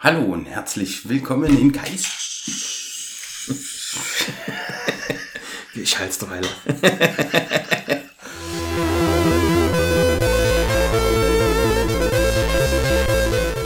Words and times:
Hallo 0.00 0.32
und 0.32 0.44
herzlich 0.44 1.08
willkommen 1.08 1.58
in 1.58 1.72
Kais. 1.72 2.06
Ich 5.74 5.98
halt's 5.98 6.18
doch 6.18 6.30
Weile. 6.30 6.46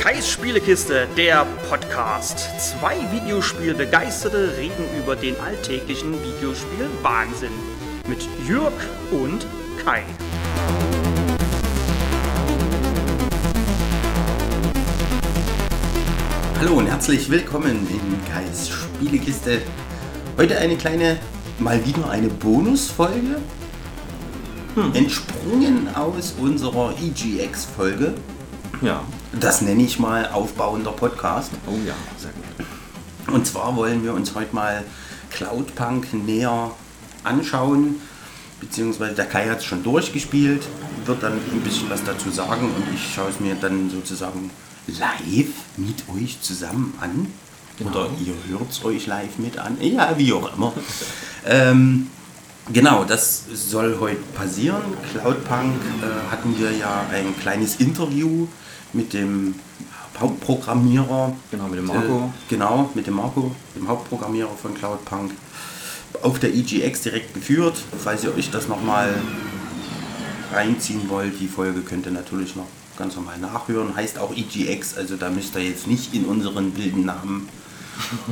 Kais 0.00 0.30
Spielekiste, 0.30 1.06
der 1.18 1.44
Podcast. 1.68 2.48
Zwei 2.58 2.96
Videospielbegeisterte 3.12 4.56
reden 4.56 4.84
über 4.98 5.16
den 5.16 5.38
alltäglichen 5.38 6.14
Videospiel-Wahnsinn. 6.14 7.52
Mit 8.08 8.26
Jörg 8.48 8.72
und 9.10 9.44
Kai. 9.84 10.02
Hallo 16.62 16.74
und 16.74 16.86
herzlich 16.86 17.28
willkommen 17.28 17.88
in 17.90 18.32
Kais 18.32 18.68
Spielekiste. 18.68 19.62
Heute 20.36 20.56
eine 20.58 20.76
kleine, 20.76 21.18
mal 21.58 21.84
wieder 21.84 22.08
eine 22.08 22.28
Bonusfolge. 22.28 23.40
Entsprungen 24.94 25.92
aus 25.92 26.36
unserer 26.38 26.94
EGX-Folge. 27.02 28.14
Ja. 28.80 29.02
Das 29.40 29.62
nenne 29.62 29.82
ich 29.82 29.98
mal 29.98 30.28
aufbauender 30.28 30.92
Podcast. 30.92 31.50
Oh 31.66 31.74
ja, 31.84 31.94
sehr 32.16 32.30
gut. 32.30 33.34
Und 33.34 33.44
zwar 33.44 33.74
wollen 33.74 34.04
wir 34.04 34.14
uns 34.14 34.36
heute 34.36 34.54
mal 34.54 34.84
Cloudpunk 35.32 36.14
näher 36.14 36.70
anschauen. 37.24 37.96
Beziehungsweise 38.60 39.16
der 39.16 39.26
Kai 39.26 39.48
hat 39.48 39.58
es 39.58 39.64
schon 39.64 39.82
durchgespielt, 39.82 40.62
wird 41.06 41.24
dann 41.24 41.32
ein 41.32 41.60
bisschen 41.64 41.90
was 41.90 42.04
dazu 42.04 42.30
sagen 42.30 42.66
und 42.66 42.94
ich 42.94 43.12
schaue 43.12 43.30
es 43.30 43.40
mir 43.40 43.56
dann 43.56 43.90
sozusagen 43.90 44.52
live 44.86 45.52
mit 45.76 46.04
euch 46.14 46.40
zusammen 46.40 46.94
an. 47.00 47.28
Oder 47.80 48.08
ihr 48.24 48.34
hört 48.48 48.70
es 48.70 48.84
euch 48.84 49.06
live 49.06 49.38
mit 49.38 49.58
an. 49.58 49.76
Ja, 49.80 50.16
wie 50.16 50.32
auch 50.32 50.54
immer. 50.54 50.72
ähm, 51.46 52.08
genau, 52.72 53.04
das 53.04 53.44
soll 53.52 53.98
heute 53.98 54.22
passieren. 54.34 54.82
Cloudpunk 55.10 55.74
äh, 56.02 56.30
hatten 56.30 56.56
wir 56.58 56.72
ja 56.72 57.06
ein 57.10 57.36
kleines 57.40 57.76
Interview 57.76 58.46
mit 58.92 59.12
dem 59.12 59.54
Hauptprogrammierer. 60.18 61.34
Genau, 61.50 61.68
mit 61.68 61.78
dem 61.78 61.86
Marco. 61.86 62.18
Äh, 62.18 62.50
genau, 62.50 62.90
mit 62.94 63.06
dem 63.06 63.14
Marco, 63.14 63.54
dem 63.74 63.88
Hauptprogrammierer 63.88 64.54
von 64.60 64.74
Cloudpunk. 64.74 65.32
Auf 66.22 66.38
der 66.38 66.54
EGX 66.54 67.02
direkt 67.02 67.34
geführt. 67.34 67.76
Falls 67.98 68.22
ihr 68.22 68.34
euch 68.34 68.50
das 68.50 68.68
nochmal 68.68 69.14
reinziehen 70.52 71.08
wollt, 71.08 71.40
die 71.40 71.48
Folge 71.48 71.80
könnt 71.80 72.06
ihr 72.06 72.12
natürlich 72.12 72.54
noch 72.54 72.66
ganz 72.96 73.16
normal 73.16 73.38
nachhören. 73.38 73.94
Heißt 73.96 74.18
auch 74.18 74.34
EGX, 74.34 74.96
also 74.96 75.16
da 75.16 75.30
müsst 75.30 75.54
ihr 75.56 75.62
jetzt 75.62 75.86
nicht 75.86 76.14
in 76.14 76.24
unseren 76.24 76.76
wilden 76.76 77.04
Namen 77.04 77.48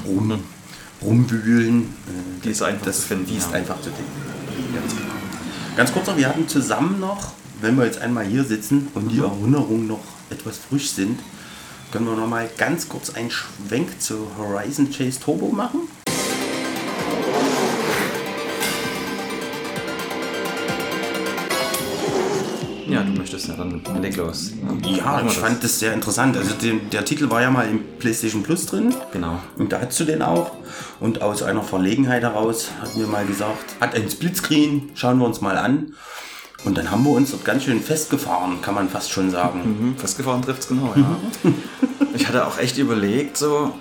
rum, 0.07 0.43
rumwühlen. 1.03 1.83
Äh, 1.83 2.45
Die 2.45 2.51
ist 2.51 2.63
einfach 2.63 2.87
das, 2.87 3.03
zu 3.03 3.09
finden, 3.09 3.27
Die 3.27 3.37
ist 3.37 3.49
ja. 3.51 3.57
einfach 3.57 3.77
zu 3.81 3.91
finden. 3.91 4.75
Ganz 4.75 4.93
genau. 4.95 5.13
Ganz 5.77 5.93
kurz 5.93 6.07
noch, 6.07 6.17
wir 6.17 6.29
hatten 6.29 6.49
zusammen 6.49 7.01
noch, 7.01 7.33
wenn 7.61 7.77
wir 7.77 7.85
jetzt 7.85 8.01
einmal 8.01 8.25
hier 8.25 8.45
sitzen 8.45 8.89
und 8.95 9.09
die 9.11 9.19
Erinnerungen 9.21 9.87
noch 9.87 10.01
etwas 10.31 10.59
frisch 10.59 10.91
sind, 10.91 11.21
können 11.93 12.07
wir 12.07 12.15
noch 12.15 12.29
mal 12.29 12.49
ganz 12.57 12.89
kurz 12.89 13.11
einen 13.11 13.31
Schwenk 13.31 14.01
zu 14.01 14.27
Horizon 14.39 14.91
Chase 14.91 15.19
Turbo 15.21 15.49
machen. 15.51 15.81
Möchtest 23.33 23.49
ja 23.49 23.55
dann 23.55 24.03
leg 24.03 24.17
los. 24.17 24.53
Ja, 24.85 25.23
ich 25.25 25.35
fand 25.35 25.63
das 25.63 25.79
sehr 25.79 25.95
interessant. 25.95 26.37
Also 26.37 26.55
den, 26.55 26.91
der 26.91 27.05
Titel 27.05 27.31
war 27.31 27.41
ja 27.41 27.51
mal 27.51 27.69
im 27.69 27.85
PlayStation 27.99 28.43
Plus 28.43 28.67
drin. 28.67 28.93
Genau. 29.13 29.39
Und 29.57 29.73
da 29.73 29.81
hast 29.81 30.01
du 30.01 30.05
den 30.05 30.21
auch. 30.21 30.53
Und 30.99 31.23
aus 31.23 31.43
einer 31.43 31.63
Verlegenheit 31.63 32.23
heraus 32.23 32.71
hatten 32.81 32.99
wir 32.99 33.07
mal 33.07 33.25
gesagt, 33.25 33.77
hat 33.81 33.95
ein 33.95 34.11
Splitscreen, 34.11 34.91
schauen 34.95 35.19
wir 35.19 35.27
uns 35.27 35.41
mal 35.41 35.57
an. 35.57 35.95
Und 36.65 36.77
dann 36.77 36.91
haben 36.91 37.05
wir 37.05 37.13
uns 37.13 37.31
dort 37.31 37.45
ganz 37.45 37.63
schön 37.63 37.81
festgefahren, 37.81 38.61
kann 38.63 38.75
man 38.75 38.89
fast 38.89 39.13
schon 39.13 39.31
sagen. 39.31 39.61
Mhm, 39.63 39.97
festgefahren 39.97 40.43
trifft's 40.43 40.67
genau, 40.67 40.93
ja. 40.97 41.17
ich 42.15 42.27
hatte 42.27 42.47
auch 42.47 42.59
echt 42.59 42.77
überlegt, 42.79 43.39
so, 43.39 43.73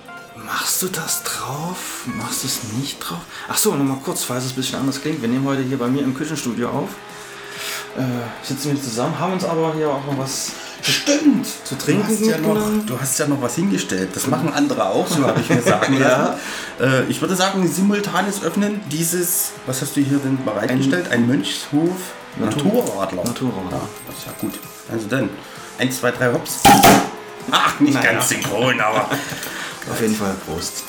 machst 0.46 0.80
du 0.80 0.86
das 0.86 1.24
drauf? 1.24 2.06
Machst 2.16 2.44
du 2.44 2.46
es 2.46 2.60
nicht 2.78 3.00
drauf? 3.00 3.20
Ach 3.48 3.58
so, 3.58 3.74
nochmal 3.74 3.98
kurz, 4.02 4.22
falls 4.22 4.44
es 4.44 4.52
ein 4.52 4.56
bisschen 4.56 4.78
anders 4.78 5.02
klingt. 5.02 5.20
Wir 5.20 5.28
nehmen 5.28 5.44
heute 5.44 5.62
hier 5.62 5.76
bei 5.76 5.88
mir 5.88 6.02
im 6.02 6.14
Küchenstudio 6.14 6.70
auf. 6.70 6.88
Äh, 7.96 8.46
sitzen 8.46 8.72
wir 8.72 8.82
zusammen, 8.82 9.18
haben 9.18 9.32
uns 9.32 9.44
aber 9.44 9.74
hier 9.74 9.88
auch 9.88 10.04
noch 10.06 10.18
was 10.18 10.52
Stimmt! 10.82 11.46
zu 11.64 11.74
Du 11.74 11.84
trinken 11.84 12.04
hast, 12.08 12.20
ja 12.20 12.38
noch, 12.38 12.86
du 12.86 12.98
hast 13.00 13.18
ja 13.18 13.26
noch 13.26 13.42
was 13.42 13.54
hingestellt. 13.56 14.10
Das 14.14 14.26
machen 14.28 14.52
andere 14.52 14.86
auch, 14.86 15.06
so 15.06 15.26
habe 15.26 15.40
ich 15.40 15.50
mir 15.50 15.60
sagen 15.74 15.98
Ja. 16.00 16.38
Äh, 16.80 17.04
ich 17.08 17.20
würde 17.20 17.36
sagen, 17.36 17.66
simultanes 17.68 18.42
Öffnen 18.42 18.80
dieses, 18.90 19.50
was 19.66 19.82
hast 19.82 19.96
du 19.96 20.00
hier 20.00 20.18
denn 20.18 20.42
bereitgestellt? 20.44 21.10
Ein, 21.10 21.26
Mönchshof 21.26 22.14
Naturradler. 22.38 23.24
Naturradler. 23.24 23.72
Ja, 23.72 23.88
das 24.06 24.18
ist 24.18 24.26
ja 24.26 24.32
gut. 24.40 24.52
Also 24.90 25.06
dann, 25.08 25.28
1, 25.78 26.00
2, 26.00 26.10
3, 26.12 26.32
hops. 26.32 26.60
Ach, 27.50 27.80
nicht 27.80 27.94
Naja. 27.94 28.12
ganz 28.12 28.28
synchron, 28.28 28.80
aber 28.80 29.08
Auf 29.90 30.00
jeden 30.00 30.14
Fall 30.14 30.34
Prost. 30.46 30.84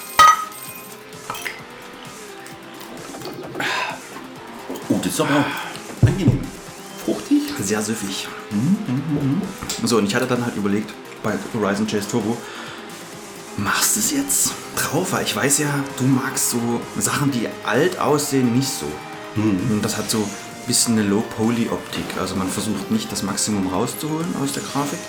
Oh, 4.89 4.99
das 5.03 5.13
ist 5.13 5.21
aber 5.21 5.45
angenehm. 6.05 6.41
Fruchtig. 7.05 7.41
Sehr 7.61 7.81
süffig. 7.81 8.27
So, 9.83 9.97
und 9.97 10.05
ich 10.05 10.15
hatte 10.15 10.27
dann 10.27 10.45
halt 10.45 10.55
überlegt, 10.55 10.93
bei 11.23 11.33
Horizon 11.53 11.87
Chase 11.87 12.07
Turbo, 12.09 12.37
machst 13.57 13.95
du 13.95 13.99
es 13.99 14.11
jetzt 14.11 14.51
drauf? 14.75 15.11
Weil 15.11 15.23
ich 15.23 15.35
weiß 15.35 15.59
ja, 15.59 15.69
du 15.97 16.03
magst 16.05 16.51
so 16.51 16.81
Sachen, 16.97 17.31
die 17.31 17.47
alt 17.65 17.99
aussehen, 17.99 18.55
nicht 18.55 18.69
so. 18.69 18.85
Und 19.35 19.81
das 19.81 19.97
hat 19.97 20.09
so 20.09 20.19
ein 20.19 20.67
bisschen 20.67 20.97
eine 20.97 21.07
Low-Poly-Optik. 21.07 22.03
Also 22.19 22.35
man 22.35 22.49
versucht 22.49 22.91
nicht 22.91 23.11
das 23.11 23.23
Maximum 23.23 23.67
rauszuholen 23.67 24.35
aus 24.43 24.53
der 24.53 24.63
Grafik, 24.63 24.99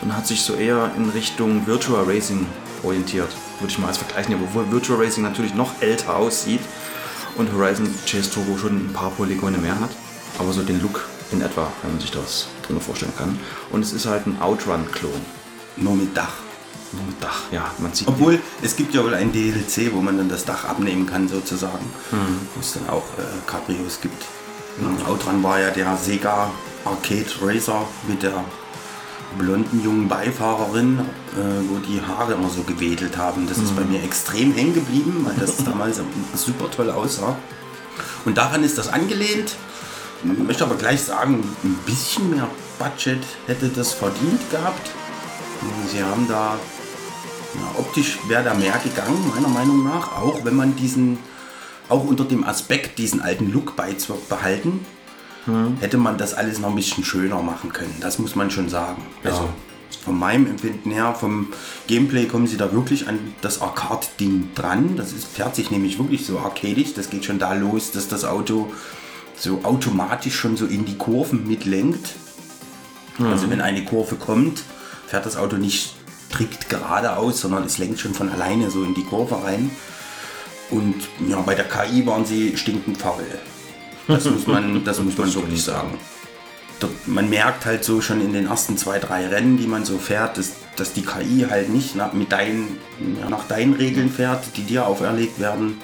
sondern 0.00 0.18
hat 0.18 0.26
sich 0.26 0.42
so 0.42 0.54
eher 0.54 0.90
in 0.96 1.08
Richtung 1.10 1.66
Virtual 1.66 2.04
Racing 2.04 2.46
orientiert. 2.82 3.28
Würde 3.60 3.72
ich 3.72 3.78
mal 3.78 3.88
als 3.88 3.98
Vergleich 3.98 4.28
nehmen, 4.28 4.42
obwohl 4.44 4.70
Virtual 4.70 5.02
Racing 5.02 5.22
natürlich 5.22 5.54
noch 5.54 5.80
älter 5.80 6.16
aussieht 6.16 6.60
und 7.36 7.52
Horizon 7.52 7.88
Chase 8.06 8.30
Turbo 8.30 8.58
schon 8.58 8.76
ein 8.76 8.92
paar 8.92 9.10
Polygone 9.10 9.58
mehr 9.58 9.78
hat. 9.80 9.90
Aber 10.38 10.52
so 10.52 10.62
den 10.62 10.80
Look 10.80 11.04
in 11.32 11.40
etwa, 11.42 11.70
wenn 11.82 11.92
man 11.92 12.00
sich 12.00 12.10
das 12.10 12.48
drunter 12.66 12.82
vorstellen 12.82 13.12
kann. 13.16 13.38
Und 13.70 13.82
es 13.82 13.92
ist 13.92 14.06
halt 14.06 14.26
ein 14.26 14.40
Outrun-Klon. 14.40 15.20
Nur 15.76 15.94
mit 15.94 16.16
Dach. 16.16 16.34
Nur 16.92 17.04
mit 17.04 17.22
Dach, 17.22 17.42
ja, 17.52 17.70
man 17.78 17.92
sieht. 17.92 18.08
Obwohl, 18.08 18.40
es 18.62 18.76
gibt 18.76 18.94
ja 18.94 19.04
wohl 19.04 19.14
ein 19.14 19.30
DLC, 19.32 19.92
wo 19.92 20.00
man 20.00 20.16
dann 20.16 20.28
das 20.28 20.44
Dach 20.44 20.64
abnehmen 20.64 21.06
kann, 21.06 21.28
sozusagen. 21.28 21.84
Wo 22.54 22.60
es 22.60 22.72
dann 22.72 22.88
auch 22.88 23.04
äh, 23.18 23.22
Cabrios 23.46 24.00
gibt. 24.00 24.24
Und 24.80 25.06
Outrun 25.06 25.42
war 25.42 25.60
ja 25.60 25.70
der 25.70 25.96
Sega 25.96 26.50
Arcade 26.84 27.26
Racer 27.42 27.86
mit 28.06 28.22
der 28.22 28.44
blonden 29.36 29.82
jungen 29.84 30.08
Beifahrerin, 30.08 31.00
äh, 31.00 31.68
wo 31.68 31.78
die 31.78 32.00
Haare 32.00 32.34
immer 32.34 32.48
so 32.48 32.62
gewedelt 32.62 33.16
haben. 33.18 33.46
Das 33.46 33.58
ist 33.58 33.76
bei 33.76 33.84
mir 33.84 34.02
extrem 34.02 34.54
hängen 34.54 34.74
geblieben, 34.74 35.26
weil 35.26 35.34
das 35.34 35.56
damals 35.64 36.00
super 36.34 36.70
toll 36.70 36.90
aussah. 36.90 37.36
Und 38.24 38.38
daran 38.38 38.64
ist 38.64 38.78
das 38.78 38.88
angelehnt. 38.88 39.56
Ich 40.24 40.38
möchte 40.38 40.64
aber 40.64 40.74
gleich 40.74 41.02
sagen, 41.02 41.44
ein 41.62 41.78
bisschen 41.86 42.30
mehr 42.30 42.48
Budget 42.78 43.22
hätte 43.46 43.68
das 43.68 43.92
verdient 43.92 44.50
gehabt. 44.50 44.90
Sie 45.92 46.02
haben 46.02 46.26
da 46.28 46.58
ja, 47.54 47.80
optisch 47.80 48.18
wäre 48.28 48.44
da 48.44 48.54
mehr 48.54 48.78
gegangen, 48.82 49.32
meiner 49.34 49.48
Meinung 49.48 49.84
nach, 49.84 50.16
auch 50.16 50.44
wenn 50.44 50.54
man 50.54 50.76
diesen, 50.76 51.18
auch 51.88 52.04
unter 52.04 52.24
dem 52.24 52.44
Aspekt, 52.44 52.98
diesen 52.98 53.22
alten 53.22 53.50
Look 53.50 53.74
beizubehalten, 53.74 54.80
hätte 55.80 55.96
man 55.96 56.18
das 56.18 56.34
alles 56.34 56.58
noch 56.58 56.68
ein 56.68 56.74
bisschen 56.74 57.04
schöner 57.04 57.40
machen 57.40 57.72
können. 57.72 57.96
Das 58.00 58.18
muss 58.18 58.36
man 58.36 58.50
schon 58.50 58.68
sagen. 58.68 59.02
Also 59.24 59.48
von 60.04 60.18
meinem 60.18 60.46
Empfinden 60.46 60.90
her, 60.90 61.14
vom 61.18 61.48
Gameplay 61.86 62.26
kommen 62.26 62.46
sie 62.46 62.58
da 62.58 62.72
wirklich 62.72 63.08
an 63.08 63.18
das 63.40 63.62
Arcade-Ding 63.62 64.50
dran. 64.54 64.96
Das 64.96 65.12
ist, 65.12 65.26
fährt 65.26 65.56
sich 65.56 65.70
nämlich 65.70 65.98
wirklich 65.98 66.26
so 66.26 66.38
arcadisch. 66.38 66.92
Das 66.94 67.08
geht 67.08 67.24
schon 67.24 67.38
da 67.38 67.54
los, 67.54 67.92
dass 67.92 68.08
das 68.08 68.24
Auto 68.24 68.70
so 69.38 69.60
automatisch 69.62 70.36
schon 70.36 70.56
so 70.56 70.66
in 70.66 70.84
die 70.84 70.96
Kurven 70.96 71.46
mitlenkt. 71.46 72.14
Also 73.20 73.50
wenn 73.50 73.60
eine 73.60 73.84
Kurve 73.84 74.14
kommt, 74.14 74.62
fährt 75.06 75.26
das 75.26 75.36
Auto 75.36 75.56
nicht 75.56 75.94
strikt 76.28 76.68
geradeaus, 76.68 77.40
sondern 77.40 77.64
es 77.64 77.78
lenkt 77.78 77.98
schon 77.98 78.14
von 78.14 78.28
alleine 78.28 78.70
so 78.70 78.84
in 78.84 78.94
die 78.94 79.04
Kurve 79.04 79.42
rein. 79.42 79.70
Und 80.70 80.94
ja, 81.26 81.40
bei 81.40 81.54
der 81.54 81.64
KI 81.64 82.06
waren 82.06 82.24
sie 82.24 82.56
stinkend 82.56 82.98
faul. 82.98 83.24
Das 84.06 84.24
muss 84.24 84.46
man, 84.46 84.84
das 84.84 85.00
muss 85.00 85.16
man 85.16 85.34
wirklich 85.34 85.62
sagen. 85.62 85.98
Man 87.06 87.28
merkt 87.28 87.66
halt 87.66 87.82
so 87.82 88.00
schon 88.00 88.20
in 88.20 88.32
den 88.32 88.46
ersten 88.46 88.76
zwei, 88.76 88.98
drei 88.98 89.26
Rennen, 89.26 89.58
die 89.58 89.66
man 89.66 89.84
so 89.84 89.98
fährt, 89.98 90.38
dass, 90.38 90.52
dass 90.76 90.92
die 90.92 91.02
KI 91.02 91.46
halt 91.48 91.70
nicht 91.70 91.96
nach, 91.96 92.12
mit 92.12 92.30
deinen, 92.30 92.78
ja, 93.20 93.28
nach 93.28 93.48
deinen 93.48 93.72
Regeln 93.72 94.10
fährt, 94.10 94.56
die 94.56 94.62
dir 94.62 94.86
auferlegt 94.86 95.40
werden. 95.40 95.80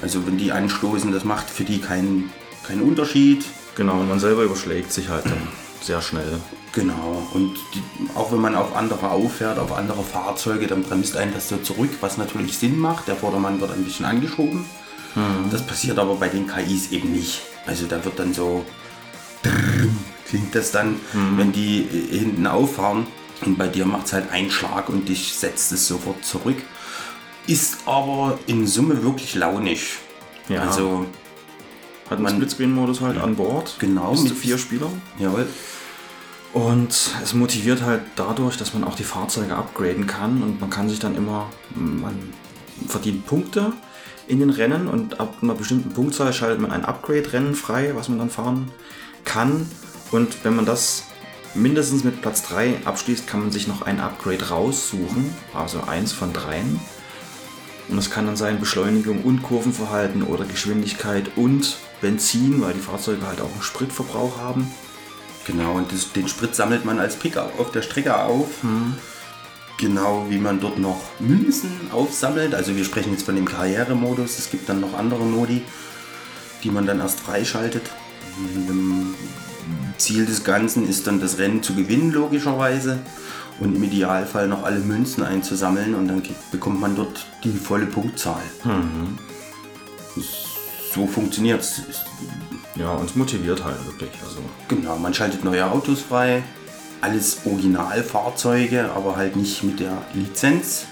Also 0.00 0.26
wenn 0.26 0.38
die 0.38 0.52
anstoßen, 0.52 1.10
das 1.10 1.24
macht 1.24 1.50
für 1.50 1.64
die 1.64 1.80
keinen, 1.80 2.30
keinen 2.68 2.82
Unterschied. 2.82 3.44
Genau, 3.76 4.00
und 4.00 4.08
man 4.08 4.20
selber 4.20 4.42
überschlägt 4.42 4.92
sich 4.92 5.08
halt 5.08 5.24
dann 5.26 5.48
sehr 5.80 6.00
schnell. 6.00 6.40
Genau. 6.72 7.26
Und 7.34 7.54
die, 7.74 7.82
auch 8.14 8.30
wenn 8.30 8.40
man 8.40 8.54
auf 8.54 8.76
andere 8.76 9.10
auffährt, 9.10 9.58
auf 9.58 9.72
andere 9.72 10.02
Fahrzeuge, 10.02 10.66
dann 10.66 10.82
bremst 10.82 11.16
einen 11.16 11.34
das 11.34 11.48
so 11.48 11.56
zurück, 11.56 11.90
was 12.00 12.18
natürlich 12.18 12.58
Sinn 12.58 12.78
macht. 12.78 13.08
Der 13.08 13.16
Vordermann 13.16 13.60
wird 13.60 13.72
ein 13.72 13.84
bisschen 13.84 14.06
angeschoben. 14.06 14.64
Das 15.50 15.66
passiert 15.66 15.98
aber 15.98 16.14
bei 16.14 16.28
den 16.28 16.46
KIs 16.46 16.92
eben 16.92 17.10
nicht. 17.10 17.40
Also 17.66 17.86
da 17.86 18.04
wird 18.04 18.18
dann 18.18 18.34
so 18.34 18.64
klingt 20.28 20.54
das 20.54 20.70
dann, 20.70 21.00
wenn 21.36 21.52
die 21.52 21.80
äh, 21.80 22.18
hinten 22.18 22.46
auffahren. 22.46 23.06
Und 23.44 23.56
bei 23.56 23.68
dir 23.68 23.86
macht 23.86 24.06
es 24.06 24.12
halt 24.12 24.30
einen 24.32 24.50
Schlag 24.50 24.88
und 24.88 25.08
dich 25.08 25.34
setzt 25.34 25.72
es 25.72 25.86
sofort 25.86 26.24
zurück. 26.24 26.56
Ist 27.46 27.78
aber 27.86 28.38
in 28.46 28.66
Summe 28.66 29.02
wirklich 29.02 29.34
launig. 29.34 29.98
Ja. 30.48 30.62
Also, 30.62 31.06
Hat 32.10 32.20
Man- 32.20 32.34
Splitscreen-Modus 32.34 33.00
halt 33.00 33.18
an 33.18 33.36
Bord. 33.36 33.76
Genau, 33.78 34.12
Bis 34.12 34.20
zu 34.22 34.28
mit- 34.28 34.38
vier 34.38 34.58
Spieler. 34.58 34.90
jawohl. 35.18 35.46
Und 36.54 37.10
es 37.22 37.34
motiviert 37.34 37.82
halt 37.82 38.00
dadurch, 38.16 38.56
dass 38.56 38.72
man 38.72 38.82
auch 38.84 38.94
die 38.94 39.04
Fahrzeuge 39.04 39.54
upgraden 39.54 40.06
kann 40.06 40.42
und 40.42 40.60
man 40.60 40.70
kann 40.70 40.88
sich 40.88 40.98
dann 40.98 41.14
immer, 41.14 41.50
man 41.74 42.14
verdient 42.86 43.26
Punkte 43.26 43.72
in 44.26 44.40
den 44.40 44.48
Rennen 44.50 44.88
und 44.88 45.20
ab 45.20 45.34
einer 45.42 45.54
bestimmten 45.54 45.90
Punktzahl 45.90 46.32
schaltet 46.32 46.60
man 46.60 46.70
ein 46.72 46.84
Upgrade-Rennen 46.86 47.54
frei, 47.54 47.92
was 47.94 48.08
man 48.08 48.18
dann 48.18 48.30
fahren 48.30 48.70
kann. 49.24 49.68
Und 50.10 50.42
wenn 50.44 50.56
man 50.56 50.64
das 50.64 51.04
mindestens 51.54 52.02
mit 52.04 52.22
Platz 52.22 52.42
3 52.44 52.80
abschließt, 52.84 53.26
kann 53.26 53.40
man 53.40 53.50
sich 53.50 53.68
noch 53.68 53.82
ein 53.82 54.00
Upgrade 54.00 54.48
raussuchen, 54.48 55.34
also 55.52 55.82
eins 55.86 56.12
von 56.12 56.32
dreien. 56.32 56.80
Und 57.88 57.98
es 57.98 58.10
kann 58.10 58.26
dann 58.26 58.36
sein 58.36 58.58
Beschleunigung 58.60 59.22
und 59.22 59.42
Kurvenverhalten 59.42 60.22
oder 60.22 60.44
Geschwindigkeit 60.44 61.30
und 61.36 61.76
Benzin, 62.00 62.60
weil 62.62 62.74
die 62.74 62.80
Fahrzeuge 62.80 63.26
halt 63.26 63.40
auch 63.40 63.52
einen 63.52 63.62
Spritverbrauch 63.62 64.38
haben. 64.38 64.70
Genau, 65.46 65.72
und 65.72 65.90
das, 65.92 66.12
den 66.12 66.28
Sprit 66.28 66.54
sammelt 66.54 66.84
man 66.84 66.98
als 66.98 67.16
Picker 67.16 67.50
auf 67.58 67.72
der 67.72 67.82
Strecke 67.82 68.16
auf. 68.22 68.48
Genau 69.78 70.26
wie 70.28 70.38
man 70.38 70.60
dort 70.60 70.78
noch 70.78 71.00
Münzen 71.20 71.70
aufsammelt. 71.92 72.54
Also 72.54 72.76
wir 72.76 72.84
sprechen 72.84 73.12
jetzt 73.12 73.24
von 73.24 73.36
dem 73.36 73.46
Karrieremodus. 73.46 74.38
Es 74.38 74.50
gibt 74.50 74.68
dann 74.68 74.80
noch 74.80 74.94
andere 74.98 75.24
Modi, 75.24 75.62
die 76.64 76.70
man 76.70 76.86
dann 76.86 77.00
erst 77.00 77.20
freischaltet. 77.20 77.90
Ziel 79.96 80.26
des 80.26 80.44
Ganzen 80.44 80.88
ist 80.88 81.06
dann 81.06 81.20
das 81.20 81.38
Rennen 81.38 81.62
zu 81.62 81.74
gewinnen, 81.74 82.12
logischerweise. 82.12 82.98
Und 83.60 83.74
im 83.74 83.82
Idealfall 83.82 84.48
noch 84.48 84.64
alle 84.64 84.78
Münzen 84.78 85.24
einzusammeln 85.24 85.94
und 85.94 86.08
dann 86.08 86.22
bekommt 86.52 86.80
man 86.80 86.94
dort 86.94 87.26
die 87.42 87.50
volle 87.50 87.86
Punktzahl. 87.86 88.42
So 90.94 91.06
funktioniert 91.06 91.60
es. 91.60 91.82
Ja, 92.76 92.92
uns 92.92 93.14
motiviert 93.14 93.62
halt 93.64 93.84
wirklich. 93.86 94.10
Also, 94.22 94.40
Genau, 94.68 94.96
man 94.98 95.12
schaltet 95.14 95.44
neue 95.44 95.64
Autos 95.70 96.00
frei, 96.00 96.42
alles 97.00 97.38
Originalfahrzeuge, 97.44 98.90
aber 98.94 99.16
halt 99.16 99.36
nicht 99.36 99.62
mit 99.64 99.80
der 99.80 100.02
Lizenz. 100.14 100.86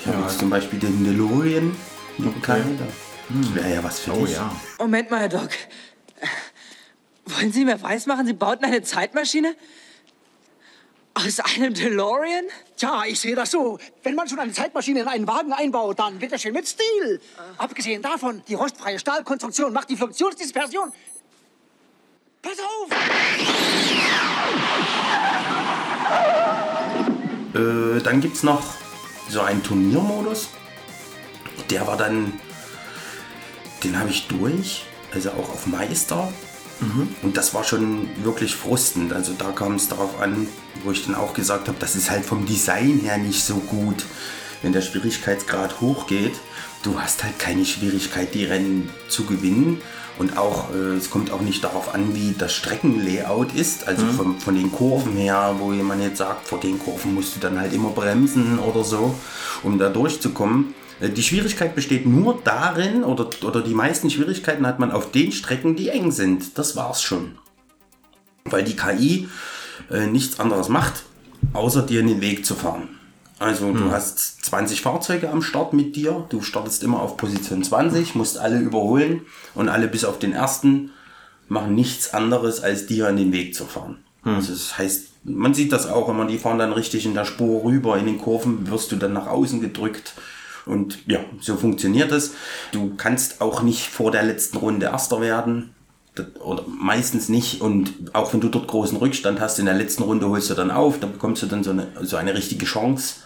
Ich 0.00 0.06
habe 0.06 0.18
Ja. 0.18 0.26
jetzt 0.26 0.38
zum 0.38 0.50
Beispiel 0.50 0.78
den 0.78 1.04
DeLorean. 1.04 1.76
Okay. 2.18 2.30
Okay. 2.60 2.62
Das 3.28 3.54
wäre 3.54 3.74
ja 3.74 3.82
was 3.84 3.98
für 4.00 4.12
oh 4.12 4.24
dich. 4.24 4.34
ja. 4.36 4.54
Moment 4.78 5.10
mal, 5.10 5.20
Herr 5.20 5.28
Doc. 5.28 5.48
Wollen 7.26 7.52
Sie 7.52 7.64
mir 7.64 7.82
weismachen, 7.82 8.24
Sie 8.26 8.32
bauten 8.32 8.64
eine 8.64 8.82
Zeitmaschine? 8.82 9.54
Aus 11.14 11.40
einem 11.40 11.74
DeLorean? 11.74 12.44
Tja, 12.76 13.04
ich 13.06 13.18
sehe 13.18 13.34
das 13.34 13.50
so. 13.50 13.78
Wenn 14.02 14.14
man 14.14 14.28
schon 14.28 14.38
eine 14.38 14.52
Zeitmaschine 14.52 15.00
in 15.00 15.08
einen 15.08 15.26
Wagen 15.26 15.52
einbaut, 15.52 15.98
dann 15.98 16.20
wird 16.20 16.32
das 16.32 16.42
schön 16.42 16.52
mit 16.52 16.68
Stil. 16.68 17.20
Abgesehen 17.56 18.02
davon, 18.02 18.42
die 18.48 18.54
rostfreie 18.54 18.98
Stahlkonstruktion 18.98 19.72
macht 19.72 19.88
die 19.88 19.96
Funktionsdispersion. 19.96 20.92
Pass 22.42 22.58
auf! 22.60 22.90
Äh, 27.54 28.00
dann 28.02 28.20
gibt 28.20 28.36
es 28.36 28.42
noch 28.42 28.62
so 29.30 29.40
einen 29.40 29.62
Turniermodus. 29.62 30.50
Der 31.70 31.86
war 31.86 31.96
dann, 31.96 32.38
den 33.82 33.98
habe 33.98 34.10
ich 34.10 34.28
durch, 34.28 34.84
also 35.14 35.30
auch 35.30 35.48
auf 35.48 35.66
Meister. 35.66 36.30
Und 37.22 37.36
das 37.36 37.54
war 37.54 37.64
schon 37.64 38.08
wirklich 38.22 38.54
frustend. 38.54 39.12
Also 39.12 39.32
da 39.38 39.50
kam 39.52 39.74
es 39.74 39.88
darauf 39.88 40.20
an, 40.20 40.46
wo 40.84 40.90
ich 40.90 41.06
dann 41.06 41.14
auch 41.14 41.34
gesagt 41.34 41.68
habe, 41.68 41.78
das 41.80 41.96
ist 41.96 42.10
halt 42.10 42.24
vom 42.24 42.46
Design 42.46 43.00
her 43.02 43.18
nicht 43.18 43.42
so 43.42 43.56
gut. 43.56 44.04
Wenn 44.62 44.72
der 44.72 44.82
Schwierigkeitsgrad 44.82 45.80
hochgeht, 45.80 46.34
du 46.82 47.00
hast 47.00 47.24
halt 47.24 47.38
keine 47.38 47.64
Schwierigkeit, 47.64 48.34
die 48.34 48.44
Rennen 48.44 48.90
zu 49.08 49.24
gewinnen. 49.24 49.80
Und 50.18 50.38
auch, 50.38 50.72
äh, 50.72 50.94
es 50.96 51.10
kommt 51.10 51.30
auch 51.30 51.42
nicht 51.42 51.62
darauf 51.62 51.94
an, 51.94 52.14
wie 52.14 52.34
das 52.36 52.54
Streckenlayout 52.54 53.54
ist. 53.54 53.86
Also 53.86 54.06
von, 54.06 54.40
von 54.40 54.54
den 54.54 54.72
Kurven 54.72 55.12
her, 55.12 55.56
wo 55.58 55.72
jemand 55.72 56.02
jetzt 56.02 56.18
sagt, 56.18 56.48
vor 56.48 56.58
den 56.58 56.78
Kurven 56.78 57.14
musst 57.14 57.36
du 57.36 57.40
dann 57.40 57.60
halt 57.60 57.74
immer 57.74 57.90
bremsen 57.90 58.58
oder 58.58 58.82
so, 58.82 59.14
um 59.62 59.78
da 59.78 59.90
durchzukommen. 59.90 60.74
Äh, 61.00 61.10
Die 61.10 61.22
Schwierigkeit 61.22 61.74
besteht 61.74 62.06
nur 62.06 62.40
darin, 62.42 63.04
oder, 63.04 63.28
oder 63.44 63.62
die 63.62 63.74
meisten 63.74 64.10
Schwierigkeiten 64.10 64.66
hat 64.66 64.78
man 64.78 64.90
auf 64.90 65.10
den 65.10 65.32
Strecken, 65.32 65.76
die 65.76 65.88
eng 65.88 66.10
sind. 66.12 66.58
Das 66.58 66.76
war's 66.76 67.02
schon. 67.02 67.38
Weil 68.44 68.64
die 68.64 68.76
KI 68.76 69.28
äh, 69.90 70.06
nichts 70.06 70.38
anderes 70.40 70.68
macht, 70.68 71.04
außer 71.52 71.82
dir 71.82 72.00
in 72.00 72.08
den 72.08 72.20
Weg 72.20 72.46
zu 72.46 72.54
fahren. 72.54 72.88
Also 73.38 73.70
du 73.74 73.90
hast 73.90 74.46
20 74.46 74.80
Fahrzeuge 74.80 75.28
am 75.28 75.42
Start 75.42 75.74
mit 75.74 75.94
dir, 75.94 76.24
du 76.30 76.40
startest 76.40 76.82
immer 76.82 77.02
auf 77.02 77.18
Position 77.18 77.62
20, 77.62 78.14
musst 78.14 78.38
alle 78.38 78.58
überholen 78.58 79.26
und 79.54 79.68
alle 79.68 79.88
bis 79.88 80.06
auf 80.06 80.18
den 80.18 80.32
ersten 80.32 80.92
machen 81.46 81.74
nichts 81.74 82.14
anderes, 82.14 82.60
als 82.62 82.86
dir 82.86 83.10
in 83.10 83.18
den 83.18 83.32
Weg 83.32 83.54
zu 83.54 83.66
fahren. 83.66 83.98
Also 84.24 84.52
das 84.52 84.78
heißt, 84.78 85.08
man 85.24 85.52
sieht 85.52 85.72
das 85.72 85.86
auch, 85.86 86.08
wenn 86.08 86.16
man 86.16 86.28
die 86.28 86.38
fahren 86.38 86.58
dann 86.58 86.72
richtig 86.72 87.04
in 87.04 87.14
der 87.14 87.26
Spur 87.26 87.62
rüber, 87.62 87.98
in 87.98 88.06
den 88.06 88.18
Kurven 88.18 88.70
wirst 88.70 88.90
du 88.90 88.96
dann 88.96 89.12
nach 89.12 89.26
außen 89.26 89.60
gedrückt. 89.60 90.14
Und 90.66 90.98
ja, 91.06 91.20
so 91.40 91.56
funktioniert 91.56 92.12
es. 92.12 92.34
Du 92.72 92.94
kannst 92.96 93.40
auch 93.40 93.62
nicht 93.62 93.86
vor 93.86 94.10
der 94.10 94.24
letzten 94.24 94.58
Runde 94.58 94.86
Erster 94.86 95.20
werden. 95.20 95.70
Oder 96.40 96.64
meistens 96.66 97.28
nicht. 97.28 97.60
Und 97.60 97.92
auch 98.12 98.32
wenn 98.32 98.40
du 98.40 98.48
dort 98.48 98.66
großen 98.66 98.98
Rückstand 98.98 99.40
hast, 99.40 99.58
in 99.58 99.66
der 99.66 99.74
letzten 99.74 100.02
Runde 100.02 100.28
holst 100.28 100.50
du 100.50 100.54
dann 100.54 100.70
auf, 100.70 100.98
dann 100.98 101.12
bekommst 101.12 101.42
du 101.42 101.46
dann 101.46 101.62
so 101.62 101.70
eine, 101.70 101.86
so 102.02 102.16
eine 102.16 102.34
richtige 102.34 102.66
Chance. 102.66 103.16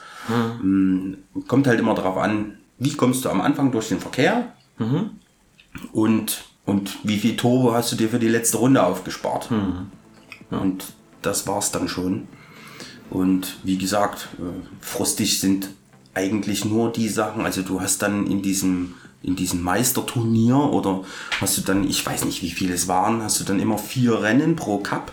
Mm, 0.62 1.14
Kommt 1.48 1.66
halt 1.66 1.80
immer 1.80 1.94
darauf 1.94 2.18
an, 2.18 2.58
wie 2.78 2.92
kommst 2.92 3.24
du 3.24 3.30
am 3.30 3.40
Anfang 3.40 3.72
durch 3.72 3.88
den 3.88 4.00
Verkehr 4.00 4.52
und, 5.92 6.44
und 6.66 6.98
wie 7.04 7.18
viel 7.18 7.36
Turbo 7.36 7.72
hast 7.72 7.92
du 7.92 7.96
dir 7.96 8.08
für 8.08 8.18
die 8.18 8.28
letzte 8.28 8.58
Runde 8.58 8.82
aufgespart. 8.82 9.50
Und 10.50 10.84
das 11.22 11.46
war's 11.46 11.70
dann 11.70 11.88
schon. 11.88 12.28
Und 13.08 13.58
wie 13.64 13.78
gesagt, 13.78 14.28
äh, 14.38 14.42
frustig 14.80 15.40
sind 15.40 15.70
eigentlich 16.14 16.64
nur 16.64 16.92
die 16.92 17.08
Sachen, 17.08 17.44
also 17.44 17.62
du 17.62 17.80
hast 17.80 18.02
dann 18.02 18.26
in 18.26 18.42
diesem, 18.42 18.94
in 19.22 19.36
diesem 19.36 19.62
Meisterturnier 19.62 20.56
oder 20.56 21.04
hast 21.40 21.58
du 21.58 21.62
dann, 21.62 21.88
ich 21.88 22.04
weiß 22.04 22.24
nicht 22.24 22.42
wie 22.42 22.50
viele 22.50 22.74
es 22.74 22.88
waren, 22.88 23.22
hast 23.22 23.40
du 23.40 23.44
dann 23.44 23.60
immer 23.60 23.78
vier 23.78 24.22
Rennen 24.22 24.56
pro 24.56 24.78
Cup. 24.78 25.12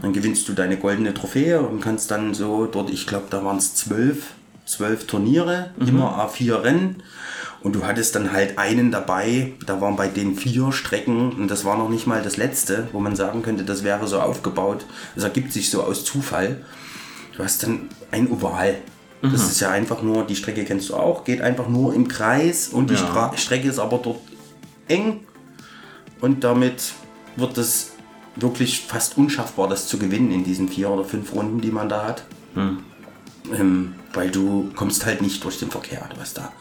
Dann 0.00 0.14
gewinnst 0.14 0.48
du 0.48 0.54
deine 0.54 0.78
goldene 0.78 1.12
Trophäe 1.12 1.60
und 1.60 1.80
kannst 1.80 2.10
dann 2.10 2.32
so 2.32 2.64
dort, 2.64 2.88
ich 2.88 3.06
glaube, 3.06 3.26
da 3.28 3.44
waren 3.44 3.58
es 3.58 3.74
zwölf, 3.74 4.28
zwölf 4.64 5.06
Turniere, 5.06 5.70
immer 5.78 6.18
A4 6.18 6.62
Rennen. 6.62 7.02
Und 7.60 7.74
du 7.74 7.84
hattest 7.84 8.14
dann 8.14 8.32
halt 8.32 8.56
einen 8.56 8.90
dabei, 8.90 9.52
da 9.66 9.80
waren 9.80 9.96
bei 9.96 10.08
den 10.08 10.36
vier 10.36 10.72
Strecken, 10.72 11.32
und 11.32 11.50
das 11.50 11.64
war 11.64 11.76
noch 11.76 11.88
nicht 11.88 12.06
mal 12.06 12.22
das 12.22 12.36
letzte, 12.36 12.88
wo 12.92 13.00
man 13.00 13.16
sagen 13.16 13.42
könnte, 13.42 13.64
das 13.64 13.82
wäre 13.84 14.06
so 14.06 14.20
aufgebaut. 14.20 14.86
Das 15.16 15.24
ergibt 15.24 15.52
sich 15.52 15.70
so 15.70 15.82
aus 15.82 16.04
Zufall. 16.04 16.64
Du 17.36 17.42
hast 17.42 17.62
dann 17.62 17.88
ein 18.10 18.30
Oval. 18.30 18.76
Das 19.22 19.50
ist 19.50 19.60
ja 19.60 19.70
einfach 19.70 20.02
nur, 20.02 20.24
die 20.24 20.36
Strecke 20.36 20.64
kennst 20.64 20.90
du 20.90 20.94
auch, 20.94 21.24
geht 21.24 21.40
einfach 21.40 21.68
nur 21.68 21.92
im 21.94 22.06
Kreis 22.06 22.68
und 22.68 22.88
die 22.90 22.94
Ja. 22.94 23.00
Stra 23.00 23.36
Strecke 23.36 23.68
ist 23.68 23.78
aber 23.80 23.98
dort 23.98 24.20
eng 24.86 25.20
und 26.20 26.44
damit 26.44 26.92
wird 27.36 27.58
es 27.58 27.92
wirklich 28.36 28.82
fast 28.86 29.18
unschaffbar, 29.18 29.68
das 29.68 29.88
zu 29.88 29.98
gewinnen 29.98 30.30
in 30.30 30.44
diesen 30.44 30.68
vier 30.68 30.90
oder 30.90 31.04
fünf 31.04 31.34
Runden, 31.34 31.60
die 31.60 31.70
man 31.72 31.88
da 31.88 32.04
hat. 32.06 32.24
Ähm, 33.52 33.94
weil 34.12 34.30
du 34.30 34.70
kommst 34.76 35.04
halt 35.06 35.20
nicht 35.22 35.42
durch 35.42 35.58
den 35.58 35.70
Verkehr. 35.70 36.08
Du 36.14 36.20
hast 36.20 36.38
da 36.38 36.52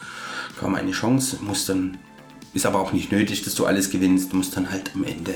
kaum 0.59 0.73
eine 0.75 0.91
Chance, 0.91 1.37
musst 1.41 1.69
dann, 1.69 1.97
ist 2.53 2.65
aber 2.65 2.79
auch 2.79 2.91
nicht 2.93 3.11
nötig, 3.11 3.43
dass 3.43 3.53
du 3.55 3.65
alles 3.65 3.89
gewinnst. 3.91 4.31
Du 4.33 4.37
musst 4.37 4.55
dann 4.57 4.71
halt 4.71 4.91
am 4.95 5.03
Ende 5.03 5.35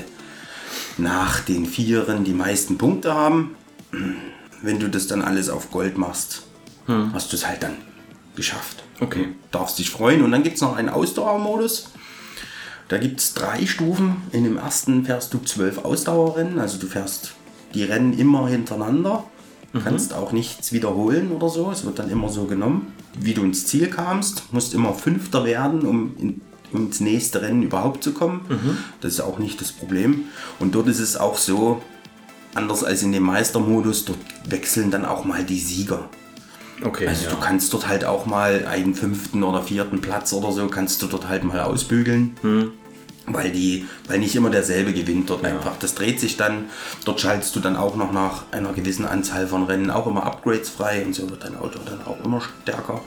nach 0.98 1.40
den 1.40 1.66
Vieren 1.66 2.24
die 2.24 2.32
meisten 2.32 2.78
Punkte 2.78 3.14
haben. 3.14 3.54
Wenn 4.62 4.80
du 4.80 4.88
das 4.88 5.06
dann 5.06 5.22
alles 5.22 5.48
auf 5.48 5.70
Gold 5.70 5.98
machst, 5.98 6.44
hast 6.86 7.32
du 7.32 7.36
es 7.36 7.46
halt 7.46 7.62
dann 7.62 7.76
geschafft 8.36 8.82
Okay. 9.00 9.28
darfst 9.50 9.78
dich 9.78 9.90
freuen. 9.90 10.22
Und 10.22 10.30
dann 10.32 10.42
gibt 10.42 10.56
es 10.56 10.62
noch 10.62 10.76
einen 10.76 10.88
Ausdauermodus. 10.88 11.90
Da 12.88 12.98
gibt 12.98 13.20
es 13.20 13.34
drei 13.34 13.66
Stufen. 13.66 14.16
In 14.32 14.44
dem 14.44 14.58
ersten 14.58 15.04
fährst 15.04 15.32
du 15.34 15.38
zwölf 15.38 15.78
Ausdauerrennen. 15.84 16.58
Also 16.58 16.78
du 16.78 16.86
fährst 16.86 17.32
die 17.74 17.84
Rennen 17.84 18.16
immer 18.18 18.48
hintereinander. 18.48 19.24
Kannst 19.84 20.12
auch 20.12 20.32
nichts 20.32 20.72
wiederholen 20.72 21.32
oder 21.32 21.48
so. 21.48 21.70
Es 21.70 21.84
wird 21.86 21.98
dann 21.98 22.10
immer 22.10 22.28
so 22.28 22.44
genommen. 22.44 22.92
Wie 23.18 23.32
du 23.34 23.42
ins 23.42 23.66
Ziel 23.66 23.88
kamst, 23.88 24.52
musst 24.52 24.74
immer 24.74 24.92
Fünfter 24.92 25.44
werden, 25.46 25.82
um 25.86 26.14
in, 26.18 26.40
um 26.72 26.86
ins 26.86 27.00
nächste 27.00 27.40
Rennen 27.40 27.62
überhaupt 27.62 28.04
zu 28.04 28.12
kommen. 28.12 28.42
Das 29.00 29.14
ist 29.14 29.20
auch 29.20 29.38
nicht 29.38 29.60
das 29.62 29.72
Problem. 29.72 30.26
Und 30.58 30.74
dort 30.74 30.88
ist 30.88 31.00
es 31.00 31.16
auch 31.16 31.38
so, 31.38 31.80
anders 32.54 32.84
als 32.84 33.02
in 33.02 33.12
dem 33.12 33.22
Meistermodus, 33.22 34.04
dort 34.04 34.18
wechseln 34.44 34.90
dann 34.90 35.06
auch 35.06 35.24
mal 35.24 35.42
die 35.42 35.58
Sieger. 35.60 36.08
Okay, 36.84 37.06
Also 37.06 37.24
ja. 37.24 37.30
du 37.30 37.36
kannst 37.36 37.72
dort 37.72 37.88
halt 37.88 38.04
auch 38.04 38.26
mal 38.26 38.66
einen 38.66 38.94
fünften 38.94 39.42
oder 39.42 39.62
vierten 39.62 40.00
Platz 40.00 40.32
oder 40.32 40.52
so, 40.52 40.66
kannst 40.68 41.02
du 41.02 41.06
dort 41.06 41.28
halt 41.28 41.44
mal 41.44 41.60
ausbügeln. 41.60 42.36
Hm. 42.42 42.72
Weil, 43.26 43.52
die, 43.52 43.86
weil 44.08 44.18
nicht 44.18 44.34
immer 44.34 44.50
derselbe 44.50 44.92
gewinnt 44.92 45.30
dort 45.30 45.44
einfach. 45.44 45.76
Das 45.78 45.94
dreht 45.94 46.18
sich 46.18 46.36
dann, 46.36 46.64
dort 47.04 47.20
schaltest 47.20 47.54
du 47.54 47.60
dann 47.60 47.76
auch 47.76 47.94
noch 47.94 48.12
nach 48.12 48.44
einer 48.50 48.72
gewissen 48.72 49.04
Anzahl 49.04 49.46
von 49.46 49.64
Rennen 49.64 49.90
auch 49.90 50.08
immer 50.08 50.24
Upgrades 50.24 50.70
frei 50.70 51.04
und 51.06 51.14
so 51.14 51.30
wird 51.30 51.44
dein 51.44 51.56
Auto 51.56 51.78
dann 51.86 52.04
auch 52.04 52.24
immer 52.24 52.40
stärker. 52.62 53.00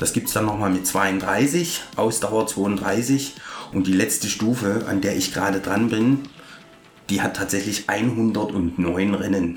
Das 0.00 0.12
gibt 0.12 0.26
es 0.26 0.34
dann 0.34 0.46
nochmal 0.46 0.70
mit 0.70 0.86
32, 0.86 1.82
Ausdauer 1.94 2.48
32 2.48 3.34
und 3.72 3.86
die 3.86 3.92
letzte 3.92 4.28
Stufe, 4.28 4.86
an 4.88 5.00
der 5.00 5.16
ich 5.16 5.32
gerade 5.32 5.60
dran 5.60 5.88
bin, 5.88 6.20
die 7.10 7.20
hat 7.22 7.36
tatsächlich 7.36 7.84
109 7.88 9.14
Rennen. 9.14 9.56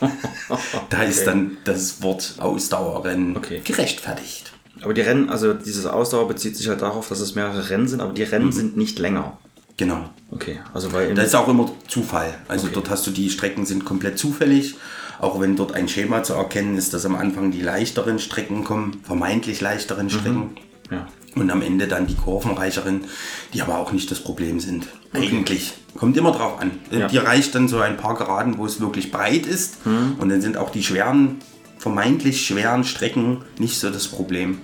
da 0.90 1.02
ist 1.02 1.26
dann 1.26 1.58
das 1.64 2.02
Wort 2.02 2.36
Ausdauerrennen 2.38 3.36
Okay. 3.36 3.60
gerechtfertigt. 3.64 4.52
Aber 4.82 4.94
die 4.94 5.00
Rennen, 5.00 5.30
also 5.30 5.54
dieses 5.54 5.86
Ausdauer 5.86 6.28
bezieht 6.28 6.56
sich 6.56 6.68
halt 6.68 6.82
darauf, 6.82 7.08
dass 7.08 7.20
es 7.20 7.34
mehrere 7.34 7.70
Rennen 7.70 7.88
sind, 7.88 8.00
aber 8.00 8.12
die 8.12 8.22
Mhm. 8.24 8.28
Rennen 8.30 8.52
sind 8.52 8.76
nicht 8.76 8.98
länger. 8.98 9.38
Genau. 9.78 10.08
Okay, 10.30 10.58
also 10.72 10.92
weil 10.92 11.14
Das 11.14 11.26
ist 11.26 11.34
auch 11.34 11.48
immer 11.48 11.70
Zufall. 11.88 12.34
Also 12.48 12.68
dort 12.72 12.88
hast 12.90 13.06
du 13.06 13.10
die 13.10 13.28
Strecken 13.30 13.66
sind 13.66 13.84
komplett 13.84 14.18
zufällig. 14.18 14.76
Auch 15.18 15.40
wenn 15.40 15.56
dort 15.56 15.72
ein 15.72 15.88
Schema 15.88 16.22
zu 16.22 16.34
erkennen 16.34 16.76
ist, 16.76 16.92
dass 16.94 17.04
am 17.06 17.14
Anfang 17.14 17.50
die 17.50 17.60
leichteren 17.62 18.18
Strecken 18.18 18.64
kommen, 18.64 19.00
vermeintlich 19.02 19.60
leichteren 19.60 20.08
Strecken. 20.10 20.56
ja. 20.90 21.06
Und 21.36 21.50
am 21.50 21.62
Ende 21.62 21.86
dann 21.86 22.06
die 22.08 22.16
kurvenreicheren, 22.16 23.04
die 23.52 23.62
aber 23.62 23.78
auch 23.78 23.92
nicht 23.92 24.10
das 24.10 24.20
Problem 24.20 24.58
sind. 24.58 24.88
Eigentlich. 25.12 25.74
Kommt 25.96 26.16
immer 26.16 26.32
drauf 26.32 26.60
an. 26.60 26.72
Ja. 26.90 27.06
Dir 27.08 27.22
reicht 27.24 27.54
dann 27.54 27.68
so 27.68 27.78
ein 27.78 27.96
paar 27.96 28.14
Geraden, 28.16 28.58
wo 28.58 28.66
es 28.66 28.80
wirklich 28.80 29.12
breit 29.12 29.46
ist. 29.46 29.76
Und 30.18 30.28
dann 30.28 30.40
sind 30.40 30.56
auch 30.56 30.70
die 30.70 30.82
schweren, 30.82 31.36
vermeintlich 31.78 32.46
schweren 32.46 32.84
Strecken 32.84 33.44
nicht 33.58 33.78
so 33.78 33.90
das 33.90 34.08
Problem. 34.08 34.58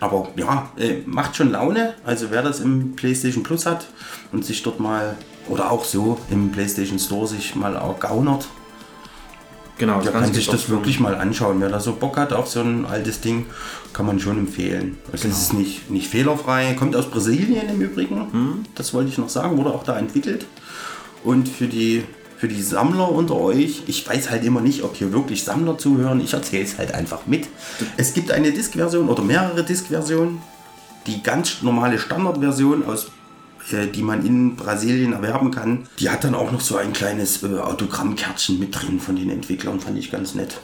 Aber 0.00 0.30
ja, 0.36 0.72
äh, 0.76 0.96
macht 1.06 1.36
schon 1.36 1.52
Laune. 1.52 1.94
Also 2.04 2.30
wer 2.30 2.42
das 2.42 2.58
im 2.58 2.96
PlayStation 2.96 3.44
Plus 3.44 3.66
hat 3.66 3.86
und 4.32 4.44
sich 4.44 4.62
dort 4.62 4.80
mal, 4.80 5.16
oder 5.48 5.70
auch 5.70 5.84
so 5.84 6.18
im 6.30 6.50
PlayStation 6.50 6.98
Store 6.98 7.28
sich 7.28 7.54
mal 7.54 7.76
ergaunert, 7.76 8.48
genau, 9.82 10.00
das 10.00 10.12
Ganze 10.12 10.26
kann 10.26 10.34
sich 10.34 10.46
das 10.46 10.68
wirklich 10.68 11.00
mal 11.00 11.16
anschauen. 11.16 11.60
Wer 11.60 11.68
da 11.68 11.80
so 11.80 11.94
Bock 11.94 12.16
hat 12.16 12.32
auf 12.32 12.48
so 12.48 12.60
ein 12.60 12.86
altes 12.86 13.20
Ding, 13.20 13.46
kann 13.92 14.06
man 14.06 14.20
schon 14.20 14.38
empfehlen. 14.38 14.96
Also 15.10 15.28
es 15.28 15.42
ist 15.42 15.54
nicht, 15.54 15.90
nicht 15.90 16.08
fehlerfrei. 16.08 16.74
Kommt 16.74 16.94
aus 16.94 17.06
Brasilien 17.06 17.68
im 17.68 17.80
Übrigen. 17.80 18.64
Das 18.76 18.94
wollte 18.94 19.10
ich 19.10 19.18
noch 19.18 19.28
sagen. 19.28 19.56
Wurde 19.58 19.70
auch 19.70 19.82
da 19.82 19.98
entwickelt. 19.98 20.46
Und 21.24 21.48
für 21.48 21.66
die, 21.66 22.04
für 22.36 22.46
die 22.46 22.62
Sammler 22.62 23.10
unter 23.10 23.34
euch, 23.36 23.82
ich 23.88 24.08
weiß 24.08 24.30
halt 24.30 24.44
immer 24.44 24.60
nicht, 24.60 24.84
ob 24.84 24.94
hier 24.94 25.12
wirklich 25.12 25.42
Sammler 25.42 25.76
zuhören. 25.78 26.20
Ich 26.20 26.32
erzähle 26.32 26.62
es 26.62 26.78
halt 26.78 26.94
einfach 26.94 27.26
mit. 27.26 27.48
Es 27.96 28.14
gibt 28.14 28.30
eine 28.30 28.52
Disk-Version 28.52 29.08
oder 29.08 29.24
mehrere 29.24 29.64
Disk-Versionen. 29.64 30.40
Die 31.08 31.24
ganz 31.24 31.62
normale 31.62 31.98
Standardversion 31.98 32.86
aus 32.86 33.10
die 33.70 34.02
man 34.02 34.26
in 34.26 34.56
Brasilien 34.56 35.12
erwerben 35.12 35.50
kann. 35.50 35.86
Die 35.98 36.10
hat 36.10 36.24
dann 36.24 36.34
auch 36.34 36.50
noch 36.52 36.60
so 36.60 36.76
ein 36.76 36.92
kleines 36.92 37.42
äh, 37.42 37.58
Autogrammkärtchen 37.58 38.58
mit 38.58 38.74
drin 38.80 38.98
von 39.00 39.16
den 39.16 39.30
Entwicklern, 39.30 39.80
fand 39.80 39.98
ich 39.98 40.10
ganz 40.10 40.34
nett. 40.34 40.60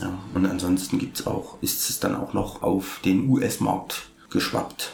Ja, 0.00 0.18
und 0.34 0.46
ansonsten 0.46 0.98
gibt's 0.98 1.26
auch, 1.26 1.58
ist 1.62 1.88
es 1.90 2.00
dann 2.00 2.14
auch 2.16 2.32
noch 2.32 2.62
auf 2.62 3.00
den 3.04 3.28
US-Markt 3.28 4.08
geschwappt 4.30 4.92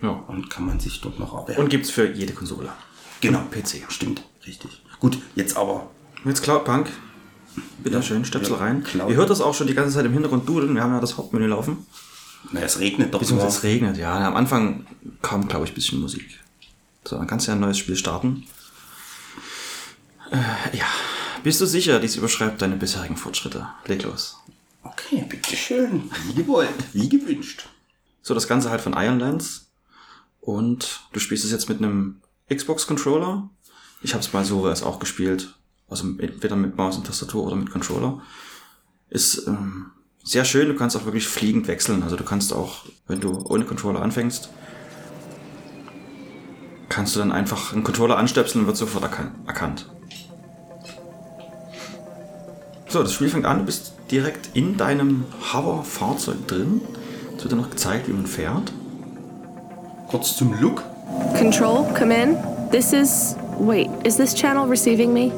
Ja. 0.00 0.10
und 0.28 0.48
kann 0.50 0.66
man 0.66 0.80
sich 0.80 1.00
dort 1.00 1.18
noch 1.18 1.34
erwerben. 1.34 1.62
Und 1.62 1.68
gibt 1.68 1.84
es 1.86 1.90
für 1.90 2.10
jede 2.10 2.32
Konsole. 2.32 2.70
genau, 3.20 3.40
und 3.40 3.50
PC. 3.50 3.82
Stimmt, 3.90 4.22
richtig. 4.46 4.82
Gut, 5.00 5.18
jetzt 5.34 5.56
aber 5.56 5.88
Jetzt 6.24 6.42
Cloudpunk. 6.42 6.88
Bitte 7.82 8.02
schön, 8.02 8.24
Stöpsel 8.24 8.52
ja, 8.54 8.60
rein. 8.60 8.84
Cloud. 8.84 9.10
Ihr 9.10 9.16
hört 9.16 9.28
das 9.28 9.40
auch 9.40 9.54
schon 9.54 9.66
die 9.66 9.74
ganze 9.74 9.94
Zeit 9.96 10.06
im 10.06 10.12
Hintergrund 10.12 10.48
dudeln. 10.48 10.74
Wir 10.74 10.82
haben 10.82 10.92
ja 10.94 11.00
das 11.00 11.18
Hauptmenü 11.18 11.46
laufen. 11.48 11.84
Na, 12.50 12.60
es 12.60 12.78
regnet 12.78 13.14
doch 13.14 13.20
Beziehungsweise 13.20 13.56
es 13.56 13.62
regnet, 13.62 13.96
ja. 13.96 14.26
Am 14.26 14.36
Anfang 14.36 14.86
kam, 15.22 15.48
glaube 15.48 15.64
ich, 15.64 15.72
ein 15.72 15.74
bisschen 15.74 16.00
Musik. 16.00 16.40
So, 17.04 17.16
dann 17.16 17.26
kannst 17.26 17.46
du 17.46 17.52
ja 17.52 17.56
ein 17.56 17.60
neues 17.60 17.78
Spiel 17.78 17.96
starten. 17.96 18.44
Äh, 20.30 20.76
ja. 20.76 20.86
Bist 21.42 21.60
du 21.60 21.66
sicher, 21.66 21.98
dies 21.98 22.16
überschreibt 22.16 22.62
deine 22.62 22.76
bisherigen 22.76 23.16
Fortschritte? 23.16 23.66
Leg 23.86 24.02
los. 24.04 24.38
Okay, 24.84 25.24
bitteschön. 25.28 26.10
Wie 26.26 26.34
gewollt, 26.34 26.70
wie 26.92 27.08
gewünscht. 27.08 27.68
So, 28.22 28.34
das 28.34 28.46
Ganze 28.46 28.70
halt 28.70 28.80
von 28.80 28.92
Ironlands. 28.92 29.70
Und 30.40 31.00
du 31.12 31.20
spielst 31.20 31.44
es 31.44 31.50
jetzt 31.50 31.68
mit 31.68 31.78
einem 31.78 32.20
Xbox-Controller. 32.52 33.48
Ich 34.02 34.14
habe 34.14 34.22
es 34.22 34.32
mal 34.32 34.44
so 34.44 34.68
erst 34.68 34.84
auch 34.84 34.98
gespielt. 34.98 35.54
Also 35.88 36.06
entweder 36.18 36.56
mit 36.56 36.76
Maus 36.76 36.96
und 36.96 37.06
Tastatur 37.06 37.44
oder 37.44 37.56
mit 37.56 37.70
Controller. 37.70 38.22
Ist 39.10 39.46
ähm, 39.46 39.90
sehr 40.24 40.44
schön. 40.44 40.68
Du 40.68 40.74
kannst 40.74 40.96
auch 40.96 41.04
wirklich 41.04 41.26
fliegend 41.26 41.68
wechseln. 41.68 42.02
Also 42.02 42.16
du 42.16 42.24
kannst 42.24 42.52
auch, 42.52 42.84
wenn 43.08 43.20
du 43.20 43.44
ohne 43.48 43.64
Controller 43.64 44.02
anfängst, 44.02 44.50
kannst 46.88 47.16
du 47.16 47.20
dann 47.20 47.32
einfach 47.32 47.72
einen 47.72 47.84
Controller 47.84 48.18
anstöpseln 48.18 48.62
und 48.62 48.66
wird 48.66 48.76
sofort 48.76 49.02
erkan 49.04 49.34
erkannt. 49.46 49.88
So, 52.88 53.02
das 53.02 53.14
Spiel 53.14 53.30
fängt 53.30 53.46
an. 53.46 53.60
Du 53.60 53.64
bist 53.64 53.94
direkt 54.10 54.50
in 54.52 54.76
deinem 54.76 55.24
Hover-Fahrzeug 55.52 56.46
drin. 56.46 56.82
Es 57.36 57.42
wird 57.42 57.52
dir 57.52 57.56
noch 57.56 57.70
gezeigt, 57.70 58.06
wie 58.08 58.12
man 58.12 58.26
fährt. 58.26 58.70
Kurz 60.08 60.36
zum 60.36 60.52
Look. 60.60 60.82
Control, 61.38 61.84
come 61.94 62.14
in. 62.14 62.36
This 62.70 62.92
is. 62.92 63.36
Wait, 63.58 63.88
is 64.04 64.16
this 64.16 64.34
channel 64.34 64.66
receiving 64.68 65.14
me? 65.14 65.32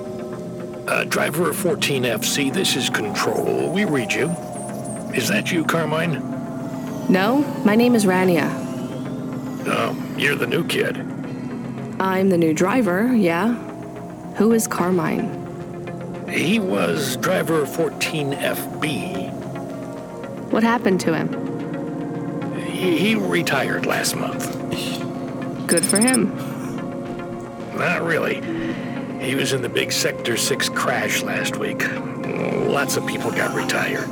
Uh, 0.88 1.04
driver 1.04 1.52
14FC, 1.52 2.52
this 2.52 2.76
is 2.76 2.90
Control. 2.90 3.72
We 3.72 3.84
read 3.84 4.12
you. 4.12 4.34
Is 5.14 5.28
that 5.28 5.52
you, 5.52 5.64
Carmine? 5.64 6.20
No, 7.08 7.42
my 7.64 7.76
name 7.76 7.94
is 7.94 8.04
Rania. 8.04 8.50
Oh, 9.66 9.96
you're 10.18 10.34
the 10.34 10.46
new 10.46 10.66
kid. 10.66 10.96
I'm 12.00 12.30
the 12.30 12.36
new 12.36 12.52
driver, 12.52 13.14
yeah. 13.14 13.54
Who 14.34 14.52
is 14.52 14.66
Carmine? 14.66 15.40
He 16.28 16.58
was 16.58 17.16
driver 17.18 17.64
14FB. 17.64 19.32
What 20.50 20.64
happened 20.64 20.98
to 21.02 21.14
him? 21.14 22.56
He, 22.66 22.98
he 22.98 23.14
retired 23.14 23.86
last 23.86 24.16
month. 24.16 24.50
Good 25.68 25.86
for 25.86 26.00
him. 26.00 26.34
Not 27.78 28.02
really. 28.02 28.40
He 29.24 29.36
was 29.36 29.52
in 29.52 29.62
the 29.62 29.68
big 29.68 29.92
Sector 29.92 30.36
6 30.36 30.68
crash 30.70 31.22
last 31.22 31.56
week. 31.56 31.88
Lots 32.66 32.96
of 32.96 33.06
people 33.06 33.30
got 33.30 33.54
retired. 33.54 34.10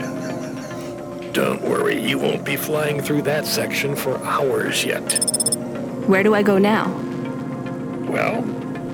Don't 1.32 1.62
worry, 1.62 1.98
you 1.98 2.18
won't 2.18 2.44
be 2.44 2.56
flying 2.56 3.00
through 3.00 3.22
that 3.22 3.46
section 3.46 3.96
for 3.96 4.22
hours 4.22 4.84
yet. 4.84 5.12
Where 6.06 6.22
do 6.22 6.34
I 6.34 6.42
go 6.42 6.58
now? 6.58 6.88
Well, 8.06 8.42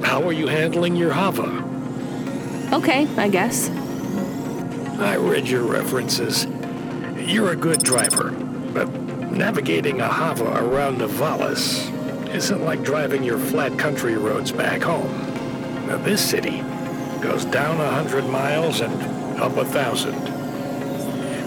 how 0.05 0.23
are 0.23 0.33
you 0.33 0.47
handling 0.47 0.95
your 0.95 1.13
Hava? 1.13 1.65
Okay, 2.73 3.09
I 3.17 3.29
guess. 3.29 3.71
I 5.01 5.17
read 5.17 5.49
your 5.49 5.65
references. 5.65 6.47
You're 7.17 7.51
a 7.51 7.57
good 7.57 7.83
driver, 7.83 8.31
but 8.73 8.89
navigating 9.33 10.01
a 10.01 10.07
Hava 10.09 10.65
around 10.65 10.99
Navalis 10.99 11.93
isn't 12.33 12.65
like 12.65 12.85
driving 12.85 13.25
your 13.25 13.39
flat 13.39 13.77
country 13.77 14.17
roads 14.17 14.53
back 14.53 14.83
home. 14.83 15.11
Now, 15.89 15.97
this 15.97 16.21
city 16.21 16.61
goes 17.21 17.45
down 17.47 17.81
a 17.81 17.91
hundred 17.91 18.27
miles 18.27 18.81
and 18.81 18.93
up 19.41 19.57
a 19.57 19.65
thousand. 19.65 20.38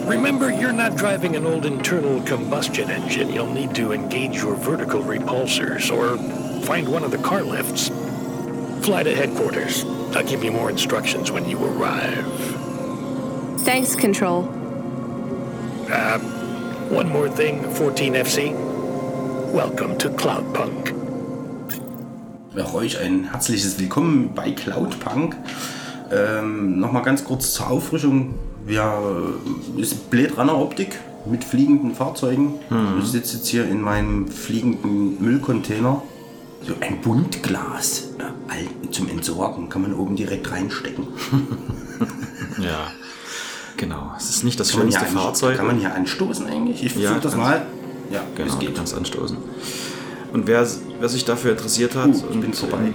Remember, 0.05 0.51
you're 0.51 0.73
not 0.73 0.95
driving 0.97 1.35
an 1.35 1.45
old 1.45 1.65
internal 1.65 2.21
combustion 2.23 2.89
engine. 2.89 3.31
You'll 3.31 3.53
need 3.53 3.73
to 3.75 3.93
engage 3.93 4.35
your 4.35 4.55
vertical 4.55 5.01
repulsors 5.01 5.91
or 5.95 6.17
find 6.65 6.87
one 6.87 7.03
of 7.03 7.11
the 7.11 7.17
car 7.19 7.43
lifts. 7.43 7.89
Fly 8.85 9.03
to 9.03 9.15
headquarters. 9.15 9.85
I'll 10.15 10.23
give 10.23 10.43
you 10.43 10.51
more 10.51 10.69
instructions 10.69 11.31
when 11.31 11.47
you 11.47 11.63
arrive. 11.63 12.25
Thanks, 13.61 13.95
Control. 13.95 14.43
Uh, 15.89 16.19
one 16.89 17.07
more 17.07 17.29
thing, 17.29 17.61
14FC. 17.63 18.53
Welcome 19.53 19.97
to 19.99 20.09
Cloudpunk. 20.09 20.95
Auch 22.59 22.73
euch 22.73 22.99
ein 22.99 23.31
herzliches 23.31 23.79
Willkommen 23.79 24.33
bei 24.33 24.51
Cloudpunk. 24.51 25.35
Ähm, 26.11 26.79
Nochmal 26.79 27.03
ganz 27.03 27.23
kurz 27.23 27.53
zur 27.53 27.69
Auffrischung. 27.69 28.33
Wir 28.65 29.35
äh, 29.77 29.81
ist 29.81 30.09
Blade 30.09 30.33
Runner 30.35 30.57
Optik 30.57 30.99
mit 31.25 31.43
fliegenden 31.43 31.93
Fahrzeugen. 31.93 32.55
Ich 32.99 33.05
sitze 33.09 33.37
jetzt 33.37 33.47
hier 33.47 33.65
in 33.67 33.81
meinem 33.81 34.27
fliegenden 34.27 35.21
Müllcontainer. 35.23 36.01
So 36.65 36.73
ein 36.79 37.01
Buntglas 37.01 38.09
ja, 38.19 38.25
all- 38.47 38.91
zum 38.91 39.09
Entsorgen 39.09 39.67
kann 39.69 39.81
man 39.83 39.93
oben 39.93 40.15
direkt 40.15 40.51
reinstecken. 40.51 41.07
Ja. 42.61 42.91
Genau. 43.77 44.11
Es 44.17 44.29
ist 44.29 44.43
nicht 44.43 44.59
das 44.59 44.71
Kann 44.71 44.81
schönste 44.81 45.05
Fahrzeug. 45.05 45.57
kann 45.57 45.67
man 45.67 45.77
hier 45.79 45.95
anstoßen 45.95 46.45
eigentlich? 46.45 46.83
Ich 46.83 46.93
Ja, 46.95 47.11
versuche 47.11 47.21
das 47.21 47.31
kannst- 47.33 47.47
mal. 47.47 47.65
Ja, 48.11 48.23
Genau, 48.35 48.49
es 48.53 48.59
geht. 48.59 48.75
kannst 48.75 48.93
anstoßen. 48.93 49.37
Und 50.33 50.47
wer, 50.47 50.67
wer 50.99 51.09
sich 51.09 51.23
dafür 51.25 51.51
interessiert 51.51 51.95
hat 51.95 52.07
Uh, 52.07 52.11
ich 52.11 52.23
und 52.35 52.41
bin 52.41 52.53
vorbei. 52.53 52.77
ähm, 52.83 52.93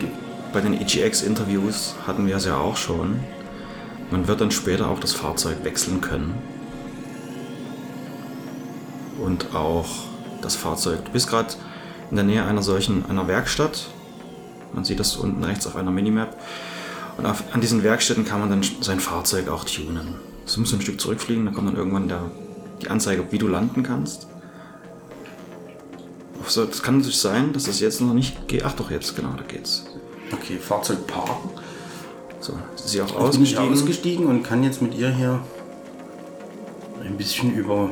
bei 0.52 0.61
den 0.61 0.75
EGX-Interviews 0.80 1.94
hatten 2.06 2.26
wir 2.26 2.37
es 2.37 2.44
ja 2.44 2.58
auch 2.58 2.76
schon. 2.76 3.20
Man 4.10 4.28
wird 4.28 4.40
dann 4.40 4.50
später 4.50 4.88
auch 4.88 5.00
das 5.00 5.12
Fahrzeug 5.12 5.64
wechseln 5.64 6.00
können. 6.00 6.34
Und 9.20 9.54
auch 9.54 9.88
das 10.42 10.54
Fahrzeug. 10.56 11.04
Du 11.04 11.10
bist 11.10 11.28
gerade 11.28 11.54
in 12.10 12.16
der 12.16 12.25
Nähe 12.25 12.44
einer 12.44 12.62
solchen 12.62 13.04
einer 13.06 13.26
Werkstatt. 13.26 13.88
Man 14.72 14.84
sieht 14.84 15.00
das 15.00 15.16
unten 15.16 15.42
rechts 15.42 15.66
auf 15.66 15.76
einer 15.76 15.90
Minimap. 15.90 16.36
Und 17.16 17.26
auf, 17.26 17.42
an 17.52 17.60
diesen 17.60 17.82
Werkstätten 17.82 18.25
kann 18.25 18.40
man 18.40 18.50
dann 18.50 18.62
sein 18.80 19.00
Fahrzeug 19.00 19.48
auch 19.48 19.64
tunen. 19.64 20.14
Du 20.52 20.60
musst 20.60 20.75
ein 20.75 20.80
Stück 20.80 21.00
zurückfliegen, 21.00 21.44
dann 21.44 21.54
kommt 21.54 21.68
dann 21.68 21.76
irgendwann 21.76 22.08
der, 22.08 22.30
die 22.82 22.88
Anzeige, 22.88 23.26
wie 23.32 23.38
du 23.38 23.48
landen 23.48 23.82
kannst. 23.82 24.28
Das 26.44 26.82
kann 26.82 26.98
natürlich 26.98 27.18
sein, 27.18 27.52
dass 27.52 27.64
das 27.64 27.80
jetzt 27.80 28.00
noch 28.00 28.14
nicht 28.14 28.46
geht. 28.46 28.64
Ach 28.64 28.72
doch, 28.75 28.90
jetzt, 28.90 29.16
genau, 29.16 29.32
da 29.36 29.42
geht's. 29.42 29.84
Okay, 30.32 30.58
Fahrzeug 30.58 31.06
parken. 31.08 31.50
So, 32.40 32.52
ist 32.75 32.88
sie 32.88 33.00
auch 33.00 33.07
bin 33.07 33.16
ich 33.43 33.59
ausgestiegen. 33.59 33.73
ausgestiegen 33.73 34.26
und 34.26 34.43
kann 34.43 34.62
jetzt 34.62 34.83
mit 34.83 34.95
ihr 34.95 35.11
hier 35.11 35.40
ein 37.05 37.16
bisschen 37.16 37.55
über. 37.55 37.90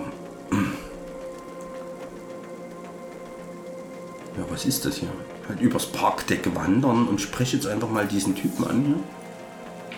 Ja, 4.37 4.45
was 4.51 4.65
ist 4.65 4.85
das 4.85 4.97
hier? 4.97 5.09
Halt 5.49 5.61
übers 5.61 5.87
Parkdeck 5.87 6.55
wandern 6.55 7.07
und 7.07 7.21
spreche 7.21 7.57
jetzt 7.57 7.67
einfach 7.67 7.89
mal 7.89 8.07
diesen 8.07 8.35
Typen 8.35 8.67
an 8.67 8.85
hier. 8.85 8.97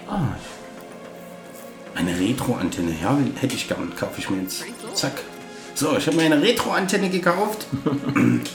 Ah. 0.08 0.28
Eine 1.94 2.18
Retro-Antenne. 2.18 2.94
Ja, 3.00 3.18
hätte 3.36 3.54
ich 3.54 3.68
gern. 3.68 3.92
Kaufe 3.96 4.18
ich 4.18 4.28
mir 4.28 4.42
jetzt. 4.42 4.64
Zack. 4.94 5.22
So, 5.74 5.96
ich 5.96 6.06
habe 6.06 6.16
mir 6.16 6.24
eine 6.24 6.40
Retro-Antenne 6.40 7.10
gekauft. 7.10 7.66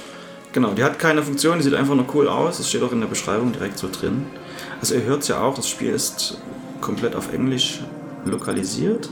Genau, 0.54 0.74
die 0.74 0.84
hat 0.84 1.00
keine 1.00 1.24
Funktion, 1.24 1.60
die 1.60 1.64
sieht 1.64 1.74
einfach 1.76 1.96
nur 1.96 2.06
cool 2.14 2.28
aus. 2.28 2.58
Das 2.58 2.68
steht 2.68 2.84
auch 2.84 2.92
in 2.92 3.00
der 3.00 3.08
Beschreibung 3.08 3.54
direkt 3.54 3.78
so 3.78 3.90
drin. 3.90 4.26
Also 4.82 4.96
ihr 4.96 5.04
hört 5.04 5.22
es 5.22 5.28
ja 5.28 5.42
auch, 5.42 5.54
das 5.54 5.70
Spiel 5.70 5.92
ist 5.92 6.40
komplett 6.82 7.16
auf 7.16 7.32
Englisch 7.32 7.82
lokalisiert. 8.26 9.10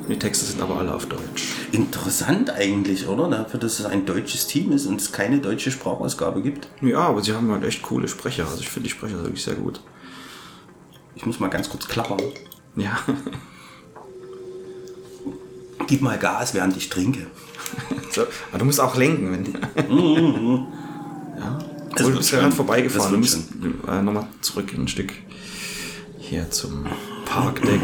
Und 0.00 0.08
die 0.08 0.18
Texte 0.18 0.46
sind 0.46 0.62
aber 0.62 0.78
alle 0.78 0.94
auf 0.94 1.06
Deutsch. 1.06 1.52
Interessant 1.72 2.50
eigentlich, 2.50 3.06
oder? 3.06 3.28
Dafür, 3.28 3.60
dass 3.60 3.80
es 3.80 3.84
ein 3.84 4.06
deutsches 4.06 4.46
Team 4.46 4.72
ist 4.72 4.86
und 4.86 4.98
es 5.00 5.12
keine 5.12 5.40
deutsche 5.40 5.70
Sprachausgabe 5.70 6.40
gibt. 6.40 6.68
Ja, 6.80 7.00
aber 7.00 7.22
sie 7.22 7.34
haben 7.34 7.50
halt 7.50 7.64
echt 7.64 7.82
coole 7.82 8.08
Sprecher. 8.08 8.46
Also 8.46 8.60
ich 8.60 8.68
finde 8.68 8.88
die 8.88 8.94
Sprecher 8.94 9.22
wirklich 9.22 9.42
sehr 9.42 9.56
gut. 9.56 9.82
Ich 11.14 11.26
muss 11.26 11.40
mal 11.40 11.48
ganz 11.48 11.68
kurz 11.68 11.86
klappern. 11.88 12.22
Ja. 12.76 12.98
Gib 15.88 16.00
mal 16.00 16.18
Gas, 16.18 16.54
während 16.54 16.76
ich 16.76 16.88
trinke. 16.88 17.26
So, 18.10 18.22
aber 18.50 18.60
du 18.60 18.64
musst 18.64 18.80
auch 18.80 18.96
lenken. 18.96 19.30
Wenn 19.30 19.52
ja. 21.38 21.58
Das 21.98 22.06
du 22.06 22.16
bist 22.16 22.30
gerade 22.30 22.52
vorbeigefahren. 22.54 23.18
Musst 23.18 23.38
wird 23.62 23.74
äh, 23.88 24.02
nochmal 24.02 24.26
zurück 24.40 24.72
ein 24.74 24.88
Stück 24.88 25.12
hier 26.18 26.50
zum 26.50 26.86
Parkdeck. 27.24 27.80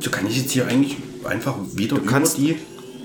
So 0.00 0.10
kann 0.10 0.26
ich 0.26 0.36
jetzt 0.36 0.52
hier 0.52 0.66
eigentlich 0.66 0.96
einfach 1.24 1.54
wieder 1.74 1.96
Du 1.96 2.02
kannst, 2.04 2.38
die. 2.38 2.56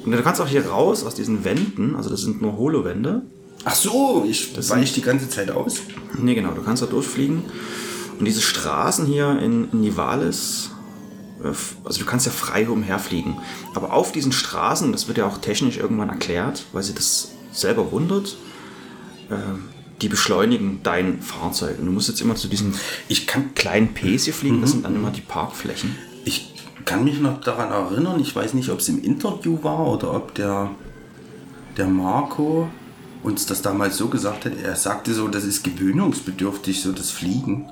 Und 0.06 0.12
du 0.12 0.22
kannst 0.22 0.42
auch 0.42 0.48
hier 0.48 0.68
raus 0.68 1.04
aus 1.04 1.16
diesen 1.16 1.44
Wänden, 1.46 1.96
also 1.96 2.10
das 2.10 2.22
sind 2.22 2.42
nur 2.42 2.58
Holowände. 2.58 3.24
Ach 3.66 3.76
so, 3.76 4.26
ich 4.28 4.54
Das 4.54 4.70
weiche 4.70 4.86
sind- 4.88 4.98
die 4.98 5.02
ganze 5.02 5.30
Zeit 5.30 5.50
aus. 5.50 5.78
Nee, 6.20 6.36
genau, 6.36 6.52
du 6.52 6.62
kannst 6.62 6.82
da 6.84 6.86
durchfliegen. 6.88 7.44
Und 8.20 8.26
diese 8.26 8.42
Straßen 8.42 9.06
hier 9.06 9.40
in 9.40 9.70
Nivalis, 9.72 10.72
äh, 11.44 11.48
also 11.86 12.00
du 12.00 12.06
kannst 12.06 12.26
ja 12.26 12.32
frei 12.32 12.68
umherfliegen. 12.70 13.38
Aber 13.74 13.94
auf 13.94 14.12
diesen 14.12 14.32
Straßen, 14.34 14.92
das 14.92 15.08
wird 15.08 15.18
ja 15.18 15.26
auch 15.26 15.38
technisch 15.38 15.78
irgendwann 15.78 16.10
erklärt, 16.10 16.66
weil 16.74 16.84
sie 16.84 16.94
das 16.94 17.30
selber 17.54 17.92
wundert, 17.92 18.36
die 20.02 20.10
beschleunigen 20.10 20.82
dein 20.84 21.22
Fahrzeug. 21.22 21.80
Und 21.80 21.86
du 21.86 21.92
musst 21.92 22.10
jetzt 22.10 22.22
immer 22.22 22.36
zu 22.36 22.48
diesen 22.48 22.74
Ich 23.08 23.26
kann, 23.28 23.56
kleinen 23.56 23.94
Ps 23.94 24.26
hier 24.26 24.34
fliegen, 24.34 24.62
das 24.62 24.72
sind 24.72 24.86
dann 24.86 24.96
immer 24.96 25.12
die 25.12 25.22
Parkflächen. 25.22 25.96
ich 26.26 26.54
kann 26.86 27.04
mich 27.04 27.20
noch 27.20 27.40
daran 27.40 27.72
erinnern, 27.72 28.20
ich 28.20 28.36
weiß 28.36 28.54
nicht, 28.56 28.70
ob 28.70 28.80
es 28.80 28.90
im 28.90 29.02
Interview 29.02 29.64
war 29.64 29.88
oder 29.88 30.14
ob 30.14 30.36
der, 30.36 30.72
der 31.78 31.88
Marco 31.88 32.70
uns 33.24 33.46
das 33.46 33.62
damals 33.62 33.98
so 33.98 34.10
gesagt 34.10 34.46
hat. 34.46 34.54
Er 34.62 34.76
sagte 34.76 35.14
so, 35.14 35.28
das 35.28 35.46
ist 35.46 35.64
gewöhnungsbedürftig, 35.64 36.82
so 36.82 36.92
das 36.92 37.12
Fliegen. 37.12 37.70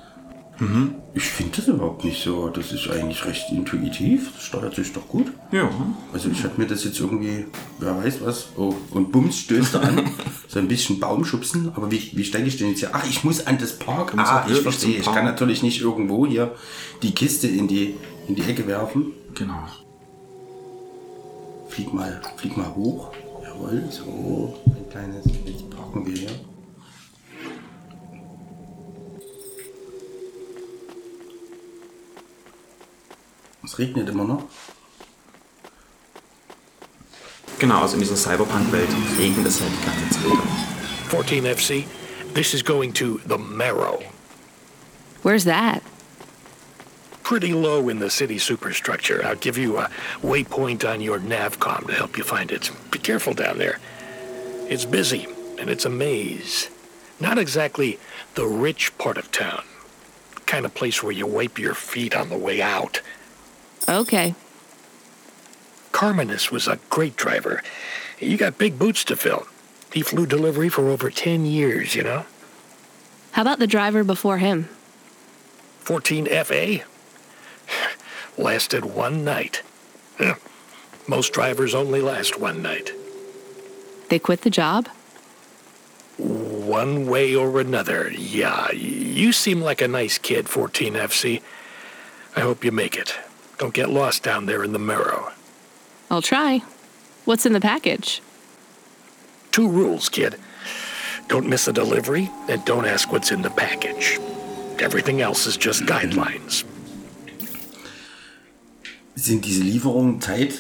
Ich 1.14 1.24
finde 1.24 1.58
das 1.58 1.68
überhaupt 1.68 2.04
nicht 2.04 2.24
so. 2.24 2.50
Das 2.50 2.72
ist 2.72 2.90
eigentlich 2.90 3.26
recht 3.26 3.52
intuitiv. 3.52 4.32
Das 4.34 4.44
steuert 4.44 4.76
sich 4.76 4.94
doch 4.94 5.08
gut. 5.08 5.28
Ja. 5.52 5.70
Also 6.14 6.30
ich 6.30 6.44
habe 6.44 6.54
mir 6.58 6.68
das 6.68 6.84
jetzt 6.84 7.00
irgendwie, 7.00 7.48
wer 7.80 7.98
weiß 7.98 8.22
was, 8.22 8.50
oh, 8.58 8.76
und 8.92 9.12
bums 9.12 9.40
stößt 9.40 9.76
er 9.76 9.84
an. 9.84 10.12
so 10.48 10.60
ein 10.60 10.68
bisschen 10.68 11.00
Baumschubsen. 11.00 11.72
Aber 11.76 11.92
wie, 11.92 12.12
wie 12.14 12.24
steige 12.24 12.48
ich 12.48 12.58
denn 12.58 12.70
jetzt 12.70 12.80
hier? 12.80 12.92
Ach, 12.94 13.04
ich 13.10 13.24
muss 13.24 13.46
an 13.48 13.58
das 13.58 13.80
Park. 13.80 14.14
Ah, 14.18 14.46
ich 14.50 14.60
verstehe. 14.62 15.00
Ich 15.00 15.06
kann 15.06 15.26
natürlich 15.26 15.64
nicht 15.64 15.82
irgendwo 15.82 16.28
hier 16.28 16.56
die 17.02 17.12
Kiste 17.12 17.48
in 17.48 17.68
die, 17.68 17.96
in 18.28 18.36
die 18.36 18.44
Ecke 18.44 18.68
werfen. 18.68 19.14
Genau. 19.34 19.68
Flieg 21.70 21.92
mal, 21.94 22.22
flieg 22.38 22.56
mal 22.56 22.76
hoch. 22.76 23.12
Jawohl, 23.44 23.84
so. 23.90 24.60
Ein 24.68 24.90
kleines, 24.92 25.26
jetzt 25.46 25.70
parken 25.72 26.06
wir 26.06 26.14
hier. 26.14 26.51
Es 33.72 33.80
regnet 33.80 34.10
immer 34.10 34.26
noch. 34.26 34.44
Genau, 37.58 37.84
also 37.84 37.94
in 37.94 38.02
dieser 38.02 38.18
Cyberpunk-Welt 38.18 38.90
regnet 39.18 39.48
es 39.48 39.62
halt 39.62 39.72
die 39.72 39.86
ganze 39.86 40.10
Zeit. 40.10 41.08
14 41.08 41.46
FC, 41.46 41.86
this 42.34 42.54
is 42.54 42.64
going 42.64 42.92
to 42.92 43.22
the 43.26 43.38
Marrow. 43.38 44.04
Where's 45.24 45.46
that? 45.46 45.82
Pretty 47.24 47.54
low 47.54 47.88
in 47.88 48.00
the 48.00 48.10
city 48.10 48.38
superstructure. 48.38 49.24
I'll 49.24 49.40
give 49.40 49.58
you 49.58 49.78
a 49.78 49.90
waypoint 50.22 50.84
on 50.84 51.00
your 51.00 51.20
navcom 51.20 51.88
to 51.88 51.94
help 51.94 52.18
you 52.18 52.26
find 52.26 52.52
it. 52.52 52.70
Be 52.92 53.00
careful 53.00 53.34
down 53.34 53.58
there. 53.58 53.80
It's 54.68 54.84
busy, 54.84 55.28
and 55.58 55.70
it's 55.70 55.86
a 55.86 55.90
maze. 55.90 56.70
Not 57.22 57.38
exactly 57.38 58.00
the 58.36 58.48
rich 58.48 58.98
part 58.98 59.18
of 59.18 59.32
town. 59.32 59.64
Kind 60.46 60.66
of 60.66 60.74
place 60.74 61.02
where 61.02 61.14
you 61.14 61.26
wipe 61.26 61.58
your 61.58 61.74
feet 61.74 62.14
on 62.14 62.28
the 62.28 62.38
way 62.38 62.62
out. 62.62 63.00
Okay. 63.90 64.36
Carmenus 65.92 66.52
was 66.52 66.68
a 66.68 66.80
great 66.90 67.16
driver. 67.16 67.62
You 68.20 68.38
got 68.38 68.58
big 68.58 68.80
boots 68.80 69.04
to 69.06 69.16
fill. 69.16 69.48
He 69.94 70.02
flew 70.02 70.26
delivery 70.26 70.70
for 70.70 70.88
over 70.88 71.10
10 71.10 71.46
years, 71.46 71.96
you 71.96 72.04
know? 72.04 72.26
How 73.32 73.42
about 73.42 73.60
the 73.60 73.68
driver 73.68 74.04
before 74.04 74.38
him? 74.38 74.70
14 75.80 76.26
FA? 76.46 76.80
Lasted 78.38 78.86
one 78.86 79.24
night. 79.24 79.64
Most 81.08 81.34
drivers 81.34 81.74
only 81.74 82.02
last 82.02 82.40
one 82.40 82.62
night. 82.62 82.94
They 84.10 84.20
quit 84.20 84.42
the 84.42 84.50
job? 84.50 84.88
One 86.18 87.08
way 87.08 87.36
or 87.36 87.60
another, 87.60 88.12
yeah. 88.12 88.72
You 88.72 89.34
seem 89.34 89.62
like 89.62 89.82
a 89.82 89.88
nice 89.88 90.18
kid, 90.18 90.48
14 90.48 90.94
FC. 90.94 91.42
I 92.36 92.42
hope 92.42 92.64
you 92.64 92.72
make 92.72 92.96
it. 92.96 93.18
Don't 93.62 93.76
get 93.76 93.92
lost 93.92 94.24
down 94.24 94.48
there 94.48 94.64
in 94.64 94.74
the 94.74 94.80
Marrow. 94.80 95.32
I'll 96.10 96.24
try. 96.24 96.64
What's 97.26 97.46
in 97.46 97.54
the 97.54 97.62
package? 97.62 98.20
Two 99.52 99.70
rules, 99.70 100.10
kid. 100.10 100.36
Don't 101.28 101.48
miss 101.48 101.68
a 101.68 101.72
delivery, 101.72 102.32
and 102.50 102.66
don't 102.66 102.88
ask 102.88 103.12
what's 103.12 103.32
in 103.32 103.44
the 103.44 103.52
package. 103.52 104.20
Everything 104.80 105.22
else 105.22 105.46
is 105.46 105.58
just 105.58 105.86
guidelines. 105.86 106.66
Sind 109.14 109.46
diese 109.46 109.62
Lieferungen 109.62 110.20
Zeit 110.22 110.56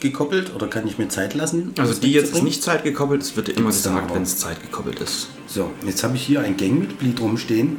gekoppelt 0.00 0.52
oder 0.52 0.66
kann 0.66 0.88
ich 0.88 0.98
mir 0.98 1.08
Zeit 1.08 1.34
lassen? 1.34 1.74
um 1.78 1.80
Also 1.80 1.94
die 1.94 2.10
jetzt 2.10 2.34
ist 2.34 2.42
nicht 2.42 2.60
zeitgekoppelt, 2.60 3.22
es 3.22 3.36
wird 3.36 3.50
immer 3.50 3.68
gesagt, 3.68 4.12
wenn 4.12 4.22
es 4.22 4.36
zeitgekoppelt 4.38 4.98
ist. 4.98 5.28
So, 5.46 5.70
jetzt 5.86 6.02
habe 6.02 6.16
ich 6.16 6.26
hier 6.26 6.40
ein 6.40 6.56
Gangmitglied 6.56 7.20
rumstehen. 7.20 7.78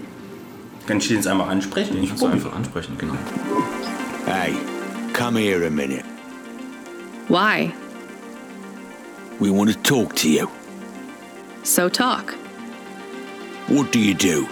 Kann 0.86 1.00
ich 1.00 1.10
den 1.10 1.18
jetzt 1.18 1.28
einmal 1.28 1.50
ansprechen? 1.50 1.96
Den 1.96 2.04
Ich 2.04 2.10
kannst 2.12 2.24
du 2.24 2.28
einfach 2.28 2.56
ansprechen, 2.56 2.98
genau. 2.98 3.18
Hey, 4.28 4.60
come 5.14 5.38
here 5.38 5.64
a 5.64 5.72
minute. 5.72 6.06
Why? 7.30 7.74
We 9.40 9.50
want 9.50 9.70
to 9.72 9.78
talk 9.84 10.18
to 10.18 10.30
you. 10.30 10.52
So 11.64 11.88
talk. 11.88 12.34
What 13.70 13.94
do 13.94 14.00
you 14.00 14.14
do? 14.14 14.50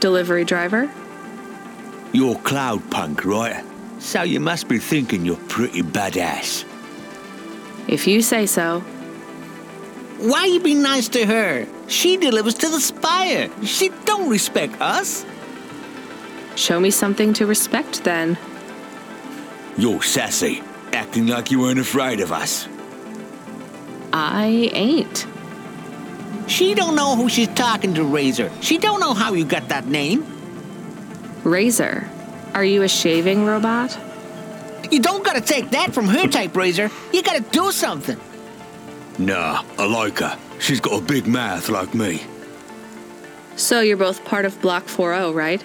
Delivery 0.00 0.46
driver? 0.46 0.90
You're 2.14 2.36
cloud 2.36 2.90
punk, 2.90 3.26
right? 3.26 3.62
So 3.98 4.22
you 4.22 4.40
must 4.40 4.68
be 4.68 4.78
thinking 4.78 5.26
you're 5.26 5.36
pretty 5.48 5.82
badass. 5.82 6.64
If 7.88 8.06
you 8.06 8.22
say 8.22 8.46
so. 8.46 8.80
Why 10.16 10.46
you 10.46 10.60
be 10.60 10.74
nice 10.74 11.08
to 11.08 11.26
her? 11.26 11.66
She 11.88 12.16
delivers 12.16 12.54
to 12.54 12.70
the 12.70 12.80
spire. 12.80 13.50
She 13.66 13.90
don't 14.06 14.30
respect 14.30 14.80
us. 14.80 15.26
Show 16.56 16.80
me 16.80 16.90
something 16.90 17.32
to 17.34 17.46
respect 17.46 18.02
then. 18.02 18.36
You're 19.78 20.02
sassy, 20.02 20.62
acting 20.92 21.26
like 21.26 21.50
you 21.50 21.60
weren't 21.60 21.78
afraid 21.78 22.20
of 22.20 22.32
us. 22.32 22.66
I 24.12 24.70
ain't. 24.72 25.26
She 26.48 26.74
don't 26.74 26.96
know 26.96 27.14
who 27.14 27.28
she's 27.28 27.48
talking 27.48 27.92
to, 27.94 28.04
Razor. 28.04 28.50
She 28.60 28.78
don't 28.78 29.00
know 29.00 29.12
how 29.12 29.34
you 29.34 29.44
got 29.44 29.68
that 29.68 29.86
name. 29.86 30.24
Razor, 31.44 32.08
are 32.54 32.64
you 32.64 32.82
a 32.82 32.88
shaving 32.88 33.44
robot? 33.44 33.96
You 34.90 35.00
don't 35.00 35.24
gotta 35.24 35.40
take 35.40 35.70
that 35.70 35.92
from 35.92 36.06
her 36.06 36.26
type, 36.26 36.56
Razor. 36.56 36.90
You 37.12 37.22
gotta 37.22 37.40
do 37.40 37.70
something. 37.70 38.18
Nah, 39.18 39.62
I 39.78 39.84
like 39.86 40.20
her. 40.20 40.38
She's 40.58 40.80
got 40.80 41.02
a 41.02 41.04
big 41.04 41.26
mouth 41.26 41.68
like 41.68 41.94
me. 41.94 42.22
So 43.56 43.80
you're 43.80 43.96
both 43.96 44.24
part 44.24 44.44
of 44.44 44.60
Block 44.60 44.84
40, 44.84 45.32
right? 45.32 45.62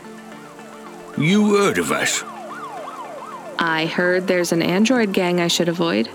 You 1.18 1.58
heard 1.58 1.78
of 1.78 1.92
us? 1.92 2.24
I 3.60 3.86
heard 3.86 4.28
there's 4.28 4.52
an 4.52 4.62
android 4.62 5.14
gang 5.14 5.40
I 5.40 5.48
should 5.48 5.70
avoid. 5.70 6.10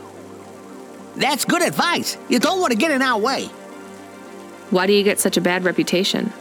That's 1.17 1.45
good 1.45 1.63
advice. 1.63 2.17
You 2.29 2.39
don't 2.39 2.61
want 2.61 2.73
to 2.73 2.79
get 2.79 2.91
in 2.91 3.03
our 3.03 3.19
way. 3.19 3.47
Why 4.71 4.87
do 4.87 4.93
you 4.93 5.05
get 5.05 5.21
such 5.21 5.37
a 5.37 5.41
bad 5.41 5.65
reputation? 5.65 6.33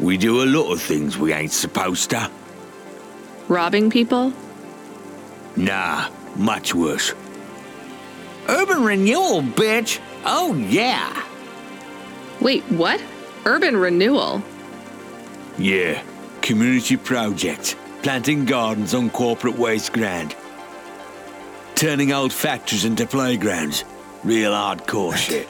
We 0.00 0.16
do 0.16 0.42
a 0.42 0.46
lot 0.46 0.72
of 0.72 0.80
things 0.80 1.18
we 1.18 1.32
ain't 1.32 1.52
supposed 1.52 2.10
to. 2.10 2.30
Robbing 3.48 3.90
people? 3.90 4.32
Nah, 5.56 6.08
much 6.36 6.74
worse. 6.74 7.12
Urban 8.48 8.82
renewal, 8.82 9.42
bitch. 9.42 10.00
Oh, 10.24 10.54
yeah. 10.54 11.22
Wait, 12.40 12.62
what? 12.64 13.00
Urban 13.44 13.76
renewal? 13.76 14.42
Yeah, 15.58 16.02
community 16.42 16.96
project. 16.96 17.76
Planting 18.02 18.44
gardens 18.44 18.94
on 18.94 19.10
corporate 19.10 19.56
waste 19.56 19.92
ground. 19.92 20.34
Turning 21.74 22.12
old 22.12 22.32
factories 22.32 22.84
into 22.84 23.06
playgrounds. 23.06 23.84
Real 24.24 24.52
hardcore 24.52 25.16
shit. 25.26 25.48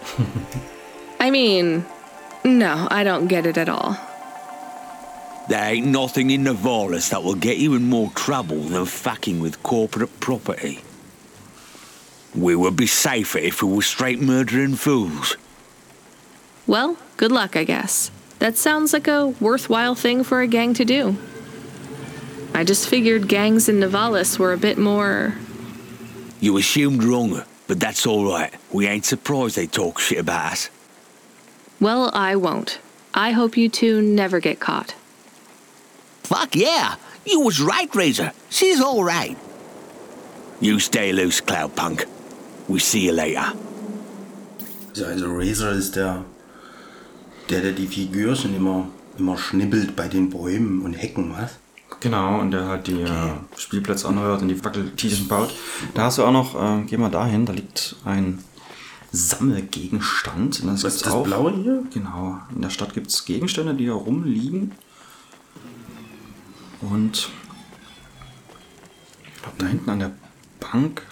I 1.18 1.31
mean, 1.31 1.85
no, 2.44 2.87
I 2.90 3.05
don't 3.05 3.26
get 3.26 3.46
it 3.46 3.57
at 3.59 3.68
all. 3.68 3.96
There 5.48 5.74
ain't 5.74 5.87
nothing 5.87 6.31
in 6.31 6.44
Navalis 6.44 7.11
that 7.11 7.22
will 7.22 7.35
get 7.35 7.57
you 7.57 7.74
in 7.74 7.88
more 7.88 8.11
trouble 8.12 8.61
than 8.61 8.85
fucking 8.85 9.40
with 9.40 9.62
corporate 9.62 10.20
property. 10.20 10.81
We 12.35 12.55
would 12.55 12.76
be 12.76 12.87
safer 12.87 13.38
if 13.38 13.62
we 13.62 13.72
were 13.72 13.83
straight 13.83 14.20
murdering 14.20 14.76
fools. 14.76 15.37
Well, 16.66 16.96
good 17.16 17.33
luck, 17.33 17.57
I 17.57 17.64
guess. 17.64 18.11
That 18.42 18.57
sounds 18.57 18.92
like 18.92 19.07
a 19.07 19.28
worthwhile 19.38 19.94
thing 19.94 20.24
for 20.24 20.40
a 20.40 20.48
gang 20.48 20.74
to 20.74 20.85
do. 20.85 21.16
I 22.52 22.64
just 22.64 22.88
figured 22.88 23.28
gangs 23.28 23.68
in 23.68 23.78
Navalis 23.78 24.37
were 24.37 24.52
a 24.52 24.59
bit 24.59 24.78
more. 24.78 25.37
You 26.40 26.59
assumed 26.59 27.05
wrong, 27.05 27.44
but 27.68 27.78
that's 27.78 28.05
all 28.05 28.24
right. 28.24 28.52
We 28.72 28.88
ain't 28.88 29.05
surprised 29.05 29.55
they 29.55 29.68
talk 29.68 30.00
shit 30.00 30.18
about 30.18 30.55
us. 30.55 30.70
Well, 31.81 32.11
I 32.12 32.35
won't. 32.35 32.81
I 33.14 33.31
hope 33.31 33.57
you 33.57 33.68
two 33.68 34.02
never 34.02 34.40
get 34.40 34.59
caught. 34.59 34.96
Fuck 36.24 36.57
yeah. 36.57 36.96
You 37.24 37.42
was 37.42 37.61
right, 37.61 37.94
Razor. 37.94 38.33
She's 38.50 38.81
all 38.81 39.05
right. 39.05 39.38
You 40.61 40.81
stay 40.81 41.12
loose, 41.12 41.40
Cloudpunk. 41.40 42.09
We 42.66 42.81
see 42.81 43.07
you 43.07 43.12
later. 43.12 43.52
Ja, 44.94 45.12
Also 45.12 45.28
Razor 45.28 45.70
ist 45.78 45.94
der, 45.94 46.24
der, 47.52 47.60
der 47.60 47.72
die 47.72 47.86
Figürchen 47.86 48.56
immer, 48.56 48.88
immer 49.18 49.36
schnibbelt 49.36 49.94
bei 49.94 50.08
den 50.08 50.30
Bäumen 50.30 50.82
und 50.82 50.94
Hecken, 50.94 51.32
was? 51.36 51.58
Genau, 52.00 52.40
und 52.40 52.50
der 52.50 52.66
halt 52.66 52.86
die 52.86 53.02
äh, 53.02 53.32
Spielplätze 53.56 54.08
anhört 54.08 54.42
und 54.42 54.48
die 54.48 54.64
Wackeltierchen 54.64 55.28
baut. 55.28 55.50
Da 55.94 56.04
hast 56.04 56.18
du 56.18 56.24
auch 56.24 56.32
noch, 56.32 56.54
äh, 56.60 56.82
geh 56.84 56.96
mal 56.96 57.10
dahin, 57.10 57.46
da 57.46 57.52
liegt 57.52 57.96
ein 58.04 58.42
Sammelgegenstand. 59.12 60.62
Und 60.62 60.68
das 60.68 60.84
Was 60.84 60.96
ist 60.96 61.06
das 61.06 61.22
Blaue 61.22 61.52
hier? 61.52 61.84
Genau, 61.92 62.40
in 62.54 62.62
der 62.62 62.70
Stadt 62.70 62.94
gibt 62.94 63.08
es 63.08 63.24
Gegenstände, 63.24 63.74
die 63.74 63.84
hier 63.84 63.92
rumliegen. 63.92 64.72
Und 66.80 67.28
ich 69.36 69.42
glaube, 69.42 69.58
da 69.58 69.66
hinten 69.66 69.90
an 69.90 69.98
der 70.00 70.12
Bank, 70.58 71.02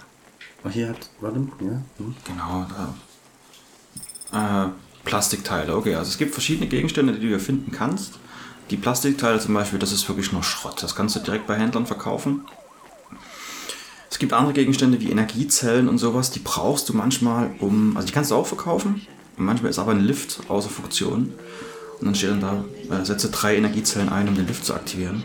Ach, 0.65 0.71
hier 0.71 0.89
hat, 0.89 1.11
warte, 1.21 1.39
ja. 1.61 1.83
Hm. 1.99 2.15
genau, 2.25 2.67
da. 4.33 4.67
Äh, 4.67 4.71
Plastikteile, 5.05 5.77
okay, 5.77 5.95
also 5.95 6.09
es 6.09 6.19
gibt 6.19 6.33
verschiedene 6.33 6.69
Gegenstände, 6.69 7.15
die 7.15 7.21
du 7.21 7.29
hier 7.29 7.41
finden 7.41 7.73
kannst. 7.73 8.19
Die 8.71 8.77
Plastikteile 8.77 9.41
zum 9.41 9.55
Beispiel, 9.55 9.79
das 9.79 9.93
ist 9.93 10.09
wirklich 10.09 10.31
nur 10.33 10.45
Schrott. 10.45 10.83
Das 10.83 10.95
kannst 10.95 11.17
du 11.17 11.21
direkt 11.21 11.47
bei 11.47 11.57
Händlern 11.57 11.87
verkaufen. 11.87 12.43
Es 14.11 14.19
gibt 14.19 14.33
andere 14.33 14.53
Gegenstände 14.53 15.01
wie 15.01 15.11
Energiezellen 15.11 15.89
und 15.89 15.99
sowas, 15.99 16.31
die 16.31 16.41
brauchst 16.41 16.89
du 16.89 16.95
manchmal, 16.95 17.51
um. 17.59 17.97
Also 17.97 18.07
die 18.07 18.13
kannst 18.13 18.31
du 18.31 18.37
auch 18.37 18.47
verkaufen. 18.47 19.07
Manchmal 19.37 19.71
ist 19.71 19.79
aber 19.79 19.93
ein 19.93 20.01
Lift 20.05 20.41
außer 20.49 20.69
Funktion. 20.69 21.33
Und 21.99 22.07
dann 22.07 22.15
steht 22.15 22.31
dann 22.31 22.41
da, 22.41 22.65
äh, 22.95 23.05
setze 23.05 23.31
drei 23.31 23.57
Energiezellen 23.57 24.09
ein, 24.09 24.29
um 24.29 24.35
den 24.35 24.47
Lift 24.47 24.65
zu 24.65 24.75
aktivieren. 24.75 25.25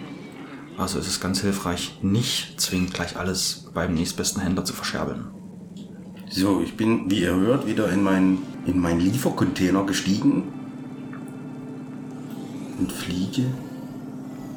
Also 0.78 1.00
ist 1.00 1.08
es 1.08 1.20
ganz 1.20 1.42
hilfreich, 1.42 2.00
nicht 2.02 2.60
zwingend 2.60 2.94
gleich 2.94 3.18
alles 3.18 3.68
beim 3.74 3.94
nächstbesten 3.94 4.42
Händler 4.42 4.66
zu 4.66 4.74
verscherbeln. 4.74 5.35
So, 6.30 6.62
ich 6.64 6.76
bin, 6.76 7.10
wie 7.10 7.22
ihr 7.22 7.36
hört, 7.36 7.68
wieder 7.68 7.90
in 7.92 8.04
meinen 8.04 8.40
in 8.66 8.80
meinen 8.80 9.00
Liefercontainer 9.00 9.84
gestiegen 9.84 10.44
und 12.80 12.92
fliege. 12.92 13.44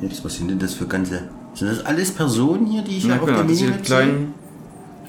Jetzt, 0.01 0.25
was 0.25 0.37
sind 0.37 0.49
denn 0.51 0.59
das 0.59 0.75
für 0.75 0.87
ganze. 0.87 1.25
Sind 1.55 1.69
das 1.71 1.85
alles 1.85 2.11
Personen 2.13 2.67
hier, 2.67 2.83
die 2.83 2.97
ich 2.99 3.05
Ja, 3.05 3.15
hier 3.15 3.21
auf 3.23 3.27
genau, 3.27 3.39
der 3.39 3.47
diese 3.49 3.65
Minimap 3.65 3.85
kleinen. 3.85 4.35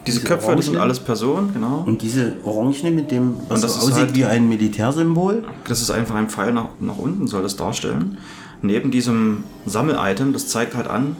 Diese 0.06 0.20
Diese 0.20 0.28
Köpfe, 0.28 0.56
das 0.56 0.66
sind 0.66 0.78
alles 0.78 1.00
Personen, 1.00 1.54
genau. 1.54 1.84
Und 1.86 2.02
diese 2.02 2.34
Orangene 2.44 2.92
mit 2.92 3.12
dem, 3.12 3.36
was 3.48 3.58
Und 3.58 3.64
das 3.64 3.74
so 3.76 3.80
aussieht 3.82 3.96
halt- 3.96 4.16
wie 4.16 4.26
ein 4.26 4.50
Militärsymbol. 4.50 5.44
Das 5.68 5.82
ist 5.82 5.92
einfach 5.92 6.16
ein 6.16 6.30
Pfeil 6.30 6.52
nach, 6.54 6.70
nach 6.80 6.98
unten, 6.98 7.28
soll 7.28 7.44
das 7.44 7.56
darstellen. 7.56 8.18
Neben 8.62 8.92
diesem 8.92 9.44
Sammel-Item, 9.66 10.34
das 10.34 10.48
zeigt 10.48 10.76
halt 10.76 10.88
an, 10.88 11.16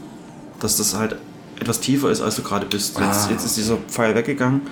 dass 0.60 0.76
das 0.76 0.94
halt 0.96 1.16
etwas 1.60 1.80
tiefer 1.80 2.10
ist, 2.10 2.20
als 2.20 2.36
du 2.36 2.42
gerade 2.42 2.66
bist. 2.66 2.98
Jetzt, 2.98 3.28
Ah, 3.28 3.30
jetzt 3.30 3.44
ist 3.46 3.56
dieser 3.56 3.76
Pfeil 3.76 4.14
weggegangen. 4.14 4.62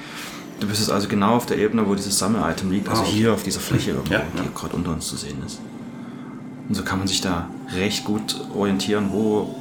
Du 0.60 0.66
bist 0.66 0.80
jetzt 0.80 0.90
also 0.90 1.08
genau 1.08 1.36
auf 1.36 1.46
der 1.46 1.58
Ebene, 1.58 1.86
wo 1.86 1.94
dieses 1.94 2.18
Sammel-Item 2.18 2.70
liegt. 2.70 2.88
Also 2.88 3.02
okay. 3.02 3.12
hier 3.12 3.32
auf 3.32 3.42
dieser 3.42 3.60
Fläche 3.60 3.92
irgendwo, 3.92 4.12
Ja, 4.12 4.22
die 4.34 4.38
ja. 4.38 4.44
gerade 4.54 4.74
unter 4.74 4.92
uns 4.92 5.06
zu 5.06 5.16
sehen 5.16 5.38
ist. 5.46 5.60
Und 6.68 6.74
so 6.74 6.82
kann 6.82 6.98
man 6.98 7.08
sich 7.08 7.20
da 7.20 7.48
recht 7.74 8.04
gut 8.04 8.36
orientieren, 8.54 9.08
wo 9.10 9.54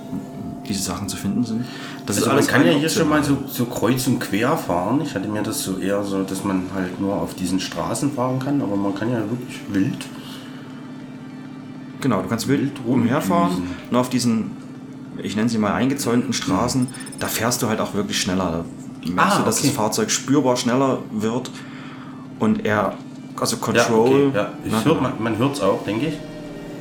diese 0.68 0.82
Sachen 0.82 1.08
zu 1.08 1.16
finden 1.16 1.46
sind. 1.46 1.66
Das 2.06 2.18
Also 2.18 2.30
man 2.30 2.46
kann 2.46 2.66
ja 2.66 2.74
hier 2.74 2.90
schon 2.90 3.08
mal 3.10 3.24
so, 3.24 3.38
so 3.48 3.66
kreuz 3.66 4.08
und 4.08 4.20
quer 4.20 4.58
fahren. 4.58 5.02
Ich 5.02 5.16
hatte 5.16 5.28
mir 5.28 5.42
das 5.42 5.62
so 5.62 5.78
eher 5.78 6.04
so, 6.04 6.24
dass 6.24 6.44
man 6.44 6.64
halt 6.74 7.00
nur 7.00 7.16
auf 7.16 7.34
diesen 7.36 7.60
Straßen 7.60 8.12
fahren 8.12 8.40
kann, 8.40 8.62
aber 8.62 8.76
man 8.76 8.94
kann 8.94 9.12
ja 9.12 9.20
wirklich 9.20 9.60
wild. 9.70 10.06
Genau, 12.02 12.22
du 12.22 12.28
kannst 12.28 12.48
wild 12.48 12.74
umherfahren, 12.86 13.64
nur 13.90 14.02
auf 14.02 14.10
diesen, 14.10 14.52
ich 15.22 15.36
nenne 15.36 15.50
sie 15.50 15.58
mal 15.58 15.74
eingezäunten 15.74 16.34
Straßen, 16.34 16.88
da 17.20 17.28
fährst 17.28 17.62
du 17.62 17.70
halt 17.70 17.80
auch 17.80 17.94
wirklich 17.94 18.22
schneller. 18.22 18.52
Da 18.52 18.66
merkst 19.12 19.36
Ah, 19.36 19.40
du, 19.40 19.46
dass 19.46 19.60
okay. 19.60 19.68
das 19.68 19.76
Fahrzeug 19.76 20.12
spürbar 20.12 20.58
schneller 20.58 21.00
wird 21.12 21.52
und 22.40 22.66
er, 22.66 22.94
also 23.40 23.56
Ja, 23.56 23.62
Control. 23.62 24.28
okay, 24.28 24.32
ja. 24.38 24.54
Ich 24.64 24.72
Na, 24.72 24.84
hört, 24.84 25.02
man, 25.02 25.14
man 25.20 25.38
hört 25.38 25.56
es 25.56 25.62
auch, 25.62 25.84
denke 25.84 26.08
ich. 26.08 26.18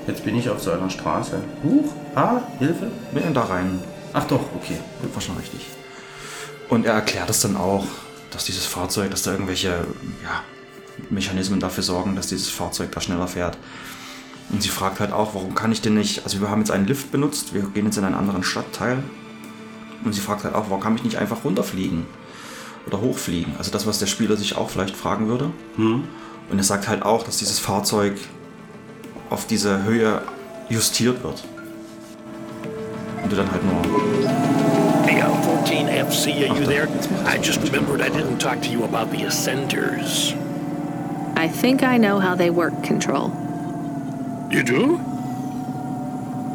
Jetzt 0.06 0.24
bin 0.24 0.36
ich 0.36 0.48
auf 0.48 0.62
so 0.62 0.70
einer 0.70 0.88
Straße. 0.88 1.40
Huch, 1.64 1.92
ah, 2.14 2.40
Hilfe. 2.58 2.90
Wir 3.12 3.22
da 3.32 3.42
rein, 3.42 3.80
Ach 4.12 4.24
doch, 4.24 4.40
okay. 4.54 4.78
war 5.12 5.20
schon 5.20 5.36
richtig. 5.36 5.66
Und 6.68 6.86
er 6.86 6.94
erklärt 6.94 7.28
es 7.28 7.40
dann 7.40 7.56
auch, 7.56 7.84
dass 8.30 8.44
dieses 8.44 8.64
Fahrzeug, 8.64 9.10
dass 9.10 9.22
da 9.22 9.32
irgendwelche 9.32 9.68
ja, 9.68 10.42
Mechanismen 11.10 11.60
dafür 11.60 11.82
sorgen, 11.82 12.16
dass 12.16 12.28
dieses 12.28 12.48
Fahrzeug 12.48 12.92
da 12.92 13.00
schneller 13.00 13.28
fährt. 13.28 13.58
Und 14.50 14.62
sie 14.62 14.68
fragt 14.68 15.00
halt 15.00 15.12
auch, 15.12 15.34
warum 15.34 15.54
kann 15.54 15.72
ich 15.72 15.82
denn 15.82 15.94
nicht, 15.94 16.24
also 16.24 16.40
wir 16.40 16.48
haben 16.50 16.60
jetzt 16.60 16.70
einen 16.70 16.86
Lift 16.86 17.10
benutzt, 17.10 17.52
wir 17.52 17.62
gehen 17.62 17.86
jetzt 17.86 17.98
in 17.98 18.04
einen 18.04 18.14
anderen 18.14 18.42
Stadtteil. 18.42 19.02
Und 20.04 20.14
sie 20.14 20.20
fragt 20.20 20.44
halt 20.44 20.54
auch, 20.54 20.66
warum 20.68 20.80
kann 20.80 20.94
ich 20.96 21.04
nicht 21.04 21.16
einfach 21.16 21.44
runterfliegen 21.44 22.06
oder 22.86 23.00
hochfliegen? 23.00 23.54
Also 23.58 23.70
das, 23.70 23.86
was 23.86 23.98
der 23.98 24.06
Spieler 24.06 24.36
sich 24.36 24.56
auch 24.56 24.70
vielleicht 24.70 24.96
fragen 24.96 25.28
würde. 25.28 25.50
Und 25.78 26.58
er 26.58 26.64
sagt 26.64 26.88
halt 26.88 27.02
auch, 27.02 27.24
dass 27.24 27.38
dieses 27.38 27.58
Fahrzeug 27.58 28.14
auf 29.30 29.46
diese 29.46 29.82
Höhe 29.84 30.22
justiert 30.68 31.22
wird. 31.24 31.42
Und 33.22 33.32
du 33.32 33.36
dann 33.36 33.50
halt 33.50 33.62
nur 33.64 33.82
Hey, 35.04 35.22
uh, 35.22 35.34
14FC, 35.64 36.48
are 36.48 36.58
you 36.58 36.64
there? 36.66 36.88
I 37.24 37.38
just 37.38 37.60
remembered 37.62 38.00
I 38.00 38.08
didn't 38.08 38.38
talk 38.38 38.60
to 38.62 38.68
you 38.68 38.84
about 38.84 39.10
the 39.10 39.24
Ascenders. 39.24 40.34
I 41.36 41.48
think 41.48 41.82
I 41.82 41.98
know 41.98 42.20
how 42.20 42.36
they 42.36 42.50
work, 42.50 42.82
Control. 42.82 43.30
You 44.50 44.62
do? 44.62 45.00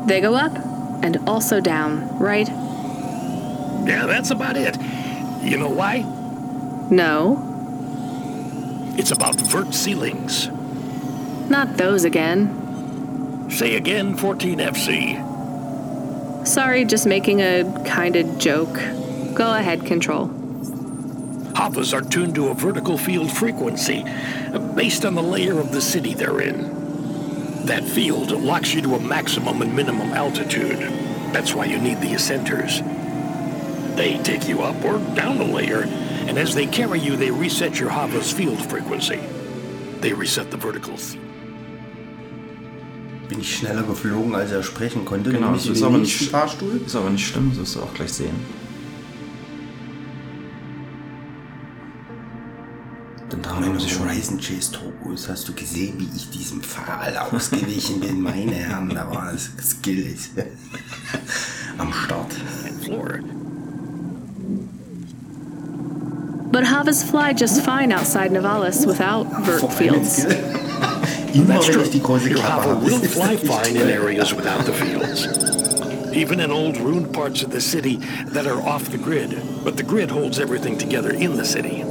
They 0.08 0.22
go 0.22 0.36
up 0.36 0.58
and 1.04 1.18
also 1.28 1.60
down, 1.60 2.08
right? 2.20 2.50
Yeah, 3.86 4.06
that's 4.06 4.32
about 4.32 4.58
it. 4.58 4.78
You 5.44 5.58
know 5.58 5.70
why? 5.70 6.06
No, 6.90 7.48
It's 8.98 9.12
about 9.12 9.36
vert 9.40 9.74
ceilings. 9.74 10.50
not 11.50 11.78
those 11.78 12.04
again. 12.06 12.50
Say 13.50 13.76
again, 13.76 14.16
14FC. 14.18 15.18
Sorry, 16.48 16.86
just 16.86 17.06
making 17.06 17.42
a 17.42 17.64
kind 17.86 18.16
of 18.16 18.38
joke. 18.38 18.74
Go 19.34 19.54
ahead, 19.56 19.86
Control. 19.86 20.28
Havas 21.56 21.94
are 21.94 22.02
tuned 22.02 22.36
to 22.36 22.48
a 22.50 22.54
vertical 22.54 22.98
field 22.98 23.32
frequency 23.32 24.04
uh, 24.54 24.60
based 24.76 25.06
on 25.06 25.16
the 25.16 25.22
layer 25.24 25.60
of 25.60 25.72
the 25.72 25.82
city 25.82 26.14
they're 26.14 26.42
in. 26.42 27.66
That 27.66 27.84
field 27.84 28.32
locks 28.32 28.74
you 28.74 28.82
to 28.82 28.96
a 28.96 29.00
maximum 29.00 29.62
and 29.62 29.74
minimum 29.76 30.12
altitude. 30.14 30.80
That's 31.34 31.54
why 31.54 31.66
you 31.66 31.78
need 31.78 32.00
the 32.02 32.14
ascenters. 32.14 32.82
They 33.96 34.18
take 34.24 34.48
you 34.48 34.62
up 34.62 34.84
or 34.86 35.00
down 35.16 35.42
a 35.42 35.44
layer, 35.44 35.84
and 36.28 36.38
as 36.38 36.54
they 36.56 36.66
carry 36.66 37.00
you, 37.00 37.16
they 37.16 37.32
reset 37.32 37.80
your 37.80 37.90
Hava's 37.90 38.32
field 38.32 38.60
frequency. 38.70 39.20
They 40.00 40.14
reset 40.14 40.50
the 40.50 40.58
verticals. 40.58 41.18
Bin 43.30 43.40
ich 43.40 43.56
schneller 43.58 43.84
geflogen, 43.84 44.36
als 44.36 44.52
er 44.52 44.64
sprechen 44.64 45.06
konnte. 45.06 45.32
Genau, 45.32 45.54
das 45.54 45.66
ist 45.66 45.84
aber, 45.84 45.98
nicht, 45.98 46.30
Fahrstuhl. 46.30 46.82
ist 46.86 46.96
aber 46.96 47.10
nicht 47.10 47.26
schlimm, 47.28 47.50
das 47.50 47.60
wirst 47.60 47.76
du 47.76 47.82
auch 47.82 47.94
gleich 47.94 48.12
sehen. 48.12 48.36
Denn 53.32 53.42
da 53.42 53.52
haben 53.52 53.62
Meine 53.68 53.80
sie 53.80 53.90
schon 53.90 54.10
Horizon 54.10 54.38
Chase 54.38 54.72
Turbos, 54.74 55.30
hast 55.30 55.48
du 55.48 55.54
gesehen, 55.54 55.94
wie 55.98 56.10
ich 56.16 56.30
diesem 56.32 56.62
Pfahl 56.62 57.16
ausgewichen 57.18 58.02
bin? 58.02 58.22
Meine 58.22 58.54
Herren, 58.54 58.90
da 58.90 59.10
war 59.10 59.32
das 59.32 59.52
Skill 59.62 60.14
am 61.78 61.94
Start. 61.94 62.34
Floor. 62.84 63.20
But 66.52 66.64
Havas 66.66 67.04
fly 67.04 67.34
just 67.34 67.64
fine 67.64 67.92
outside 67.92 68.32
Navalis 68.32 68.86
without 68.86 69.24
vert 69.46 69.72
fields. 69.74 70.26
Immer 70.26 70.36
That's 71.48 71.68
wenn 71.68 71.74
true. 71.74 71.84
ich 71.84 71.92
die 71.92 72.00
große 72.02 72.30
Your 72.30 72.36
Klappe 72.40 72.64
Hava 72.64 72.76
habe. 72.76 72.86
will 72.86 73.00
fly 73.00 73.38
fine 73.38 73.76
in 73.78 73.90
areas 73.90 74.34
without 74.34 74.66
the 74.66 74.74
fields. 74.74 75.28
Even 76.14 76.42
in 76.42 76.52
old 76.52 76.76
ruined 76.78 77.14
parts 77.14 77.42
of 77.42 77.52
the 77.52 77.62
city 77.62 77.98
that 78.34 78.46
are 78.46 78.62
off 78.68 78.90
the 78.92 78.98
grid, 78.98 79.42
but 79.64 79.78
the 79.78 79.84
grid 79.84 80.12
holds 80.12 80.40
everything 80.40 80.78
together 80.78 81.12
in 81.12 81.38
the 81.38 81.46
city. 81.46 81.86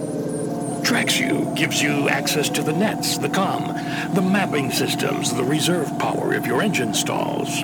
Tracks 0.85 1.19
you, 1.19 1.51
gives 1.57 1.81
you 1.83 2.09
access 2.11 2.51
to 2.51 2.63
the 2.63 2.73
nets, 2.73 3.17
the 3.17 3.29
com, 3.31 3.69
the 4.15 4.21
mapping 4.21 4.71
systems, 4.71 5.33
the 5.33 5.45
reserve 5.45 5.89
power 5.99 6.35
if 6.35 6.47
your 6.47 6.61
engine 6.61 6.93
stalls. 6.93 7.63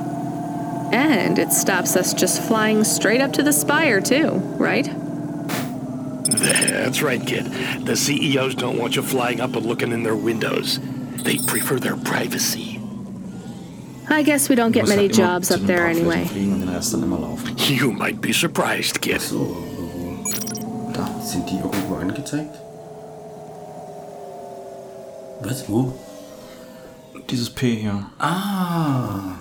And 0.92 1.38
it 1.38 1.52
stops 1.52 1.94
us 1.96 2.14
just 2.14 2.40
flying 2.42 2.84
straight 2.84 3.20
up 3.20 3.32
to 3.34 3.42
the 3.42 3.52
spire, 3.52 4.00
too, 4.00 4.30
right? 4.58 4.88
That's 6.46 7.02
right, 7.02 7.24
kid. 7.26 7.46
The 7.84 7.96
CEOs 7.96 8.54
don't 8.54 8.78
want 8.78 8.94
you 8.96 9.02
flying 9.02 9.40
up 9.40 9.56
and 9.56 9.66
looking 9.66 9.92
in 9.92 10.02
their 10.02 10.14
windows. 10.16 10.78
They 11.24 11.38
prefer 11.38 11.78
their 11.78 11.96
privacy. 11.96 12.80
I 14.08 14.22
guess 14.22 14.48
we 14.48 14.54
don't 14.54 14.70
get 14.72 14.86
many 14.86 15.08
jobs 15.08 15.50
up 15.50 15.60
there 15.66 15.86
anyway. 15.86 16.24
Fliegen 16.26 16.52
und 16.54 16.60
den 16.60 16.68
Rest 16.68 16.92
dann 16.94 17.02
immer 17.02 17.18
laufen. 17.18 17.56
You 17.58 17.90
might 17.90 18.20
be 18.20 18.32
surprised, 18.32 19.00
kid. 19.02 19.20
So, 19.20 19.56
Da. 20.92 21.08
sind 21.20 21.50
die 21.50 21.56
irgendwo 21.56 21.96
angezeigt? 21.96 22.54
Was? 25.42 25.68
Wo? 25.68 25.92
Dieses 27.30 27.50
P 27.50 27.74
hier. 27.80 28.06
Ah. 28.18 29.34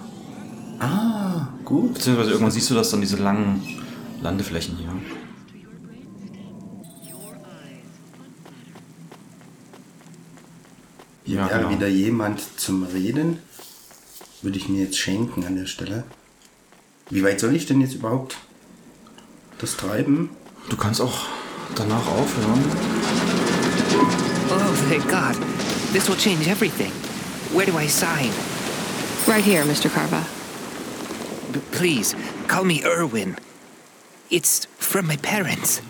Ah, 0.80 1.48
gut. 1.64 1.94
Beziehungsweise 1.94 2.32
irgendwann 2.32 2.52
siehst 2.52 2.70
du 2.70 2.74
das 2.74 2.90
dann, 2.90 3.02
diese 3.02 3.18
langen 3.18 3.62
Landeflächen 4.22 4.78
hier. 4.78 4.90
Ja, 11.26 11.50
wäre 11.50 11.60
genau. 11.60 11.70
wieder 11.72 11.88
jemand 11.88 12.42
zum 12.60 12.84
Reden. 12.84 13.40
Würde 14.42 14.58
ich 14.58 14.70
mir 14.70 14.84
jetzt 14.84 14.98
schenken 14.98 15.44
an 15.46 15.56
der 15.56 15.66
Stelle. 15.66 16.04
Wie 17.10 17.24
weit 17.24 17.40
soll 17.40 17.56
ich 17.56 17.66
denn 17.66 17.82
jetzt 17.82 17.96
überhaupt 17.96 18.38
das 19.60 19.76
treiben? 19.76 20.30
Du 20.70 20.78
kannst 20.78 21.02
auch 21.02 21.26
danach 21.76 22.06
aufhören. 22.08 22.64
Oh, 24.50 24.74
thank 24.90 25.04
God. 25.10 25.36
This 25.94 26.08
will 26.08 26.18
change 26.18 26.48
everything. 26.48 26.92
Where 27.54 27.66
do 27.66 27.78
I 27.80 27.88
sign? 27.88 28.30
Right 29.28 29.44
here, 29.44 29.64
Mr. 29.64 29.90
Carva. 29.90 30.24
B- 31.52 31.60
please, 31.72 32.16
call 32.48 32.64
me 32.66 32.84
Erwin. 32.84 33.36
It's 34.30 34.68
from 34.78 35.08
my 35.08 35.18
parents. 35.18 35.82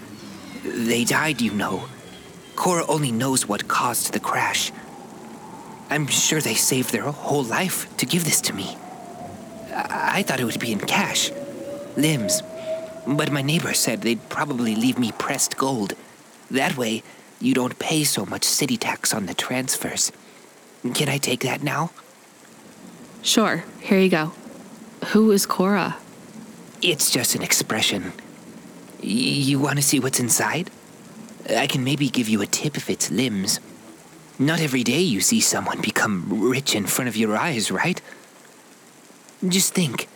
They 0.63 1.03
died, 1.03 1.41
you 1.41 1.51
know. 1.51 1.85
Cora 2.55 2.85
only 2.87 3.11
knows 3.11 3.47
what 3.47 3.67
caused 3.67 4.13
the 4.13 4.19
crash. 4.19 4.71
I'm 5.89 6.07
sure 6.07 6.41
they 6.41 6.55
saved 6.55 6.91
their 6.91 7.03
whole 7.03 7.43
life 7.43 7.95
to 7.97 8.05
give 8.05 8.25
this 8.25 8.41
to 8.41 8.53
me. 8.53 8.77
I, 9.73 10.19
I 10.19 10.23
thought 10.23 10.39
it 10.39 10.45
would 10.45 10.59
be 10.59 10.71
in 10.71 10.79
cash, 10.79 11.31
limbs. 11.95 12.41
But 13.07 13.31
my 13.31 13.41
neighbor 13.41 13.73
said 13.73 14.01
they'd 14.01 14.29
probably 14.29 14.75
leave 14.75 14.97
me 14.97 15.11
pressed 15.11 15.57
gold. 15.57 15.93
That 16.49 16.75
way, 16.77 17.03
you 17.39 17.53
don't 17.53 17.77
pay 17.77 18.03
so 18.03 18.25
much 18.25 18.43
city 18.43 18.77
tax 18.77 19.13
on 19.13 19.27
the 19.27 19.33
transfers. 19.33 20.11
Can 20.93 21.09
I 21.09 21.17
take 21.17 21.41
that 21.41 21.61
now? 21.63 21.91
Sure, 23.21 23.63
here 23.81 23.99
you 23.99 24.09
go. 24.09 24.33
Who 25.07 25.31
is 25.31 25.45
Cora? 25.45 25.97
It's 26.81 27.09
just 27.11 27.35
an 27.35 27.41
expression. 27.41 28.13
Y- 29.01 29.09
you 29.09 29.59
want 29.59 29.77
to 29.77 29.81
see 29.83 29.99
what's 29.99 30.19
inside? 30.19 30.69
I 31.49 31.67
can 31.67 31.83
maybe 31.83 32.09
give 32.09 32.27
you 32.27 32.41
a 32.41 32.47
tip 32.47 32.75
if 32.77 32.89
it's 32.89 33.11
limbs. 33.11 33.59
Not 34.37 34.59
every 34.59 34.83
day 34.83 34.99
you 34.99 35.21
see 35.21 35.39
someone 35.39 35.79
become 35.81 36.25
rich 36.29 36.75
in 36.75 36.85
front 36.85 37.07
of 37.07 37.15
your 37.15 37.37
eyes, 37.37 37.71
right? 37.71 38.01
Just 39.47 39.73
think. 39.73 40.09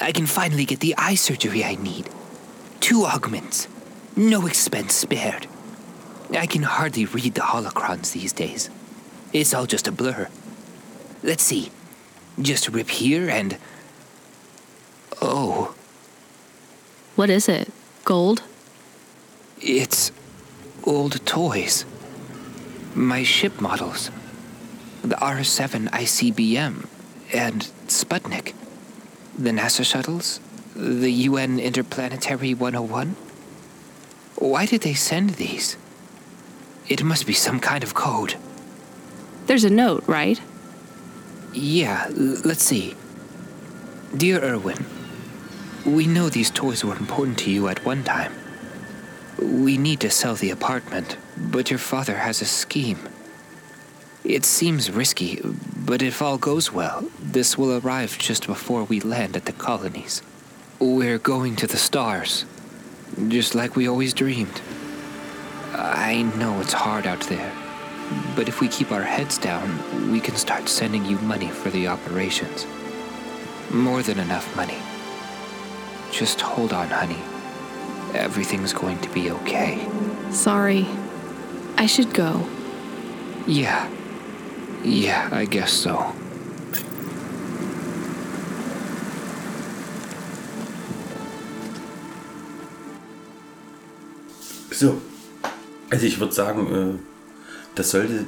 I 0.00 0.12
can 0.12 0.26
finally 0.26 0.66
get 0.66 0.80
the 0.80 0.94
eye 0.98 1.14
surgery 1.14 1.64
I 1.64 1.76
need. 1.76 2.10
Two 2.80 3.04
augments. 3.06 3.68
No 4.16 4.46
expense 4.46 4.94
spared. 4.94 5.46
I 6.36 6.46
can 6.46 6.62
hardly 6.62 7.06
read 7.06 7.34
the 7.34 7.40
holocrons 7.40 8.12
these 8.12 8.32
days. 8.32 8.68
It's 9.32 9.54
all 9.54 9.66
just 9.66 9.88
a 9.88 9.92
blur. 9.92 10.28
Let's 11.22 11.42
see. 11.42 11.70
Just 12.40 12.68
rip 12.68 12.90
here 12.90 13.30
and. 13.30 13.56
Oh. 15.22 15.74
What 17.16 17.30
is 17.30 17.48
it? 17.48 17.72
Gold? 18.04 18.42
It's 19.60 20.12
old 20.84 21.24
toys. 21.24 21.86
My 22.94 23.22
ship 23.22 23.60
models. 23.60 24.10
The 25.02 25.16
R7 25.16 25.88
ICBM 25.90 26.86
and 27.32 27.62
Sputnik. 27.88 28.54
The 29.38 29.50
NASA 29.50 29.84
shuttles. 29.84 30.40
The 30.76 31.10
UN 31.28 31.58
Interplanetary 31.58 32.54
101. 32.54 33.16
Why 34.36 34.66
did 34.66 34.82
they 34.82 34.94
send 34.94 35.30
these? 35.30 35.76
It 36.88 37.02
must 37.02 37.26
be 37.26 37.32
some 37.32 37.60
kind 37.60 37.82
of 37.82 37.94
code. 37.94 38.36
There's 39.46 39.64
a 39.64 39.70
note, 39.70 40.04
right? 40.06 40.40
Yeah, 41.52 42.06
l- 42.08 42.40
let's 42.44 42.62
see. 42.62 42.94
Dear 44.16 44.40
Erwin, 44.40 44.84
we 45.84 46.06
know 46.06 46.28
these 46.28 46.50
toys 46.50 46.84
were 46.84 46.96
important 46.96 47.38
to 47.40 47.50
you 47.50 47.68
at 47.68 47.84
one 47.84 48.04
time. 48.04 48.32
We 49.38 49.76
need 49.76 50.00
to 50.00 50.10
sell 50.10 50.34
the 50.34 50.50
apartment, 50.50 51.16
but 51.36 51.70
your 51.70 51.78
father 51.78 52.16
has 52.16 52.40
a 52.40 52.46
scheme. 52.46 52.98
It 54.24 54.44
seems 54.44 54.90
risky, 54.90 55.40
but 55.84 56.00
if 56.00 56.22
all 56.22 56.38
goes 56.38 56.72
well, 56.72 57.06
this 57.20 57.58
will 57.58 57.78
arrive 57.78 58.16
just 58.18 58.46
before 58.46 58.84
we 58.84 59.00
land 59.00 59.36
at 59.36 59.44
the 59.44 59.52
colonies. 59.52 60.22
We're 60.78 61.18
going 61.18 61.56
to 61.56 61.66
the 61.66 61.76
stars, 61.76 62.46
just 63.28 63.54
like 63.54 63.76
we 63.76 63.88
always 63.88 64.14
dreamed. 64.14 64.62
I 65.74 66.22
know 66.38 66.60
it's 66.60 66.72
hard 66.72 67.06
out 67.06 67.20
there, 67.22 67.52
but 68.34 68.48
if 68.48 68.60
we 68.60 68.68
keep 68.68 68.92
our 68.92 69.02
heads 69.02 69.38
down, 69.38 70.10
we 70.10 70.20
can 70.20 70.36
start 70.36 70.68
sending 70.68 71.04
you 71.04 71.18
money 71.18 71.48
for 71.48 71.70
the 71.70 71.88
operations. 71.88 72.66
More 73.70 74.02
than 74.02 74.18
enough 74.18 74.54
money. 74.56 74.78
Just 76.10 76.40
hold 76.40 76.72
on, 76.72 76.88
honey. 76.88 77.20
Everything's 78.14 78.72
going 78.72 78.98
to 79.00 79.10
be 79.10 79.30
okay. 79.32 79.86
Sorry. 80.30 80.86
I 81.76 81.86
should 81.86 82.14
go. 82.14 82.46
Yeah. 83.46 83.88
Yeah, 84.84 85.28
I 85.32 85.46
guess 85.46 85.72
so. 85.72 86.14
So. 94.70 95.00
Also 95.90 96.06
ich 96.06 96.18
würde 96.20 96.32
sagen, 96.32 96.74
äh, 96.74 96.98
das 97.74 97.90
sollte 97.90 98.26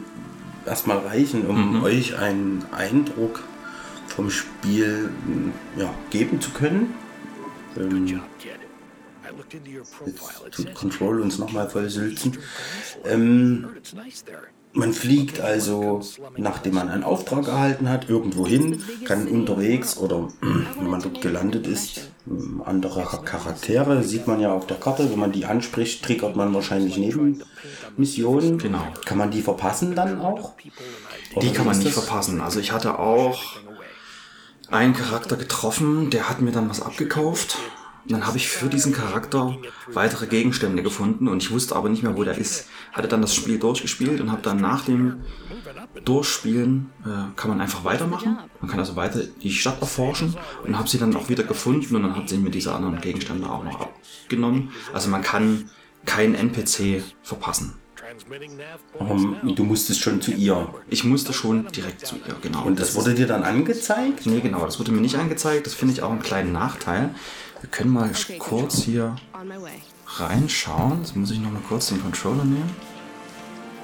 erstmal 0.65 0.99
reichen, 0.99 1.47
um 1.47 1.83
euch 1.83 2.19
einen 2.19 2.65
Eindruck 2.73 3.43
vom 4.09 4.31
Spiel 4.31 5.11
ja, 5.77 5.93
geben 6.11 6.41
zu 6.41 6.51
können. 6.51 6.95
Ähm, 7.77 8.21
It 9.53 10.53
tut 10.53 10.75
Control 10.75 11.21
uns 11.21 11.39
nochmal 11.39 11.69
voll 11.69 11.89
sülzen. 11.89 12.39
Ähm, 13.05 13.69
man 14.73 14.93
fliegt 14.93 15.41
also, 15.41 16.03
nachdem 16.37 16.75
man 16.75 16.89
einen 16.89 17.05
Auftrag 17.05 17.49
erhalten 17.49 17.89
hat, 17.89 18.11
irgendwo 18.11 18.47
hin, 18.47 18.83
kann 19.05 19.27
unterwegs 19.27 19.97
oder 19.97 20.29
wenn 20.41 20.91
man 20.91 21.01
dort 21.01 21.21
gelandet 21.23 21.67
ist, 21.67 22.11
Ähm, 22.29 22.63
Andere 22.65 23.05
Charaktere 23.25 24.03
sieht 24.03 24.27
man 24.27 24.41
ja 24.41 24.53
auf 24.53 24.67
der 24.67 24.79
Karte. 24.79 25.11
Wenn 25.11 25.19
man 25.19 25.33
die 25.33 25.47
anspricht, 25.47 26.05
triggert 26.05 26.37
man 26.37 26.53
wahrscheinlich 26.53 26.97
Nebenmissionen. 26.97 28.59
Genau. 28.59 28.87
Kann 29.05 29.19
man 29.19 29.31
die 29.31 29.43
verpassen 29.43 29.95
dann 29.95 30.21
auch? 30.21 30.55
Die 30.63 30.73
Oder 31.37 31.47
kann 31.53 31.65
wie 31.65 31.69
man 31.69 31.79
nicht 31.79 31.93
verpassen. 31.93 32.41
Also 32.41 32.61
ich 32.61 32.73
hatte 32.73 32.99
auch 32.99 33.61
einen 34.71 34.95
Charakter 34.95 35.37
getroffen, 35.37 36.11
der 36.11 36.29
hat 36.29 36.41
mir 36.41 36.53
dann 36.53 36.69
was 36.69 36.83
abgekauft. 36.83 37.59
Und 38.07 38.13
dann 38.13 38.27
habe 38.27 38.37
ich 38.37 38.47
für 38.47 38.69
diesen 38.69 38.93
Charakter 38.93 39.59
weitere 39.93 40.29
Gegenstände 40.29 40.85
gefunden 40.85 41.27
und 41.27 41.43
ich 41.43 41.51
wusste 41.51 41.75
aber 41.75 41.89
nicht 41.89 42.05
mehr, 42.05 42.17
wo 42.17 42.23
der 42.23 42.39
ist. 42.39 42.69
Hatte 42.93 43.09
dann 43.09 43.21
das 43.21 43.35
Spiel 43.35 43.59
durchgespielt 43.59 44.21
und 44.21 44.31
habe 44.31 44.43
dann 44.43 44.61
nach 44.61 44.85
dem 44.85 45.25
Durchspielen 46.05 46.91
äh, 47.05 47.35
kann 47.35 47.51
man 47.51 47.61
einfach 47.61 47.83
weitermachen. 47.83 48.39
Man 48.61 48.71
kann 48.71 48.79
also 48.79 48.95
weiter 48.95 49.23
die 49.43 49.51
Stadt 49.51 49.81
erforschen 49.81 50.37
und 50.65 50.79
habe 50.79 50.89
sie 50.89 50.99
dann 50.99 51.17
auch 51.17 51.29
wieder 51.29 51.43
gefunden 51.43 51.97
und 51.97 52.03
dann 52.05 52.15
hat 52.15 52.29
sie 52.29 52.39
mir 52.39 52.51
diese 52.51 52.73
anderen 52.73 53.01
Gegenstände 53.01 53.51
auch 53.51 53.65
noch 53.65 53.81
abgenommen. 53.81 54.71
Also 54.93 55.11
man 55.11 55.23
kann 55.23 55.69
keinen 56.05 56.37
NPC 56.37 57.03
verpassen. 57.25 57.75
Ähm, 59.01 59.37
du 59.57 59.65
musstest 59.65 60.01
schon 60.01 60.21
zu 60.21 60.31
ihr. 60.31 60.69
Ich 60.89 61.05
musste 61.05 61.33
schon 61.33 61.67
direkt 61.69 62.07
zu 62.07 62.17
ihr, 62.17 62.37
genau. 62.41 62.65
Und 62.65 62.79
das 62.79 62.95
wurde 62.95 63.15
dir 63.15 63.27
dann 63.27 63.43
angezeigt? 63.43 64.27
Nee, 64.27 64.41
genau, 64.41 64.65
das 64.65 64.79
wurde 64.79 64.93
mir 64.93 65.01
nicht 65.01 65.17
angezeigt. 65.17 65.67
Das 65.67 65.75
finde 65.75 65.95
ich 65.95 66.03
auch 66.03 66.11
einen 66.11 66.23
kleinen 66.23 66.53
Nachteil. 66.53 67.11
Wir 67.61 67.71
können 67.71 67.91
mal 67.91 68.11
kurz 68.39 68.83
hier 68.83 69.17
reinschauen. 70.07 71.01
Jetzt 71.01 71.17
muss 71.17 71.31
ich 71.31 71.41
noch 71.41 71.51
mal 71.51 71.63
kurz 71.67 71.89
den 71.89 72.03
Controller 72.03 72.45
nehmen. 72.45 72.71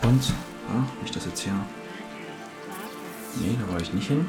Und, 0.02 0.28
ja, 0.68 0.86
nicht 1.00 1.16
das 1.16 1.24
jetzt 1.24 1.40
hier. 1.40 1.54
Nee, 3.36 3.56
da 3.58 3.72
wollte 3.72 3.84
ich 3.84 3.94
nicht 3.94 4.08
hin. 4.08 4.26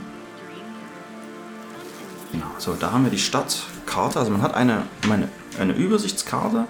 Genau, 2.31 2.45
so, 2.57 2.73
da 2.73 2.91
haben 2.91 3.03
wir 3.03 3.11
die 3.11 3.19
Stadtkarte. 3.19 4.19
Also 4.19 4.31
man 4.31 4.41
hat 4.41 4.53
eine, 4.53 4.83
eine, 5.09 5.27
eine 5.59 5.73
Übersichtskarte. 5.73 6.65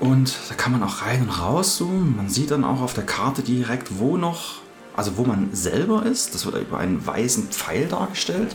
Und 0.00 0.36
da 0.48 0.54
kann 0.54 0.72
man 0.72 0.82
auch 0.82 1.02
rein 1.02 1.22
und 1.22 1.30
raus 1.30 1.76
zoomen. 1.76 2.16
Man 2.16 2.28
sieht 2.28 2.50
dann 2.50 2.64
auch 2.64 2.80
auf 2.80 2.94
der 2.94 3.06
Karte 3.06 3.42
direkt, 3.42 3.98
wo 3.98 4.16
noch, 4.16 4.56
also 4.94 5.16
wo 5.16 5.24
man 5.24 5.54
selber 5.54 6.04
ist. 6.04 6.34
Das 6.34 6.44
wird 6.44 6.56
über 6.56 6.78
einen 6.78 7.04
weißen 7.06 7.48
Pfeil 7.48 7.88
dargestellt. 7.88 8.54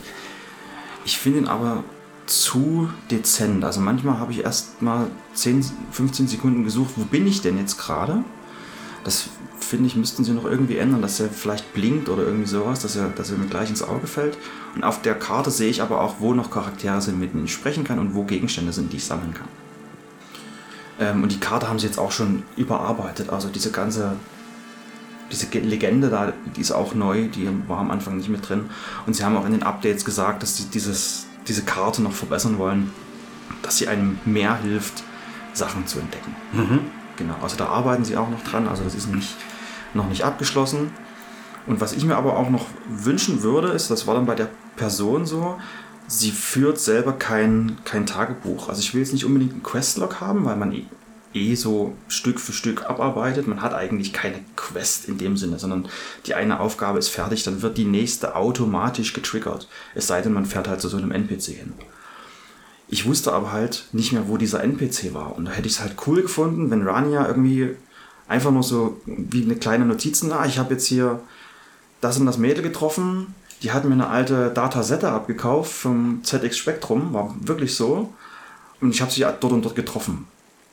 Ich 1.06 1.18
finde 1.18 1.40
ihn 1.40 1.48
aber 1.48 1.84
zu 2.30 2.90
dezent. 3.12 3.64
Also 3.64 3.82
manchmal 3.82 4.20
habe 4.20 4.32
ich 4.32 4.44
erst 4.44 4.82
mal 4.82 5.08
10, 5.34 5.66
15 5.92 6.28
Sekunden 6.28 6.64
gesucht, 6.64 6.92
wo 6.96 7.04
bin 7.06 7.28
ich 7.28 7.42
denn 7.42 7.58
jetzt 7.58 7.78
gerade? 7.78 8.24
Das 9.04 9.26
finde 9.60 9.88
ich, 9.88 9.96
müssten 9.96 10.24
sie 10.24 10.32
noch 10.32 10.46
irgendwie 10.46 10.78
ändern, 10.78 11.02
dass 11.02 11.20
er 11.20 11.30
vielleicht 11.30 11.74
blinkt 11.74 12.10
oder 12.10 12.24
irgendwie 12.24 12.48
sowas, 12.48 12.80
dass 12.82 12.96
er, 12.96 13.10
dass 13.10 13.32
er 13.32 13.38
mir 13.38 13.48
gleich 13.48 13.70
ins 13.70 13.82
Auge 13.82 14.08
fällt. 14.08 14.38
Und 14.76 14.84
auf 14.84 15.02
der 15.02 15.16
Karte 15.16 15.52
sehe 15.52 15.70
ich 15.70 15.82
aber 15.82 16.02
auch, 16.02 16.16
wo 16.20 16.34
noch 16.34 16.52
Charaktere 16.52 17.02
sind, 17.02 17.20
mit 17.20 17.34
denen 17.34 17.46
ich 17.46 17.54
sprechen 17.54 17.84
kann 17.84 18.00
und 18.00 18.14
wo 18.14 18.24
Gegenstände 18.24 18.74
sind, 18.74 18.94
die 18.94 18.98
ich 18.98 19.06
sammeln 19.06 19.34
kann. 19.34 19.48
Ähm, 21.00 21.24
und 21.24 21.32
die 21.32 21.40
Karte 21.40 21.68
haben 21.70 21.80
sie 21.80 21.88
jetzt 21.88 22.00
auch 22.00 22.12
schon 22.12 22.44
überarbeitet. 22.58 23.30
Also 23.30 23.50
diese 23.50 23.72
ganze 23.72 24.16
diese 25.32 25.48
Ge- 25.48 25.62
Legende 25.62 26.10
da, 26.10 26.34
die 26.56 26.62
ist 26.62 26.72
auch 26.72 26.96
neu, 26.96 27.28
die 27.28 27.48
war 27.68 27.80
am 27.80 27.92
Anfang 27.92 28.18
nicht 28.18 28.30
mit 28.30 28.48
drin. 28.50 28.70
Und 29.06 29.16
sie 29.16 29.24
haben 29.24 29.38
auch 29.38 29.46
in 29.46 29.52
den 29.52 29.64
Updates 29.64 30.04
gesagt, 30.04 30.42
dass 30.44 30.58
sie 30.58 30.66
dieses, 30.66 31.28
diese 31.50 31.64
Karte 31.64 32.02
noch 32.02 32.14
verbessern 32.14 32.58
wollen, 32.58 32.94
dass 33.64 33.78
sie 33.78 33.88
einem 33.88 34.20
mehr 34.26 34.56
hilft, 34.56 35.04
Sachen 35.54 35.88
zu 35.88 36.00
entdecken. 36.00 36.36
Genau, 37.18 37.36
also 37.42 37.58
da 37.58 37.66
arbeiten 37.66 38.06
sie 38.06 38.16
auch 38.16 38.30
noch 38.30 38.44
dran, 38.44 38.68
also 38.68 38.84
das 38.84 38.96
ist 38.96 39.14
nicht, 39.14 39.36
noch 39.94 40.08
nicht 40.08 40.24
abgeschlossen. 40.24 40.92
Und 41.68 41.82
was 41.82 41.92
ich 41.92 42.06
mir 42.06 42.16
aber 42.16 42.38
auch 42.38 42.50
noch 42.50 42.68
wünschen 42.88 43.44
würde, 43.44 43.70
ist, 43.70 43.92
das 43.92 44.08
war 44.08 44.16
dann 44.16 44.26
bei 44.26 44.36
der 44.36 44.50
Person 44.78 45.26
so, 45.26 45.58
sie 46.08 46.32
führt 46.32 46.80
selber 46.80 47.14
kein, 47.14 47.78
kein 47.84 48.06
Tagebuch. 48.06 48.70
Also 48.70 48.80
ich 48.80 48.94
will 48.94 49.02
jetzt 49.02 49.14
nicht 49.14 49.26
unbedingt 49.26 49.52
einen 49.52 49.64
Questlog 49.64 50.22
haben, 50.22 50.46
weil 50.46 50.56
man 50.56 50.72
eh, 51.34 51.56
so 51.56 51.94
Stück 52.08 52.40
für 52.40 52.54
Stück 52.54 52.90
abarbeitet. 52.90 53.48
Man 53.48 53.62
hat 53.62 53.74
eigentlich 53.74 54.14
keine 54.14 54.40
Quest 54.56 55.08
in 55.08 55.18
dem 55.18 55.38
Sinne, 55.38 55.60
sondern 55.60 55.88
die 56.26 56.36
eine 56.36 56.60
Aufgabe 56.60 57.00
ist 57.00 57.10
fertig, 57.10 57.44
dann 57.44 57.62
wird 57.62 57.78
die 57.78 57.86
nächste 57.86 58.36
automatisch 58.36 59.14
getriggert. 59.14 59.68
Es 59.96 60.08
sei 60.08 60.22
denn, 60.22 60.34
man 60.34 60.46
fährt 60.46 60.68
halt 60.68 60.82
zu 60.82 60.90
so 60.90 60.98
einem 60.98 61.12
NPC 61.12 61.46
hin. 61.46 61.74
Ich 62.88 63.06
wusste 63.06 63.34
aber 63.34 63.52
halt 63.52 63.86
nicht 63.92 64.14
mehr, 64.14 64.28
wo 64.28 64.38
dieser 64.38 64.64
NPC 64.64 65.14
war. 65.14 65.36
Und 65.36 65.46
da 65.46 65.52
hätte 65.52 65.68
ich 65.68 65.76
es 65.76 65.80
halt 65.80 65.96
cool 66.08 66.24
gefunden, 66.24 66.72
wenn 66.72 66.88
Rania 66.88 67.28
irgendwie 67.28 67.76
einfach 68.28 68.52
nur 68.52 68.64
so 68.64 69.00
wie 69.06 69.44
eine 69.44 69.56
kleine 69.56 69.86
Notiz, 69.86 70.24
na, 70.24 70.46
ich 70.46 70.58
habe 70.58 70.74
jetzt 70.74 70.88
hier 70.88 71.20
das 72.02 72.18
und 72.18 72.26
das 72.26 72.38
Mädel 72.38 72.64
getroffen, 72.64 73.36
die 73.62 73.72
hat 73.72 73.86
mir 73.86 73.94
eine 73.94 74.08
alte 74.08 74.52
Datasette 74.52 75.10
abgekauft 75.10 75.72
vom 75.72 76.22
ZX 76.24 76.58
Spectrum, 76.58 77.14
war 77.14 77.36
wirklich 77.42 77.76
so. 77.76 78.14
Und 78.82 78.92
ich 78.92 79.02
habe 79.02 79.12
sie 79.12 79.22
dort 79.22 79.44
und 79.44 79.64
dort 79.64 79.76
getroffen. 79.76 80.28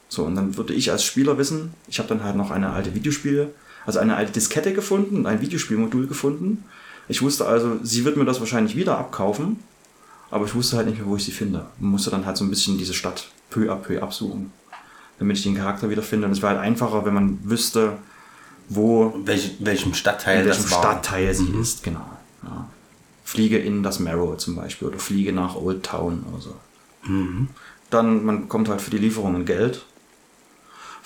So, 0.09 0.25
und 0.25 0.37
dann 0.37 0.57
würde 0.57 0.73
ich 0.73 0.90
als 0.90 1.05
Spieler 1.05 1.38
wissen, 1.38 1.75
ich 1.88 1.99
habe 1.99 2.09
dann 2.09 2.23
halt 2.23 2.37
noch 2.37 2.51
eine 2.51 2.71
alte 2.71 2.95
Videospiele, 2.95 3.51
also 3.85 3.99
eine 3.99 4.16
alte 4.16 4.33
Diskette 4.33 4.73
gefunden 4.73 5.16
und 5.16 5.27
ein 5.27 5.40
Videospielmodul 5.40 6.07
gefunden. 6.07 6.64
Ich 7.09 7.23
wusste 7.23 7.47
also, 7.47 7.79
sie 7.83 8.05
wird 8.05 8.16
mir 8.16 8.25
das 8.25 8.40
wahrscheinlich 8.40 8.77
wieder 8.77 8.99
abkaufen, 8.99 9.61
aber 10.31 10.45
ich 10.45 10.55
wusste 10.55 10.77
halt 10.77 10.87
nicht 10.87 10.99
mehr, 10.99 11.07
wo 11.07 11.16
ich 11.16 11.25
sie 11.25 11.33
finde. 11.33 11.66
Und 11.81 11.88
musste 11.88 12.11
dann 12.11 12.27
halt 12.27 12.37
so 12.37 12.45
ein 12.45 12.51
bisschen 12.51 12.79
diese 12.79 12.95
Stadt 12.95 13.29
peu 13.51 13.73
à 13.73 13.77
peu 13.77 14.03
absuchen, 14.03 14.53
damit 15.19 15.37
ich 15.37 15.45
den 15.45 15.57
Charakter 15.57 15.90
wieder 15.90 16.03
finde. 16.03 16.27
Und 16.27 16.33
es 16.33 16.42
wäre 16.42 16.53
halt 16.53 16.61
einfacher, 16.61 17.05
wenn 17.05 17.14
man 17.14 17.38
wüsste, 17.45 17.99
wo 18.69 19.14
Welch, 19.25 19.57
welchem 19.61 19.95
Stadtteil 19.95 20.40
in 20.40 20.47
welchem 20.47 20.62
das 20.62 20.73
war. 20.73 20.81
Stadtteil 20.81 21.35
sie 21.35 21.51
ist, 21.61 21.85
genau. 21.85 22.11
Ja. 22.42 22.69
Fliege 23.25 23.59
in 23.59 23.83
das 23.83 24.01
Marrow 24.01 24.37
zum 24.37 24.57
Beispiel 24.57 24.88
oder 24.88 24.99
fliege 24.99 25.33
nach 25.33 25.57
Old 25.57 25.85
Town 25.85 26.25
oder 26.33 26.40
so. 26.40 26.55
Dann, 27.90 28.25
man 28.25 28.42
bekommt 28.42 28.69
halt 28.69 28.81
für 28.81 28.90
die 28.90 28.99
Lieferungen 28.99 29.45
Geld. 29.45 29.85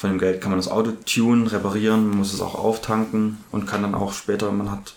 Von 0.01 0.09
dem 0.09 0.19
Geld 0.19 0.41
kann 0.41 0.51
man 0.51 0.59
das 0.59 0.71
Auto 0.71 0.93
tunen, 1.05 1.47
reparieren, 1.47 2.09
muss 2.09 2.33
es 2.33 2.41
auch 2.41 2.55
auftanken 2.55 3.37
und 3.53 3.67
kann 3.67 3.83
dann 3.83 3.95
auch 3.95 4.15
später, 4.15 4.51
man 4.51 4.71
hat 4.71 4.95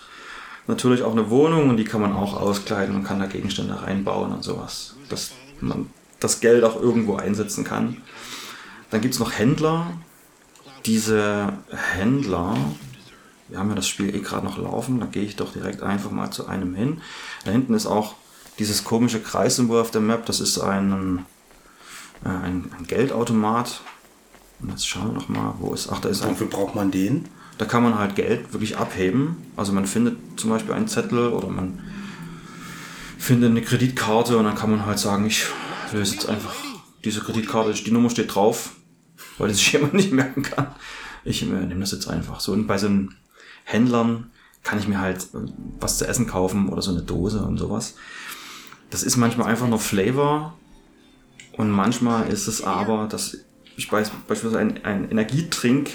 natürlich 0.66 1.04
auch 1.04 1.12
eine 1.12 1.30
Wohnung 1.30 1.70
und 1.70 1.76
die 1.76 1.84
kann 1.84 2.00
man 2.00 2.14
auch 2.14 2.40
auskleiden 2.40 2.96
und 2.96 3.04
kann 3.04 3.20
da 3.20 3.26
Gegenstände 3.26 3.84
reinbauen 3.84 4.32
und 4.32 4.46
sowas. 4.46 4.96
Dass 5.10 5.32
man 5.60 5.90
das 6.22 6.40
Geld 6.40 6.64
auch 6.64 6.82
irgendwo 6.82 7.18
einsetzen 7.18 7.66
kann. 7.66 7.98
Dann 8.92 9.02
gibt 9.02 9.14
es 9.14 9.20
noch 9.20 9.38
Händler. 9.38 9.88
Diese 10.86 11.52
Händler, 11.70 12.56
wir 13.50 13.60
haben 13.60 13.68
ja 13.68 13.76
das 13.76 13.90
Spiel 13.90 14.16
eh 14.16 14.20
gerade 14.20 14.46
noch 14.46 14.58
laufen, 14.58 15.02
da 15.02 15.06
gehe 15.06 15.24
ich 15.24 15.36
doch 15.36 15.52
direkt 15.52 15.84
einfach 15.84 16.12
mal 16.12 16.32
zu 16.32 16.48
einem 16.48 16.76
hin. 16.76 17.02
Da 17.44 17.52
hinten 17.52 17.74
ist 17.74 17.88
auch 17.88 18.16
dieses 18.58 18.86
komische 18.86 19.20
Kreissymbol 19.20 19.82
auf 19.82 19.92
der 19.92 20.00
Map, 20.00 20.26
das 20.28 20.40
ist 20.40 20.60
ein, 20.60 21.26
äh, 22.24 22.30
ein, 22.30 22.72
ein 22.80 22.88
Geldautomat. 22.88 23.82
Und 24.64 24.70
jetzt 24.70 24.88
schauen 24.88 25.08
wir 25.08 25.14
noch 25.14 25.30
mal, 25.30 25.54
wo 25.60 25.74
ist. 25.74 25.90
Ach, 25.92 26.00
da 26.00 26.10
ist 26.10 26.24
ein. 26.24 26.32
Wofür 26.32 26.48
braucht 26.48 26.74
man 26.74 26.90
den? 26.90 27.26
Da 27.58 27.66
kann 27.66 27.84
man 27.84 28.00
halt 28.00 28.16
Geld 28.16 28.54
wirklich 28.54 28.78
abheben. 28.78 29.38
Also 29.56 29.74
man 29.74 29.86
findet 29.86 30.18
zum 30.38 30.50
Beispiel 30.50 30.74
einen 30.74 30.88
Zettel 30.88 31.28
oder 31.28 31.50
man 31.50 31.80
findet 33.18 33.52
eine 33.52 33.62
Kreditkarte 33.62 34.38
und 34.38 34.46
dann 34.46 34.56
kann 34.56 34.72
man 34.72 34.86
halt 34.86 35.00
sagen, 35.00 35.26
ich 35.26 35.46
löse 35.92 36.16
jetzt 36.16 36.28
einfach 36.28 36.56
diese 37.04 37.20
Kreditkarte, 37.20 37.74
die 37.74 37.92
Nummer 37.92 38.10
steht 38.10 38.34
drauf, 38.34 38.72
weil 39.38 39.50
das 39.50 39.58
sich 39.58 39.72
jemand 39.74 39.94
nicht 39.94 40.12
merken 40.12 40.44
kann. 40.44 40.68
Ich 41.26 41.44
äh, 41.44 41.46
nehme 41.46 41.82
das 41.82 41.92
jetzt 41.92 42.08
einfach 42.08 42.40
so. 42.40 42.54
Und 42.54 42.68
bei 42.68 42.78
so 42.78 42.88
einem 42.88 43.16
Händlern 43.66 44.32
kann 44.64 44.80
ich 44.80 44.88
mir 44.88 45.00
halt 45.00 45.24
äh, 45.34 45.40
was 45.80 45.98
zu 45.98 46.08
essen 46.08 46.26
kaufen 46.26 46.70
oder 46.70 46.82
so 46.82 46.92
eine 46.92 47.02
Dose 47.02 47.44
und 47.44 47.58
sowas. 47.58 47.96
Das 48.90 49.04
ist 49.04 49.18
manchmal 49.18 49.48
einfach 49.48 49.68
nur 49.68 49.80
Flavor 49.80 50.58
und 51.54 51.70
manchmal 51.70 52.30
ist 52.30 52.48
es 52.48 52.64
aber, 52.64 53.08
dass 53.08 53.38
ich 53.76 53.92
weiß, 53.92 54.12
beispielsweise 54.28 54.60
einen, 54.60 54.84
einen 54.86 55.10
Energietrink 55.10 55.92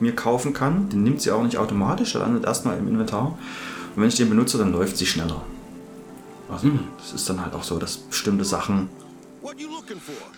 mir 0.00 0.14
kaufen 0.14 0.52
kann. 0.52 0.88
Den 0.88 1.02
nimmt 1.02 1.20
sie 1.20 1.30
auch 1.30 1.42
nicht 1.42 1.58
automatisch, 1.58 2.12
der 2.12 2.22
landet 2.22 2.44
erstmal 2.44 2.78
im 2.78 2.88
Inventar. 2.88 3.38
Und 3.94 4.02
wenn 4.02 4.08
ich 4.08 4.16
den 4.16 4.28
benutze, 4.28 4.58
dann 4.58 4.72
läuft 4.72 4.96
sie 4.96 5.06
schneller. 5.06 5.42
Also, 6.48 6.70
das 6.98 7.12
ist 7.12 7.28
dann 7.28 7.42
halt 7.42 7.54
auch 7.54 7.62
so, 7.62 7.78
dass 7.78 7.96
bestimmte 7.96 8.44
Sachen 8.44 8.88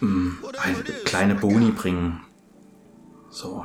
mh, 0.01 0.33
halt 0.59 1.05
kleine 1.05 1.35
Boni 1.35 1.71
bringen. 1.71 2.21
So, 3.31 3.65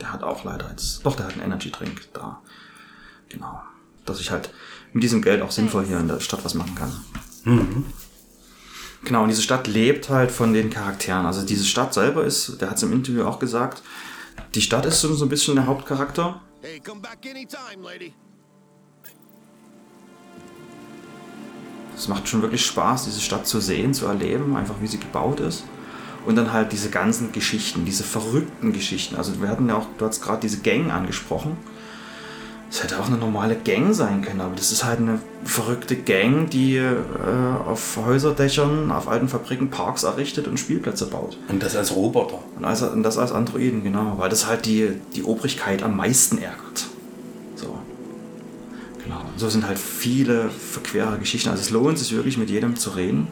der 0.00 0.12
hat 0.12 0.22
auch 0.22 0.44
leider 0.44 0.70
jetzt. 0.70 1.04
Doch, 1.04 1.16
der 1.16 1.26
hat 1.26 1.32
einen 1.34 1.42
Energy 1.42 1.70
Drink 1.70 2.08
da. 2.12 2.40
Genau. 3.28 3.60
Dass 4.06 4.20
ich 4.20 4.30
halt 4.30 4.52
mit 4.92 5.02
diesem 5.02 5.20
Geld 5.22 5.42
auch 5.42 5.50
sinnvoll 5.50 5.84
hier 5.84 5.98
in 5.98 6.08
der 6.08 6.20
Stadt 6.20 6.44
was 6.44 6.54
machen 6.54 6.74
kann. 6.74 6.92
Genau, 9.04 9.22
und 9.22 9.28
diese 9.28 9.42
Stadt 9.42 9.66
lebt 9.66 10.10
halt 10.10 10.30
von 10.30 10.52
den 10.52 10.70
Charakteren. 10.70 11.26
Also 11.26 11.44
diese 11.44 11.64
Stadt 11.64 11.94
selber 11.94 12.24
ist, 12.24 12.60
der 12.60 12.70
hat 12.70 12.76
es 12.76 12.82
im 12.82 12.92
Interview 12.92 13.24
auch 13.24 13.38
gesagt, 13.38 13.82
die 14.54 14.60
Stadt 14.60 14.84
ist 14.84 15.00
so 15.00 15.24
ein 15.24 15.28
bisschen 15.28 15.54
der 15.54 15.66
Hauptcharakter. 15.66 16.40
Hey, 16.60 16.80
come 16.80 17.00
back 17.00 17.18
anytime, 17.24 17.82
lady. 17.82 18.12
Es 21.96 22.08
macht 22.08 22.28
schon 22.28 22.42
wirklich 22.42 22.64
Spaß, 22.64 23.04
diese 23.04 23.20
Stadt 23.20 23.46
zu 23.46 23.60
sehen, 23.60 23.94
zu 23.94 24.06
erleben, 24.06 24.56
einfach 24.56 24.76
wie 24.80 24.86
sie 24.86 24.98
gebaut 24.98 25.40
ist. 25.40 25.64
Und 26.26 26.36
dann 26.36 26.52
halt 26.52 26.72
diese 26.72 26.90
ganzen 26.90 27.32
Geschichten, 27.32 27.84
diese 27.84 28.04
verrückten 28.04 28.72
Geschichten. 28.72 29.16
Also 29.16 29.40
wir 29.40 29.48
hatten 29.48 29.68
ja 29.68 29.76
auch, 29.76 29.86
du 29.98 30.06
hast 30.06 30.22
gerade 30.22 30.40
diese 30.40 30.60
Gang 30.60 30.90
angesprochen. 30.90 31.56
Es 32.70 32.84
hätte 32.84 33.00
auch 33.00 33.08
eine 33.08 33.16
normale 33.16 33.56
Gang 33.56 33.92
sein 33.92 34.22
können, 34.22 34.40
aber 34.40 34.54
das 34.54 34.70
ist 34.70 34.84
halt 34.84 35.00
eine 35.00 35.18
verrückte 35.42 35.96
Gang, 35.96 36.48
die 36.48 36.76
äh, 36.76 36.94
auf 37.66 37.96
Häuserdächern, 37.96 38.92
auf 38.92 39.08
alten 39.08 39.28
Fabriken 39.28 39.70
Parks 39.70 40.04
errichtet 40.04 40.46
und 40.46 40.58
Spielplätze 40.60 41.06
baut. 41.06 41.36
Und 41.48 41.64
das 41.64 41.74
als 41.74 41.96
Roboter. 41.96 42.38
Und, 42.56 42.64
als, 42.64 42.82
und 42.82 43.02
das 43.02 43.18
als 43.18 43.32
Androiden, 43.32 43.82
genau, 43.82 44.14
weil 44.18 44.30
das 44.30 44.46
halt 44.46 44.66
die, 44.66 44.92
die 45.16 45.24
Obrigkeit 45.24 45.82
am 45.82 45.96
meisten 45.96 46.38
ärgert. 46.38 46.86
So. 47.56 47.76
Genau. 49.02 49.18
Und 49.18 49.40
so 49.40 49.48
sind 49.48 49.66
halt 49.66 49.78
viele 49.78 50.48
verquere 50.48 51.18
Geschichten. 51.18 51.48
Also 51.48 51.62
es 51.62 51.70
lohnt 51.70 51.98
sich 51.98 52.14
wirklich 52.14 52.38
mit 52.38 52.50
jedem 52.50 52.76
zu 52.76 52.90
reden. 52.90 53.26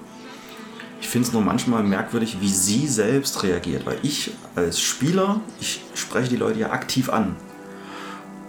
Ich 1.01 1.07
finde 1.07 1.29
es 1.29 1.33
nur 1.33 1.43
manchmal 1.43 1.85
merkwürdig, 1.85 2.39
wie 2.41 2.49
sie 2.49 2.89
selbst 2.89 3.45
reagiert, 3.45 3.87
weil 3.87 3.99
ich 4.03 4.33
als 4.57 4.81
Spieler, 4.81 5.41
ich 5.61 5.85
spreche 5.95 6.29
die 6.29 6.37
Leute 6.37 6.59
ja 6.59 6.71
aktiv 6.71 7.09
an. 7.09 7.37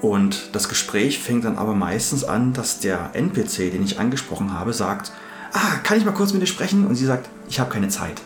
Und 0.02 0.50
das 0.54 0.70
Gespräch 0.70 1.20
fängt 1.20 1.46
dann 1.46 1.58
aber 1.58 1.74
meistens 1.74 2.24
an, 2.24 2.54
dass 2.54 2.80
der 2.80 3.12
NPC, 3.14 3.72
den 3.72 3.84
ich 3.84 4.00
angesprochen 4.00 4.54
habe, 4.54 4.74
sagt, 4.74 5.12
ah, 5.52 5.78
kann 5.84 5.98
ich 5.98 6.06
mal 6.06 6.14
kurz 6.14 6.32
mit 6.32 6.42
dir 6.42 6.48
sprechen? 6.48 6.88
Und 6.88 6.96
sie 6.96 7.06
sagt, 7.06 7.30
ich 7.50 7.60
habe 7.60 7.70
keine 7.70 7.90
Zeit. 7.90 8.22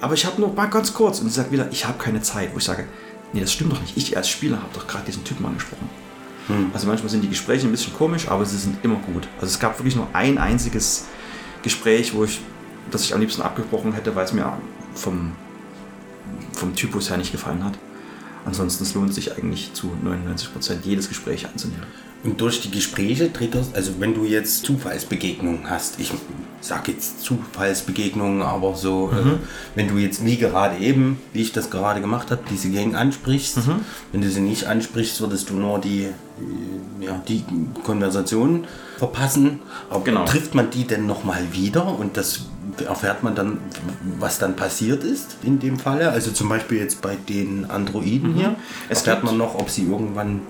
Aber 0.00 0.14
ich 0.14 0.26
habe 0.26 0.40
nur 0.40 0.52
mal 0.52 0.66
ganz 0.66 0.94
kurz. 0.94 1.20
Und 1.20 1.28
sie 1.28 1.34
sagt 1.34 1.52
wieder, 1.52 1.68
ich 1.70 1.86
habe 1.86 1.98
keine 1.98 2.22
Zeit. 2.22 2.52
Wo 2.52 2.58
ich 2.58 2.64
sage, 2.64 2.84
nee, 3.32 3.40
das 3.40 3.52
stimmt 3.52 3.72
doch 3.72 3.80
nicht. 3.80 3.96
Ich 3.96 4.16
als 4.16 4.28
Spieler 4.28 4.56
habe 4.56 4.70
doch 4.74 4.86
gerade 4.86 5.04
diesen 5.04 5.24
Typen 5.24 5.46
angesprochen. 5.46 5.88
Also 6.72 6.86
manchmal 6.86 7.10
sind 7.10 7.22
die 7.22 7.28
Gespräche 7.28 7.66
ein 7.66 7.72
bisschen 7.72 7.92
komisch, 7.94 8.28
aber 8.28 8.44
sie 8.46 8.56
sind 8.56 8.84
immer 8.84 8.96
gut. 8.96 9.26
Also 9.40 9.46
es 9.46 9.58
gab 9.58 9.78
wirklich 9.78 9.96
nur 9.96 10.06
ein 10.12 10.38
einziges 10.38 11.06
Gespräch, 11.62 12.14
wo 12.14 12.24
ich, 12.24 12.40
das 12.90 13.02
ich 13.02 13.14
am 13.14 13.20
liebsten 13.20 13.42
abgebrochen 13.42 13.92
hätte, 13.92 14.14
weil 14.14 14.24
es 14.24 14.32
mir 14.32 14.56
vom, 14.94 15.32
vom 16.52 16.74
Typus 16.74 17.10
her 17.10 17.16
nicht 17.16 17.32
gefallen 17.32 17.64
hat. 17.64 17.76
Ansonsten 18.46 18.84
es 18.84 18.94
lohnt 18.94 19.12
sich 19.12 19.36
eigentlich 19.36 19.72
zu 19.74 19.92
99% 20.04 20.76
jedes 20.84 21.08
Gespräch 21.08 21.46
anzunehmen. 21.46 21.82
Und 22.24 22.40
durch 22.40 22.60
die 22.60 22.70
Gespräche 22.70 23.32
triggerst, 23.32 23.74
also 23.76 23.92
wenn 23.98 24.14
du 24.14 24.24
jetzt 24.24 24.64
Zufallsbegegnungen 24.64 25.68
hast, 25.68 26.00
ich 26.00 26.12
sag 26.60 26.88
jetzt 26.88 27.20
Zufallsbegegnungen, 27.22 28.42
aber 28.42 28.74
so, 28.74 29.08
Mhm. 29.12 29.18
äh, 29.18 29.36
wenn 29.74 29.88
du 29.88 29.96
jetzt 29.98 30.24
wie 30.24 30.36
gerade 30.36 30.78
eben, 30.78 31.18
wie 31.32 31.42
ich 31.42 31.52
das 31.52 31.70
gerade 31.70 32.00
gemacht 32.00 32.30
habe, 32.30 32.42
diese 32.50 32.70
Gang 32.70 32.94
ansprichst, 32.96 33.58
Mhm. 33.58 33.80
wenn 34.12 34.22
du 34.22 34.30
sie 34.30 34.40
nicht 34.40 34.64
ansprichst, 34.66 35.20
würdest 35.20 35.50
du 35.50 35.54
nur 35.54 35.78
die, 35.78 36.04
äh, 36.04 37.04
ja, 37.04 37.22
die 37.28 37.44
Konversation 37.84 38.64
verpassen. 38.98 39.60
Aber 39.90 40.04
Genau. 40.04 40.24
trifft 40.24 40.54
man 40.54 40.70
die 40.70 40.84
denn 40.84 41.06
nochmal 41.06 41.42
wieder 41.52 41.86
und 41.98 42.16
das 42.16 42.40
erfährt 42.86 43.22
man 43.22 43.34
dann, 43.34 43.58
was 44.18 44.38
dann 44.38 44.56
passiert 44.56 45.04
ist 45.04 45.36
in 45.42 45.58
dem 45.58 45.78
Falle? 45.78 46.10
Also 46.10 46.30
zum 46.32 46.48
Beispiel 46.48 46.78
jetzt 46.78 47.00
bei 47.02 47.16
den 47.28 47.70
Androiden 47.70 48.34
hier, 48.34 48.50
Mhm. 48.50 48.56
Es 48.88 48.98
erfährt 48.98 49.24
man 49.24 49.36
noch, 49.36 49.54
ob 49.54 49.70
sie 49.70 49.82
irgendwann, 49.84 50.40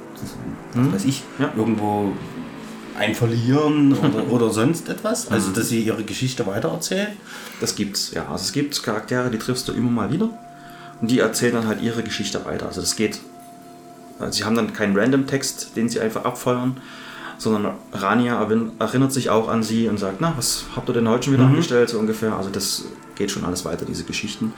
Mhm. 0.74 0.86
was 0.88 0.94
weiß 0.94 1.04
ich, 1.04 1.22
Ja. 1.38 1.52
irgendwo 1.56 2.12
ein 2.98 3.14
verlieren 3.14 3.92
oder, 3.92 4.26
oder 4.30 4.50
sonst 4.50 4.88
etwas. 4.88 5.30
Also 5.30 5.50
dass 5.52 5.68
sie 5.68 5.82
ihre 5.82 6.02
Geschichte 6.04 6.46
weitererzählen. 6.46 7.08
Das 7.60 7.74
gibt's, 7.74 8.12
ja. 8.12 8.22
Also 8.30 8.44
es 8.44 8.52
gibt 8.52 8.82
Charaktere, 8.82 9.30
die 9.30 9.38
triffst 9.38 9.68
du 9.68 9.72
immer 9.72 9.90
mal 9.90 10.10
wieder. 10.12 10.30
Und 11.02 11.10
die 11.10 11.18
erzählen 11.18 11.52
dann 11.54 11.66
halt 11.66 11.82
ihre 11.82 12.02
Geschichte 12.02 12.42
weiter. 12.46 12.66
Also 12.66 12.80
das 12.80 12.96
geht. 12.96 13.20
Also 14.18 14.38
sie 14.38 14.44
haben 14.44 14.56
dann 14.56 14.72
keinen 14.72 14.96
Random-Text, 14.98 15.76
den 15.76 15.90
sie 15.90 16.00
einfach 16.00 16.24
abfeuern, 16.24 16.78
sondern 17.38 17.74
Rania 17.92 18.46
erinnert 18.78 19.12
sich 19.12 19.30
auch 19.30 19.48
an 19.48 19.62
sie 19.62 19.88
und 19.88 19.98
sagt, 19.98 20.20
na, 20.20 20.32
was 20.36 20.64
habt 20.74 20.88
ihr 20.88 20.92
denn 20.94 21.08
heute 21.08 21.24
schon 21.24 21.34
wieder 21.34 21.44
angestellt, 21.44 21.88
so 21.88 21.98
ungefähr. 21.98 22.34
Also 22.36 22.50
das 22.50 22.84
geht 23.14 23.30
schon 23.30 23.44
alles 23.44 23.64
weiter, 23.64 23.84
diese 23.84 24.04
Geschichten. 24.04 24.52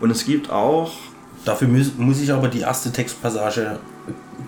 Und 0.00 0.10
es 0.10 0.24
gibt 0.24 0.50
auch 0.50 0.92
Dafür 1.44 1.68
muss, 1.68 1.92
muss 1.96 2.20
ich 2.20 2.32
aber 2.32 2.48
die 2.48 2.60
erste 2.60 2.90
Textpassage 2.92 3.78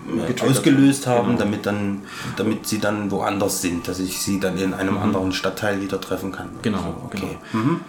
äh, 0.09 0.41
ausgelöst 0.41 1.07
haben, 1.07 1.29
Genau. 1.29 1.39
damit, 1.39 1.65
dann, 1.65 2.01
damit 2.37 2.67
sie 2.67 2.79
dann 2.79 3.09
woanders 3.11 3.61
sind, 3.61 3.87
dass 3.87 3.99
ich 3.99 4.19
sie 4.19 4.39
dann 4.39 4.57
in 4.57 4.73
einem 4.73 4.97
anderen 4.97 5.31
Stadtteil 5.31 5.81
wieder 5.81 6.01
treffen 6.01 6.31
kann. 6.31 6.49
Genau, 6.61 6.79
So, 6.79 7.05
okay. 7.05 7.37
genau. 7.51 7.63
Mhm. 7.65 7.79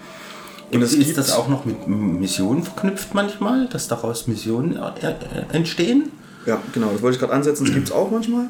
Und 0.72 0.82
es 0.82 0.94
ist 0.94 1.18
das 1.18 1.32
auch 1.32 1.48
noch 1.48 1.66
mit 1.66 1.86
Missionen 1.86 2.62
verknüpft 2.62 3.12
manchmal, 3.12 3.66
dass 3.68 3.88
daraus 3.88 4.26
Missionen 4.26 4.76
äh, 4.76 5.10
äh, 5.10 5.14
entstehen? 5.52 6.10
Ja, 6.46 6.58
genau, 6.72 6.88
das 6.92 7.02
wollte 7.02 7.16
ich 7.16 7.20
gerade 7.20 7.34
ansetzen. 7.34 7.66
Das 7.66 7.74
gibt 7.74 7.88
es 7.88 7.92
auch 7.92 8.10
manchmal. 8.10 8.46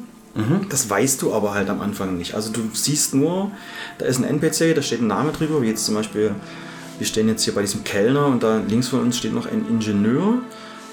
Das 0.69 0.89
weißt 0.89 1.21
du 1.21 1.33
aber 1.33 1.53
halt 1.53 1.69
am 1.69 1.79
Anfang 1.81 2.17
nicht. 2.17 2.33
Also 2.33 2.51
du 2.51 2.61
siehst 2.73 3.13
nur, 3.13 3.51
da 3.99 4.05
ist 4.05 4.17
ein 4.17 4.23
NPC, 4.23 4.73
da 4.73 4.81
steht 4.81 5.01
ein 5.01 5.07
Name 5.07 5.31
drüber, 5.31 5.61
wie 5.61 5.67
jetzt 5.67 5.85
zum 5.85 5.93
Beispiel, 5.93 6.33
wir 6.97 7.07
stehen 7.07 7.27
jetzt 7.27 7.43
hier 7.43 7.53
bei 7.53 7.61
diesem 7.61 7.83
Kellner 7.83 8.25
und 8.27 8.41
da 8.41 8.57
links 8.67 8.87
von 8.87 9.01
uns 9.01 9.17
steht 9.17 9.33
noch 9.33 9.45
ein 9.45 9.67
Ingenieur, 9.69 10.39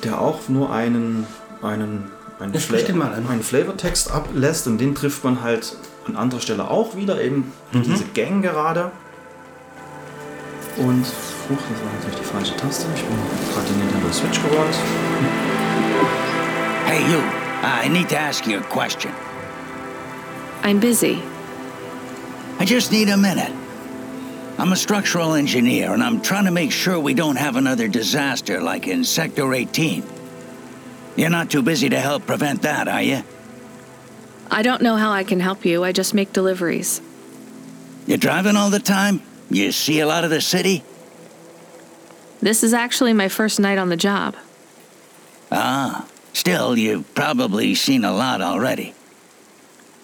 der 0.05 0.20
auch 0.20 0.49
nur 0.49 0.72
einen, 0.72 1.26
einen, 1.62 2.11
einen, 2.38 2.99
mal 2.99 3.14
an. 3.14 3.26
einen 3.28 3.43
Flavortext 3.43 4.11
ablässt 4.11 4.66
und 4.66 4.78
den 4.78 4.95
trifft 4.95 5.24
man 5.24 5.43
halt 5.43 5.74
an 6.07 6.16
anderer 6.16 6.41
Stelle 6.41 6.70
auch 6.70 6.95
wieder, 6.97 7.20
eben 7.22 7.51
diese 7.72 8.05
Gang 8.14 8.43
gerade. 8.43 8.91
Und, 10.76 11.05
huch, 11.05 11.59
das 11.70 11.82
war 11.82 11.93
natürlich 11.99 12.18
die 12.18 12.24
falsche 12.24 12.57
Taste. 12.57 12.86
Ich 12.95 13.03
bin 13.03 13.16
gerade 13.55 13.66
den 13.68 13.78
Nintendo 13.78 14.12
Switch 14.12 14.41
geräumt. 14.43 14.74
Hey, 16.86 17.01
you. 17.11 17.20
I 17.62 17.88
need 17.88 18.09
to 18.09 18.18
ask 18.18 18.47
you 18.47 18.59
a 18.59 18.62
question. 18.62 19.12
I'm 20.62 20.80
busy. 20.80 21.22
I 22.58 22.64
just 22.64 22.92
need 22.92 23.08
a 23.08 23.16
minute. 23.16 23.52
I'm 24.58 24.72
a 24.72 24.76
structural 24.76 25.32
engineer, 25.32 25.94
and 25.94 26.02
I'm 26.02 26.20
trying 26.20 26.44
to 26.44 26.50
make 26.50 26.70
sure 26.70 27.00
we 27.00 27.14
don't 27.14 27.36
have 27.36 27.56
another 27.56 27.88
disaster 27.88 28.61
like 28.61 28.86
in 28.86 29.04
Sector 29.04 29.54
18. 29.54 30.04
You're 31.16 31.30
not 31.30 31.50
too 31.50 31.62
busy 31.62 31.88
to 31.88 31.98
help 31.98 32.26
prevent 32.26 32.62
that, 32.62 32.86
are 32.86 33.02
you? 33.02 33.22
I 34.50 34.62
don't 34.62 34.82
know 34.82 34.96
how 34.96 35.12
I 35.12 35.24
can 35.24 35.40
help 35.40 35.64
you. 35.64 35.82
I 35.82 35.92
just 35.92 36.12
make 36.12 36.32
deliveries. 36.32 37.00
You're 38.06 38.18
driving 38.18 38.56
all 38.56 38.68
the 38.68 38.80
time? 38.80 39.22
You 39.50 39.72
see 39.72 40.00
a 40.00 40.06
lot 40.06 40.24
of 40.24 40.30
the 40.30 40.40
city? 40.40 40.84
This 42.40 42.62
is 42.62 42.74
actually 42.74 43.12
my 43.12 43.28
first 43.28 43.61
night 43.61 43.78
on 43.78 43.88
the 43.88 43.96
job. 43.96 44.36
Ah, 45.50 46.06
still, 46.32 46.76
you've 46.76 47.14
probably 47.14 47.74
seen 47.74 48.04
a 48.04 48.12
lot 48.12 48.40
already. 48.40 48.94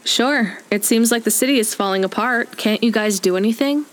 Sure, 0.07 0.57
it 0.71 0.85
seems 0.85 1.11
like 1.11 1.25
the 1.25 1.33
city 1.33 1.59
is 1.59 1.75
falling 1.75 2.05
apart. 2.05 2.57
Can't 2.57 2.85
you 2.85 2.93
guys 2.93 3.19
do 3.19 3.37
anything? 3.37 3.87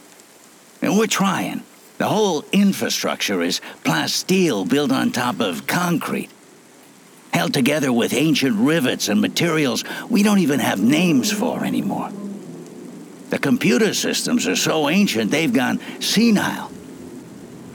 We're 0.79 1.07
trying. 1.07 1.63
The 1.97 2.05
whole 2.05 2.45
infrastructure 2.51 3.41
is 3.41 3.61
plasteel 3.83 4.69
built 4.69 4.91
on 4.91 5.11
top 5.11 5.39
of 5.39 5.65
concrete. 5.65 6.29
Held 7.33 7.51
together 7.55 7.91
with 7.91 8.13
ancient 8.13 8.57
rivets 8.57 9.09
and 9.09 9.21
materials 9.21 9.83
we 10.07 10.21
don't 10.21 10.37
even 10.37 10.59
have 10.59 10.79
names 10.79 11.31
for 11.31 11.65
anymore. 11.65 12.11
The 13.31 13.39
computer 13.39 13.95
systems 13.95 14.47
are 14.47 14.55
so 14.55 14.89
ancient 14.89 15.31
they've 15.31 15.51
gone 15.51 15.79
senile. 15.99 16.71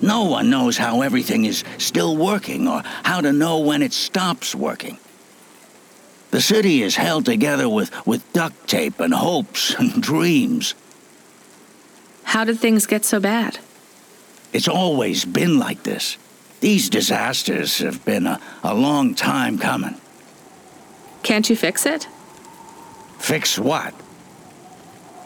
No 0.00 0.26
one 0.26 0.48
knows 0.48 0.76
how 0.76 1.02
everything 1.02 1.44
is 1.44 1.64
still 1.78 2.16
working 2.16 2.68
or 2.68 2.82
how 3.02 3.20
to 3.20 3.32
know 3.32 3.58
when 3.58 3.82
it 3.82 3.92
stops 3.92 4.54
working. 4.54 4.96
The 6.30 6.40
city 6.40 6.82
is 6.82 6.96
held 6.96 7.24
together 7.24 7.68
with, 7.68 7.90
with 8.06 8.30
duct 8.32 8.68
tape 8.68 9.00
and 9.00 9.14
hopes 9.14 9.74
and 9.78 10.02
dreams. 10.02 10.74
How 12.24 12.44
did 12.44 12.58
things 12.58 12.86
get 12.86 13.04
so 13.04 13.20
bad? 13.20 13.58
It's 14.52 14.68
always 14.68 15.24
been 15.24 15.58
like 15.58 15.82
this. 15.82 16.18
These 16.60 16.90
disasters 16.90 17.78
have 17.78 18.04
been 18.04 18.26
a, 18.26 18.40
a 18.62 18.74
long 18.74 19.14
time 19.14 19.58
coming. 19.58 19.96
Can't 21.22 21.48
you 21.48 21.56
fix 21.56 21.86
it? 21.86 22.08
Fix 23.18 23.58
what? 23.58 23.94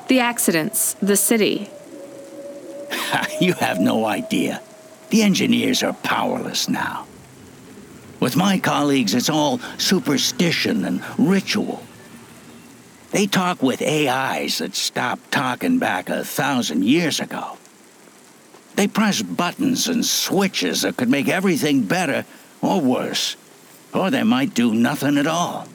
The 0.09 0.21
accidents, 0.21 0.95
the 0.95 1.17
city. 1.17 1.71
you 3.41 3.55
have 3.55 3.81
no 3.81 4.05
idea. 4.05 4.61
The 5.11 5.23
engineers 5.23 5.83
are 5.83 5.93
powerless 5.93 6.69
now. 6.69 7.07
With 8.23 8.37
my 8.37 8.61
colleagues, 8.61 9.15
it's 9.15 9.29
all 9.29 9.59
superstition 9.79 10.85
and 10.85 11.03
ritual. 11.19 11.83
They 13.11 13.27
talk 13.27 13.61
with 13.61 13.83
AIs 13.83 14.59
that 14.59 14.77
stopped 14.77 15.33
talking 15.33 15.81
back 15.81 16.09
a 16.09 16.25
thousand 16.25 16.85
years 16.85 17.19
ago. 17.19 17.59
They 18.77 18.87
press 18.87 19.23
buttons 19.23 19.89
and 19.89 20.07
switches 20.07 20.83
that 20.83 20.97
could 20.97 21.09
make 21.09 21.29
everything 21.29 21.83
better 21.83 22.25
or 22.61 22.81
worse. 22.81 23.37
Or 23.93 24.09
they 24.09 24.23
might 24.23 24.55
do 24.55 24.73
nothing 24.73 25.19
at 25.19 25.27
all. 25.27 25.67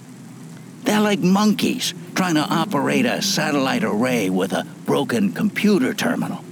They're 0.83 1.01
like 1.01 1.19
monkeys 1.19 1.93
trying 2.15 2.35
to 2.35 2.47
operate 2.47 3.05
a 3.05 3.21
satellite 3.21 3.83
array 3.83 4.29
with 4.29 4.53
a 4.53 4.65
broken 4.85 5.33
computer 5.33 5.93
terminal. 5.93 6.45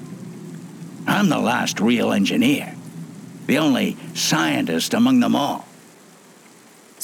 I'm 1.08 1.30
the 1.30 1.40
last 1.40 1.80
real 1.80 2.12
engineer, 2.12 2.76
the 3.46 3.60
only 3.60 3.96
scientist 4.14 4.94
among 4.94 5.22
them 5.22 5.38
all. 5.38 5.66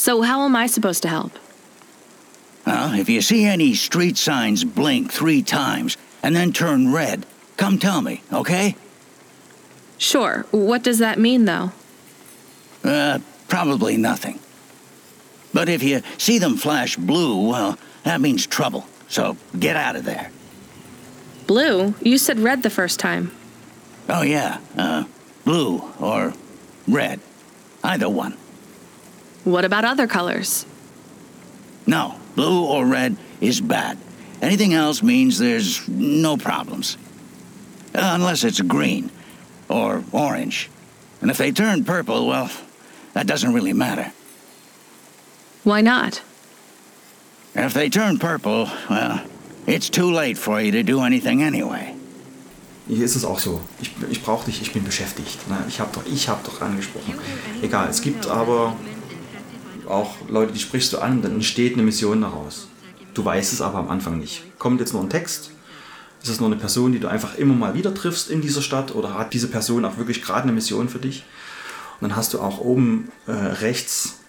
So, 0.01 0.23
how 0.23 0.45
am 0.45 0.55
I 0.55 0.65
supposed 0.65 1.03
to 1.03 1.09
help? 1.09 1.31
Well, 2.65 2.99
if 2.99 3.07
you 3.07 3.21
see 3.21 3.45
any 3.45 3.75
street 3.75 4.17
signs 4.17 4.63
blink 4.63 5.13
three 5.13 5.43
times 5.43 5.95
and 6.23 6.35
then 6.35 6.53
turn 6.53 6.91
red, 6.91 7.27
come 7.55 7.77
tell 7.77 8.01
me, 8.01 8.23
okay? 8.33 8.75
Sure. 9.99 10.47
What 10.49 10.81
does 10.81 10.97
that 10.97 11.19
mean, 11.19 11.45
though? 11.45 11.71
Uh, 12.83 13.19
probably 13.47 13.95
nothing. 13.95 14.39
But 15.53 15.69
if 15.69 15.83
you 15.83 16.01
see 16.17 16.39
them 16.39 16.57
flash 16.57 16.95
blue, 16.95 17.47
well, 17.47 17.77
that 18.03 18.21
means 18.21 18.47
trouble. 18.47 18.87
So 19.07 19.37
get 19.59 19.75
out 19.75 19.95
of 19.95 20.03
there. 20.03 20.31
Blue, 21.45 21.93
you 22.01 22.17
said 22.17 22.39
red 22.39 22.63
the 22.63 22.71
first 22.71 22.99
time. 22.99 23.29
Oh, 24.09 24.23
yeah. 24.23 24.61
Uh, 24.75 25.03
blue 25.45 25.79
or 25.99 26.33
red. 26.87 27.19
Either 27.83 28.09
one. 28.09 28.35
What 29.43 29.65
about 29.65 29.85
other 29.85 30.07
colors? 30.07 30.65
No, 31.87 32.15
blue 32.35 32.65
or 32.65 32.85
red 32.85 33.17
is 33.39 33.59
bad. 33.59 33.97
Anything 34.41 34.73
else 34.73 35.03
means 35.03 35.37
there's 35.37 35.87
no 35.87 36.37
problems. 36.37 36.97
Uh, 37.93 38.13
unless 38.15 38.43
it's 38.43 38.61
green 38.61 39.11
or 39.69 40.03
orange. 40.11 40.69
And 41.21 41.29
if 41.29 41.37
they 41.37 41.51
turn 41.51 41.83
purple, 41.83 42.27
well, 42.27 42.49
that 43.13 43.27
doesn't 43.27 43.53
really 43.53 43.73
matter. 43.73 44.11
Why 45.63 45.81
not? 45.81 46.21
If 47.53 47.73
they 47.73 47.89
turn 47.89 48.17
purple, 48.17 48.69
well, 48.89 49.21
it's 49.67 49.89
too 49.89 50.11
late 50.11 50.37
for 50.37 50.61
you 50.61 50.71
to 50.71 50.83
do 50.83 51.01
anything 51.01 51.43
anyway. 51.43 51.95
Hier 52.87 53.05
ist 53.05 53.15
es 53.15 53.23
auch 53.23 53.39
so. 53.39 53.61
Ich, 53.81 53.91
ich 54.09 54.23
brauche 54.23 54.45
dich, 54.45 54.61
ich 54.61 54.73
bin 54.73 54.83
beschäftigt. 54.83 55.47
Ne? 55.47 55.63
Ich 55.67 55.79
habe 55.79 55.91
doch, 55.93 56.05
ich 56.05 56.27
hab 56.27 56.43
doch 56.43 56.61
angesprochen. 56.61 57.13
Egal, 57.61 57.89
es 57.89 58.01
gibt 58.01 58.27
aber 58.27 58.75
auch 59.91 60.15
Leute, 60.29 60.53
die 60.53 60.59
sprichst 60.59 60.93
du 60.93 60.99
an, 60.99 61.21
dann 61.21 61.33
entsteht 61.33 61.73
eine 61.73 61.83
Mission 61.83 62.21
daraus. 62.21 62.67
Du 63.13 63.25
weißt 63.25 63.51
es 63.53 63.61
aber 63.61 63.79
am 63.79 63.89
Anfang 63.89 64.19
nicht. 64.19 64.43
Kommt 64.57 64.79
jetzt 64.79 64.93
nur 64.93 65.01
ein 65.01 65.09
Text? 65.09 65.51
Ist 66.23 66.29
es 66.29 66.39
nur 66.39 66.49
eine 66.49 66.59
Person, 66.59 66.91
die 66.91 66.99
du 66.99 67.09
einfach 67.09 67.35
immer 67.35 67.55
mal 67.55 67.73
wieder 67.73 67.93
triffst 67.93 68.29
in 68.29 68.41
dieser 68.41 68.61
Stadt? 68.61 68.95
Oder 68.95 69.17
hat 69.17 69.33
diese 69.33 69.47
Person 69.47 69.85
auch 69.85 69.97
wirklich 69.97 70.21
gerade 70.21 70.43
eine 70.43 70.51
Mission 70.51 70.87
für 70.87 70.99
dich? 70.99 71.23
Und 71.99 72.09
dann 72.09 72.15
hast 72.15 72.33
du 72.33 72.39
auch 72.39 72.59
oben 72.59 73.11
äh, 73.27 73.31
rechts, 73.31 74.19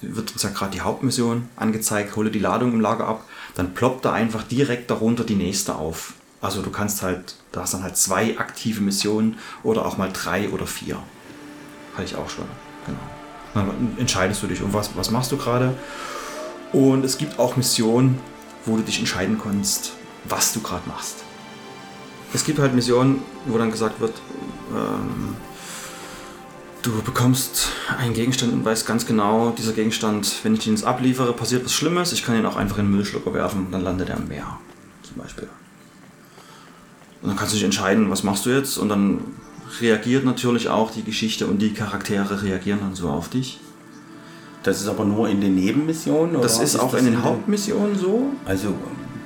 wird 0.00 0.32
uns 0.32 0.42
ja 0.42 0.50
gerade 0.50 0.72
die 0.72 0.80
Hauptmission 0.80 1.48
angezeigt, 1.56 2.16
hole 2.16 2.30
die 2.30 2.38
Ladung 2.38 2.72
im 2.72 2.80
Lager 2.80 3.06
ab. 3.06 3.24
Dann 3.54 3.74
ploppt 3.74 4.04
da 4.04 4.12
einfach 4.12 4.42
direkt 4.42 4.90
darunter 4.90 5.24
die 5.24 5.34
nächste 5.34 5.76
auf. 5.76 6.14
Also 6.40 6.60
du 6.60 6.70
kannst 6.70 7.02
halt, 7.02 7.36
da 7.52 7.62
hast 7.62 7.74
dann 7.74 7.82
halt 7.82 7.96
zwei 7.96 8.38
aktive 8.38 8.80
Missionen 8.80 9.38
oder 9.62 9.86
auch 9.86 9.96
mal 9.96 10.10
drei 10.12 10.48
oder 10.50 10.66
vier. 10.66 10.98
Hatte 11.94 12.04
ich 12.04 12.16
auch 12.16 12.28
schon, 12.28 12.46
genau. 12.86 13.21
Dann 13.54 13.96
entscheidest 13.98 14.42
du 14.42 14.46
dich, 14.46 14.62
um 14.62 14.72
was, 14.72 14.96
was 14.96 15.10
machst 15.10 15.32
du 15.32 15.36
gerade. 15.36 15.74
Und 16.72 17.04
es 17.04 17.18
gibt 17.18 17.38
auch 17.38 17.56
Missionen, 17.56 18.18
wo 18.64 18.76
du 18.76 18.82
dich 18.82 18.98
entscheiden 18.98 19.38
kannst, 19.42 19.92
was 20.24 20.52
du 20.52 20.60
gerade 20.60 20.88
machst. 20.88 21.16
Es 22.32 22.44
gibt 22.44 22.58
halt 22.58 22.74
Missionen, 22.74 23.22
wo 23.46 23.58
dann 23.58 23.70
gesagt 23.70 24.00
wird, 24.00 24.14
ähm, 24.74 25.36
du 26.82 27.02
bekommst 27.02 27.68
einen 27.98 28.14
Gegenstand 28.14 28.52
und 28.52 28.64
weißt 28.64 28.86
ganz 28.86 29.06
genau, 29.06 29.50
dieser 29.50 29.72
Gegenstand, 29.72 30.36
wenn 30.42 30.54
ich 30.54 30.66
ihn 30.66 30.74
jetzt 30.74 30.84
abliefere, 30.84 31.32
passiert 31.32 31.64
was 31.64 31.74
Schlimmes. 31.74 32.12
Ich 32.12 32.24
kann 32.24 32.36
ihn 32.36 32.46
auch 32.46 32.56
einfach 32.56 32.78
in 32.78 32.86
den 32.86 32.96
Müllschlucker 32.96 33.34
werfen, 33.34 33.68
dann 33.70 33.82
landet 33.82 34.08
er 34.08 34.16
im 34.16 34.28
Meer, 34.28 34.58
zum 35.02 35.16
Beispiel. 35.16 35.48
Und 37.20 37.28
dann 37.28 37.36
kannst 37.36 37.52
du 37.52 37.56
dich 37.56 37.64
entscheiden, 37.64 38.10
was 38.10 38.24
machst 38.24 38.46
du 38.46 38.50
jetzt? 38.50 38.78
Und 38.78 38.88
dann 38.88 39.20
reagiert 39.80 40.24
natürlich 40.24 40.68
auch 40.68 40.90
die 40.90 41.02
Geschichte 41.02 41.46
und 41.46 41.60
die 41.60 41.72
Charaktere 41.72 42.42
reagieren 42.42 42.80
dann 42.80 42.94
so 42.94 43.08
auf 43.08 43.28
dich. 43.28 43.58
Das 44.62 44.80
ist 44.80 44.88
aber 44.88 45.04
nur 45.04 45.28
in 45.28 45.40
den 45.40 45.54
Nebenmissionen? 45.56 46.40
Das 46.40 46.60
ist 46.60 46.76
auch 46.76 46.92
das 46.92 47.00
in 47.00 47.06
den 47.06 47.24
Hauptmissionen 47.24 47.98
so. 47.98 48.26
Also 48.44 48.74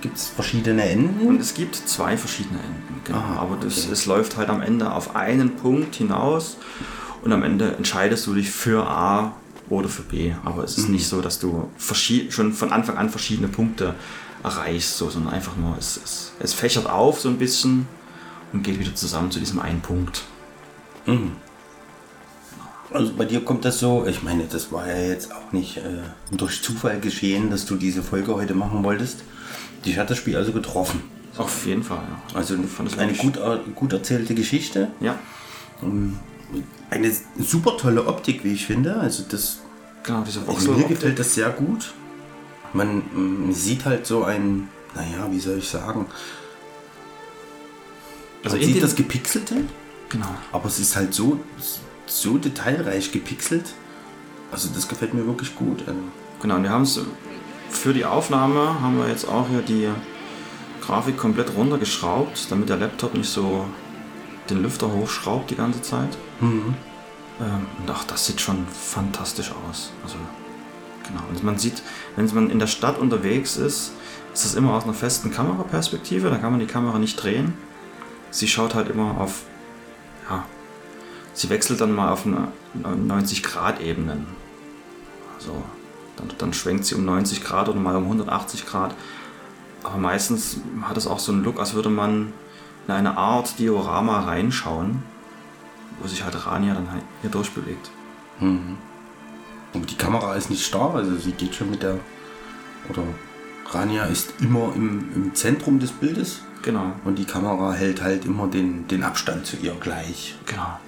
gibt 0.00 0.16
es 0.16 0.28
verschiedene 0.28 0.82
Enden? 0.88 1.26
Und 1.26 1.40
es 1.40 1.52
gibt 1.54 1.74
zwei 1.74 2.16
verschiedene 2.16 2.58
Enden, 2.60 3.00
genau. 3.04 3.18
Ah, 3.18 3.36
aber 3.40 3.56
das, 3.60 3.84
okay. 3.84 3.92
es 3.92 4.06
läuft 4.06 4.36
halt 4.36 4.48
am 4.48 4.62
Ende 4.62 4.92
auf 4.92 5.14
einen 5.14 5.56
Punkt 5.56 5.96
hinaus 5.96 6.56
und 7.22 7.32
am 7.32 7.42
Ende 7.42 7.74
entscheidest 7.76 8.26
du 8.26 8.34
dich 8.34 8.50
für 8.50 8.86
A 8.86 9.34
oder 9.68 9.88
für 9.88 10.02
B. 10.02 10.32
Aber 10.44 10.64
es 10.64 10.78
ist 10.78 10.86
Mhm. 10.88 10.94
nicht 10.94 11.08
so, 11.08 11.20
dass 11.20 11.38
du 11.38 11.68
schon 12.30 12.52
von 12.52 12.72
Anfang 12.72 12.96
an 12.96 13.10
verschiedene 13.10 13.48
Punkte 13.48 13.94
erreichst, 14.42 14.96
so, 14.96 15.10
sondern 15.10 15.34
einfach 15.34 15.56
nur, 15.56 15.76
es, 15.78 16.00
es, 16.02 16.32
es 16.38 16.54
fächert 16.54 16.88
auf 16.88 17.20
so 17.20 17.28
ein 17.28 17.36
bisschen 17.36 17.88
und 18.52 18.62
geht 18.62 18.78
wieder 18.78 18.94
zusammen 18.94 19.30
zu 19.30 19.40
diesem 19.40 19.58
einen 19.58 19.80
Punkt. 19.80 20.22
Mhm. 21.06 21.32
Also 22.92 23.12
bei 23.14 23.24
dir 23.24 23.44
kommt 23.44 23.64
das 23.64 23.80
so, 23.80 24.06
ich 24.06 24.22
meine, 24.22 24.44
das 24.44 24.70
war 24.72 24.86
ja 24.88 24.96
jetzt 24.96 25.32
auch 25.32 25.52
nicht 25.52 25.78
äh, 25.78 25.80
durch 26.30 26.62
Zufall 26.62 27.00
geschehen, 27.00 27.50
dass 27.50 27.66
du 27.66 27.76
diese 27.76 28.02
Folge 28.02 28.34
heute 28.34 28.54
machen 28.54 28.84
wolltest. 28.84 29.24
Dich 29.84 29.98
hat 29.98 30.08
das 30.10 30.18
Spiel 30.18 30.36
also 30.36 30.52
getroffen. 30.52 31.02
Auf 31.36 31.66
jeden 31.66 31.82
Fall, 31.82 31.98
ja. 32.08 32.38
Also 32.38 32.54
eine 32.96 33.12
gut, 33.12 33.36
er- 33.36 33.58
gut 33.74 33.92
erzählte 33.92 34.34
Geschichte. 34.34 34.88
Ja. 35.00 35.18
Ähm, 35.82 36.18
Eine 36.88 37.12
super 37.38 37.76
tolle 37.76 38.06
Optik, 38.06 38.44
wie 38.44 38.52
ich 38.52 38.64
finde. 38.66 38.96
Also 38.96 39.24
das, 39.28 39.58
Genau, 40.04 40.22
diese 40.22 40.40
also 40.46 40.72
mir 40.72 40.86
gefällt 40.86 41.18
das 41.18 41.34
sehr 41.34 41.50
gut. 41.50 41.92
Man 42.72 42.98
mm, 43.48 43.52
sieht 43.52 43.84
halt 43.84 44.06
so 44.06 44.22
ein, 44.24 44.68
naja, 44.94 45.26
wie 45.30 45.40
soll 45.40 45.58
ich 45.58 45.68
sagen, 45.68 46.06
Also 48.44 48.56
man 48.56 48.64
sieht 48.66 48.82
das 48.82 48.94
Gepixelte, 48.94 49.56
Genau. 50.08 50.28
aber 50.52 50.66
es 50.66 50.78
ist 50.78 50.96
halt 50.96 51.14
so, 51.14 51.40
so 52.06 52.38
detailreich 52.38 53.12
gepixelt. 53.12 53.74
Also 54.52 54.68
das 54.72 54.86
gefällt 54.88 55.14
mir 55.14 55.26
wirklich 55.26 55.56
gut. 55.56 55.80
Also, 55.86 56.00
Genau, 56.40 56.56
und 56.56 56.62
wir 56.62 56.70
haben 56.70 56.82
es 56.82 57.00
für 57.70 57.92
die 57.92 58.04
Aufnahme 58.04 58.80
haben 58.80 58.98
wir 58.98 59.08
jetzt 59.08 59.26
auch 59.26 59.48
hier 59.48 59.62
die 59.62 59.88
Grafik 60.80 61.16
komplett 61.16 61.54
runtergeschraubt, 61.56 62.50
damit 62.50 62.68
der 62.68 62.76
Laptop 62.76 63.14
nicht 63.14 63.28
so 63.28 63.66
den 64.48 64.62
Lüfter 64.62 64.92
hochschraubt 64.92 65.50
die 65.50 65.56
ganze 65.56 65.82
Zeit. 65.82 66.16
Mhm. 66.40 66.74
Ähm, 67.40 67.66
und 67.80 67.90
ach, 67.90 68.04
das 68.04 68.26
sieht 68.26 68.40
schon 68.40 68.66
fantastisch 68.68 69.52
aus. 69.68 69.92
Also, 70.04 70.16
genau. 71.08 71.22
Und 71.28 71.42
man 71.42 71.58
sieht, 71.58 71.82
wenn 72.14 72.32
man 72.34 72.50
in 72.50 72.58
der 72.58 72.68
Stadt 72.68 72.98
unterwegs 72.98 73.56
ist, 73.56 73.92
ist 74.32 74.44
das 74.44 74.54
immer 74.54 74.74
aus 74.74 74.84
einer 74.84 74.94
festen 74.94 75.30
Kameraperspektive, 75.30 76.30
da 76.30 76.36
kann 76.36 76.52
man 76.52 76.60
die 76.60 76.66
Kamera 76.66 76.98
nicht 76.98 77.16
drehen. 77.16 77.54
Sie 78.30 78.46
schaut 78.46 78.74
halt 78.74 78.88
immer 78.88 79.20
auf, 79.20 79.42
ja, 80.28 80.44
sie 81.32 81.50
wechselt 81.50 81.80
dann 81.80 81.94
mal 81.94 82.12
auf 82.12 82.26
eine 82.26 82.48
90-Grad-Ebenen. 82.82 84.26
Also, 85.36 85.62
dann, 86.16 86.28
dann 86.38 86.52
schwenkt 86.52 86.84
sie 86.84 86.94
um 86.94 87.04
90 87.04 87.44
Grad 87.44 87.68
oder 87.68 87.78
mal 87.78 87.96
um 87.96 88.04
180 88.04 88.66
Grad. 88.66 88.94
Aber 89.82 89.98
meistens 89.98 90.58
hat 90.82 90.96
es 90.96 91.06
auch 91.06 91.18
so 91.18 91.32
einen 91.32 91.44
Look, 91.44 91.58
als 91.60 91.74
würde 91.74 91.90
man 91.90 92.32
in 92.86 92.94
eine 92.94 93.16
Art 93.16 93.58
Diorama 93.58 94.20
reinschauen, 94.20 95.02
wo 96.00 96.08
sich 96.08 96.24
halt 96.24 96.46
Rania 96.46 96.74
dann 96.74 96.90
halt 96.90 97.02
hier 97.20 97.30
durchbewegt. 97.30 97.90
Mhm. 98.40 98.78
Und 99.74 99.90
die 99.90 99.96
Kamera 99.96 100.34
ist 100.34 100.50
nicht 100.50 100.64
starr, 100.64 100.94
also 100.94 101.16
sie 101.16 101.32
geht 101.32 101.54
schon 101.54 101.70
mit 101.70 101.82
der. 101.82 101.98
Oder 102.88 103.02
Rania 103.70 104.04
ist 104.04 104.34
immer 104.40 104.72
im, 104.74 105.12
im 105.14 105.34
Zentrum 105.34 105.78
des 105.78 105.92
Bildes. 105.92 106.42
Genau. 106.66 106.92
Und 107.04 107.16
die 107.20 107.24
Kamera 107.24 107.72
hält 107.74 108.02
halt 108.02 108.24
immer 108.24 108.48
den, 108.48 108.88
den 108.88 109.04
Abstand 109.04 109.46
zu 109.46 109.56
ihr 109.56 109.72
gleich. 109.78 110.34
Genau. 110.46 110.80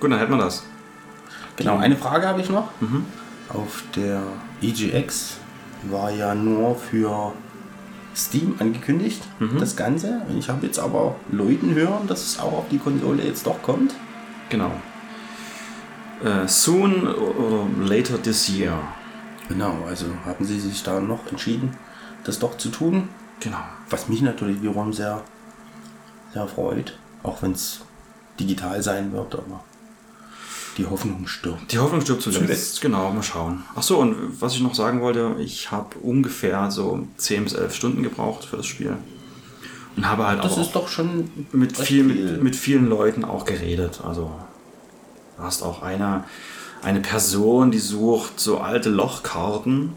Gut, 0.00 0.12
dann 0.12 0.18
hätten 0.18 0.32
wir 0.32 0.38
das. 0.44 0.64
Genau, 1.56 1.78
eine 1.78 1.96
Frage 1.96 2.28
habe 2.28 2.42
ich 2.42 2.50
noch. 2.50 2.68
Mhm. 2.80 3.06
Auf 3.48 3.84
der 3.96 4.22
EGX 4.60 5.38
war 5.90 6.10
ja 6.10 6.34
nur 6.34 6.76
für 6.76 7.32
Steam 8.14 8.56
angekündigt, 8.58 9.22
Mhm. 9.38 9.58
das 9.58 9.76
Ganze. 9.76 10.20
Ich 10.38 10.50
habe 10.50 10.66
jetzt 10.66 10.78
aber 10.78 11.16
Leuten 11.30 11.74
hören, 11.74 12.06
dass 12.06 12.22
es 12.22 12.38
auch 12.38 12.52
auf 12.52 12.68
die 12.70 12.78
Konsole 12.78 13.24
jetzt 13.24 13.46
doch 13.46 13.62
kommt. 13.62 13.94
Genau. 14.50 14.72
Äh, 16.22 16.46
soon 16.46 17.06
oder 17.08 17.64
later 17.82 18.20
this 18.22 18.46
year. 18.50 18.78
Genau, 19.48 19.74
also 19.88 20.04
haben 20.26 20.44
sie 20.44 20.60
sich 20.60 20.82
da 20.82 21.00
noch 21.00 21.26
entschieden, 21.28 21.78
das 22.24 22.38
doch 22.38 22.58
zu 22.58 22.68
tun. 22.68 23.08
Genau. 23.42 23.58
Was 23.90 24.08
mich 24.08 24.22
natürlich 24.22 24.62
wiederum 24.62 24.92
sehr, 24.92 25.22
sehr 26.32 26.46
freut, 26.46 26.98
auch 27.22 27.42
wenn 27.42 27.52
es 27.52 27.80
digital 28.38 28.82
sein 28.82 29.12
wird, 29.12 29.34
aber 29.34 29.62
die 30.78 30.86
Hoffnung 30.86 31.26
stirbt. 31.26 31.70
Die 31.70 31.78
Hoffnung 31.78 32.00
stirbt 32.00 32.22
zuletzt. 32.22 32.42
Zuletzt. 32.42 32.80
Genau, 32.80 33.10
mal 33.10 33.22
schauen. 33.22 33.62
Ach 33.74 33.82
so, 33.82 33.98
und 33.98 34.40
was 34.40 34.54
ich 34.54 34.62
noch 34.62 34.74
sagen 34.74 35.00
wollte, 35.02 35.36
ich 35.38 35.70
habe 35.70 35.98
ungefähr 35.98 36.70
so 36.70 37.06
10 37.16 37.44
bis 37.44 37.52
11 37.52 37.74
Stunden 37.74 38.02
gebraucht 38.02 38.44
für 38.44 38.56
das 38.56 38.66
Spiel. 38.66 38.96
Und 39.96 40.08
habe 40.08 40.26
halt 40.26 40.42
Das 40.42 40.52
auch 40.52 40.62
ist 40.62 40.72
doch 40.72 40.88
schon 40.88 41.30
mit, 41.52 41.76
viel, 41.76 42.04
viel. 42.04 42.04
Mit, 42.04 42.42
mit 42.42 42.56
vielen 42.56 42.88
Leuten 42.88 43.24
auch 43.24 43.44
geredet. 43.44 44.00
Also 44.02 44.32
du 45.36 45.42
hast 45.42 45.62
auch 45.62 45.82
eine, 45.82 46.24
eine 46.82 47.00
Person, 47.00 47.70
die 47.70 47.78
sucht 47.78 48.40
so 48.40 48.58
alte 48.58 48.88
Lochkarten. 48.88 49.92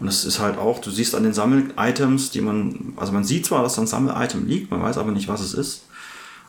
Und 0.00 0.06
das 0.06 0.24
ist 0.24 0.38
halt 0.38 0.56
auch, 0.56 0.80
du 0.80 0.90
siehst 0.90 1.14
an 1.14 1.24
den 1.24 1.34
Sammel-Items, 1.34 2.30
die 2.30 2.40
man, 2.40 2.94
also 2.96 3.12
man 3.12 3.22
sieht 3.22 3.44
zwar, 3.44 3.62
dass 3.62 3.74
da 3.74 3.82
ein 3.82 3.86
Sammel-Item 3.86 4.48
liegt, 4.48 4.70
man 4.70 4.82
weiß 4.82 4.96
aber 4.96 5.12
nicht, 5.12 5.28
was 5.28 5.42
es 5.42 5.52
ist. 5.52 5.84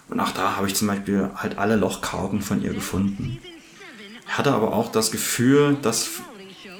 Und 0.08 0.22
auch 0.22 0.32
da 0.32 0.56
habe 0.56 0.68
ich 0.68 0.76
zum 0.76 0.88
Beispiel 0.88 1.30
halt 1.36 1.58
alle 1.58 1.76
Lochkarten 1.76 2.41
von 2.41 2.64
ihr 2.64 2.74
gefunden. 2.74 3.39
Ich 4.26 4.38
hatte 4.38 4.54
aber 4.54 4.74
auch 4.74 4.89
das 4.89 5.12
Gefühl, 5.12 5.78
dass, 5.82 6.08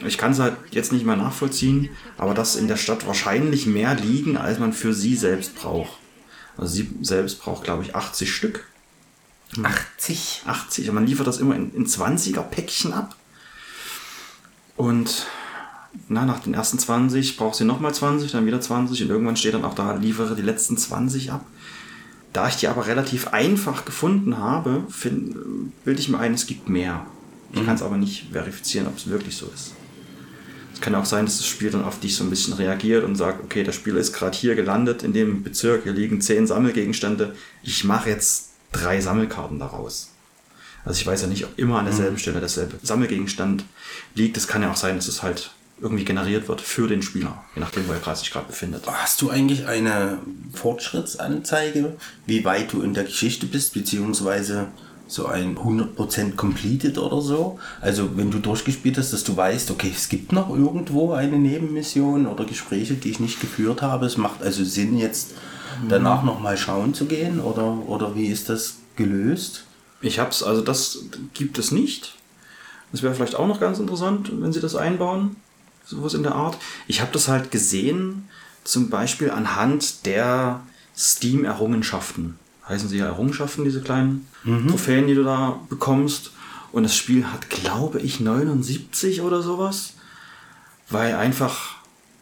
ich 0.05 0.17
kann 0.17 0.32
es 0.32 0.39
halt 0.39 0.55
jetzt 0.72 0.93
nicht 0.93 1.05
mehr 1.05 1.17
nachvollziehen, 1.17 1.89
aber 2.17 2.34
dass 2.34 2.55
in 2.55 2.69
der 2.69 2.78
Stadt 2.78 3.05
wahrscheinlich 3.05 3.65
mehr 3.65 3.93
liegen, 3.95 4.38
als 4.38 4.57
man 4.57 4.72
für 4.72 4.93
sie 4.93 5.17
selbst 5.17 5.55
braucht. 5.55 5.91
Also 6.55 6.74
sie 6.74 6.89
selbst 7.01 7.41
braucht, 7.41 7.65
glaube 7.65 7.84
ich, 7.84 7.95
80 7.95 8.34
Stück. 8.34 8.65
80? 9.61 10.43
80. 10.45 10.88
Und 10.88 10.95
man 10.95 11.05
liefert 11.05 11.28
das 11.28 11.39
immer 11.39 11.55
in, 11.55 11.74
in 11.74 11.86
20er 11.86 12.43
Päckchen 12.43 12.93
ab. 12.93 13.17
Und 14.78 15.28
na, 16.08 16.26
nach 16.26 16.39
den 16.39 16.54
ersten 16.54 16.80
20 16.80 17.38
braucht 17.38 17.56
sie 17.56 17.66
nochmal 17.66 17.94
20, 17.94 18.32
dann 18.32 18.46
wieder 18.46 18.62
20 18.62 19.04
und 19.04 19.10
irgendwann 19.10 19.38
steht 19.38 19.54
dann 19.54 19.66
auch 19.66 19.76
da, 19.76 19.94
liefere 19.96 20.36
die 20.36 20.42
letzten 20.42 20.78
20 20.78 21.32
ab. 21.32 21.46
Da 22.34 22.48
ich 22.48 22.56
die 22.56 22.68
aber 22.68 22.88
relativ 22.88 23.30
einfach 23.30 23.84
gefunden 23.84 24.38
habe, 24.38 24.84
find, 24.89 25.36
bilde 25.84 26.00
ich 26.00 26.10
mir 26.10 26.20
ein, 26.20 26.34
es 26.34 26.48
gibt 26.48 26.70
mehr. 26.70 27.06
Ich 27.54 27.66
kann 27.66 27.76
es 27.76 27.82
aber 27.82 27.98
nicht 27.98 28.28
verifizieren, 28.32 28.88
ob 28.88 28.98
es 28.98 29.10
wirklich 29.10 29.36
so 29.36 29.50
ist. 29.54 29.74
Es 30.74 30.80
kann 30.80 30.96
auch 30.96 31.06
sein, 31.06 31.26
dass 31.26 31.38
das 31.38 31.48
Spiel 31.48 31.70
dann 31.70 31.84
auf 31.84 32.00
dich 32.00 32.16
so 32.16 32.24
ein 32.24 32.30
bisschen 32.30 32.54
reagiert 32.54 33.04
und 33.04 33.16
sagt, 33.16 33.44
okay, 33.44 33.64
der 33.64 33.74
Spieler 33.74 34.00
ist 34.00 34.14
gerade 34.14 34.38
hier 34.38 34.56
gelandet, 34.56 35.04
in 35.04 35.12
dem 35.12 35.44
Bezirk, 35.44 35.84
hier 35.84 35.92
liegen 35.92 36.22
10 36.22 36.48
Sammelgegenstände, 36.48 37.36
ich 37.62 37.84
mache 37.84 38.10
jetzt 38.10 38.52
drei 38.72 39.02
Sammelkarten 39.02 39.60
daraus. 39.60 40.12
Also 40.86 41.00
ich 41.00 41.06
weiß 41.06 41.22
ja 41.24 41.28
nicht, 41.28 41.46
ob 41.46 41.60
immer 41.60 41.80
an 41.80 41.86
derselben 41.86 42.18
Stelle 42.18 42.39
derselbe 42.39 42.78
Sammelgegenstand 42.82 43.66
liegt. 44.16 44.38
Es 44.38 44.48
kann 44.48 44.64
ja 44.64 44.72
auch 44.72 44.78
sein, 44.78 44.96
dass 44.96 45.08
es 45.08 45.22
halt 45.22 45.52
irgendwie 45.82 46.05
generiert 46.05 46.47
wird 46.47 46.61
für 46.61 46.88
den 46.88 47.01
Spieler, 47.01 47.43
je 47.55 47.61
nachdem, 47.61 47.88
wo 47.88 47.93
er 47.93 47.99
gerade 47.99 48.17
sich 48.17 48.32
gerade 48.32 48.47
befindet. 48.47 48.84
Hast 48.88 49.21
du 49.21 49.29
eigentlich 49.29 49.65
eine 49.65 50.19
Fortschrittsanzeige, 50.53 51.97
wie 52.25 52.45
weit 52.45 52.71
du 52.71 52.82
in 52.82 52.93
der 52.93 53.05
Geschichte 53.05 53.47
bist, 53.47 53.73
beziehungsweise 53.73 54.67
so 55.07 55.25
ein 55.25 55.57
100% 55.57 56.36
completed 56.36 56.97
oder 56.97 57.21
so? 57.21 57.59
Also 57.82 58.15
wenn 58.15 58.29
du 58.29 58.39
durchgespielt 58.39 58.97
hast, 58.97 59.11
dass 59.11 59.23
du 59.23 59.36
weißt, 59.36 59.71
okay, 59.71 59.91
es 59.93 60.07
gibt 60.07 60.32
noch 60.32 60.49
irgendwo 60.49 61.13
eine 61.13 61.38
Nebenmission 61.38 62.27
oder 62.27 62.45
Gespräche, 62.45 62.93
die 62.93 63.09
ich 63.09 63.19
nicht 63.19 63.41
geführt 63.41 63.82
habe. 63.82 64.05
Es 64.05 64.17
macht 64.17 64.43
also 64.43 64.63
Sinn, 64.63 64.97
jetzt 64.97 65.32
danach 65.89 66.23
nochmal 66.23 66.57
schauen 66.57 66.93
zu 66.93 67.05
gehen 67.05 67.39
oder, 67.39 67.77
oder 67.88 68.15
wie 68.15 68.27
ist 68.27 68.49
das 68.49 68.77
gelöst? 68.95 69.65
Ich 70.01 70.19
hab's, 70.19 70.43
also 70.43 70.61
das 70.61 71.05
gibt 71.34 71.57
es 71.57 71.71
nicht. 71.71 72.15
Das 72.91 73.03
wäre 73.03 73.13
vielleicht 73.15 73.36
auch 73.36 73.47
noch 73.47 73.59
ganz 73.59 73.79
interessant, 73.79 74.32
wenn 74.32 74.51
sie 74.51 74.59
das 74.59 74.75
einbauen. 74.75 75.38
Sowas 75.92 76.14
in 76.14 76.24
der 76.24 76.36
Art. 76.36 76.58
Ich 76.88 77.02
habe 77.02 77.12
das 77.12 77.28
halt 77.28 77.52
gesehen, 77.52 78.28
zum 78.64 78.89
Beispiel 78.89 79.32
anhand 79.32 80.06
der 80.06 80.62
Steam-Errungenschaften. 80.98 82.38
Heißen 82.68 82.89
sie 82.89 82.98
ja 82.98 83.08
Errungenschaften, 83.08 83.64
diese 83.64 83.82
kleinen 83.82 84.28
Trophäen, 84.68 85.08
die 85.08 85.16
du 85.16 85.24
da 85.24 85.60
bekommst. 85.70 86.32
Und 86.72 86.84
das 86.84 86.96
Spiel 86.96 87.26
hat, 87.26 87.50
glaube 87.50 88.00
ich, 88.00 88.20
79 88.20 89.22
oder 89.22 89.42
sowas. 89.42 89.94
Weil 90.89 91.16
einfach, 91.16 91.76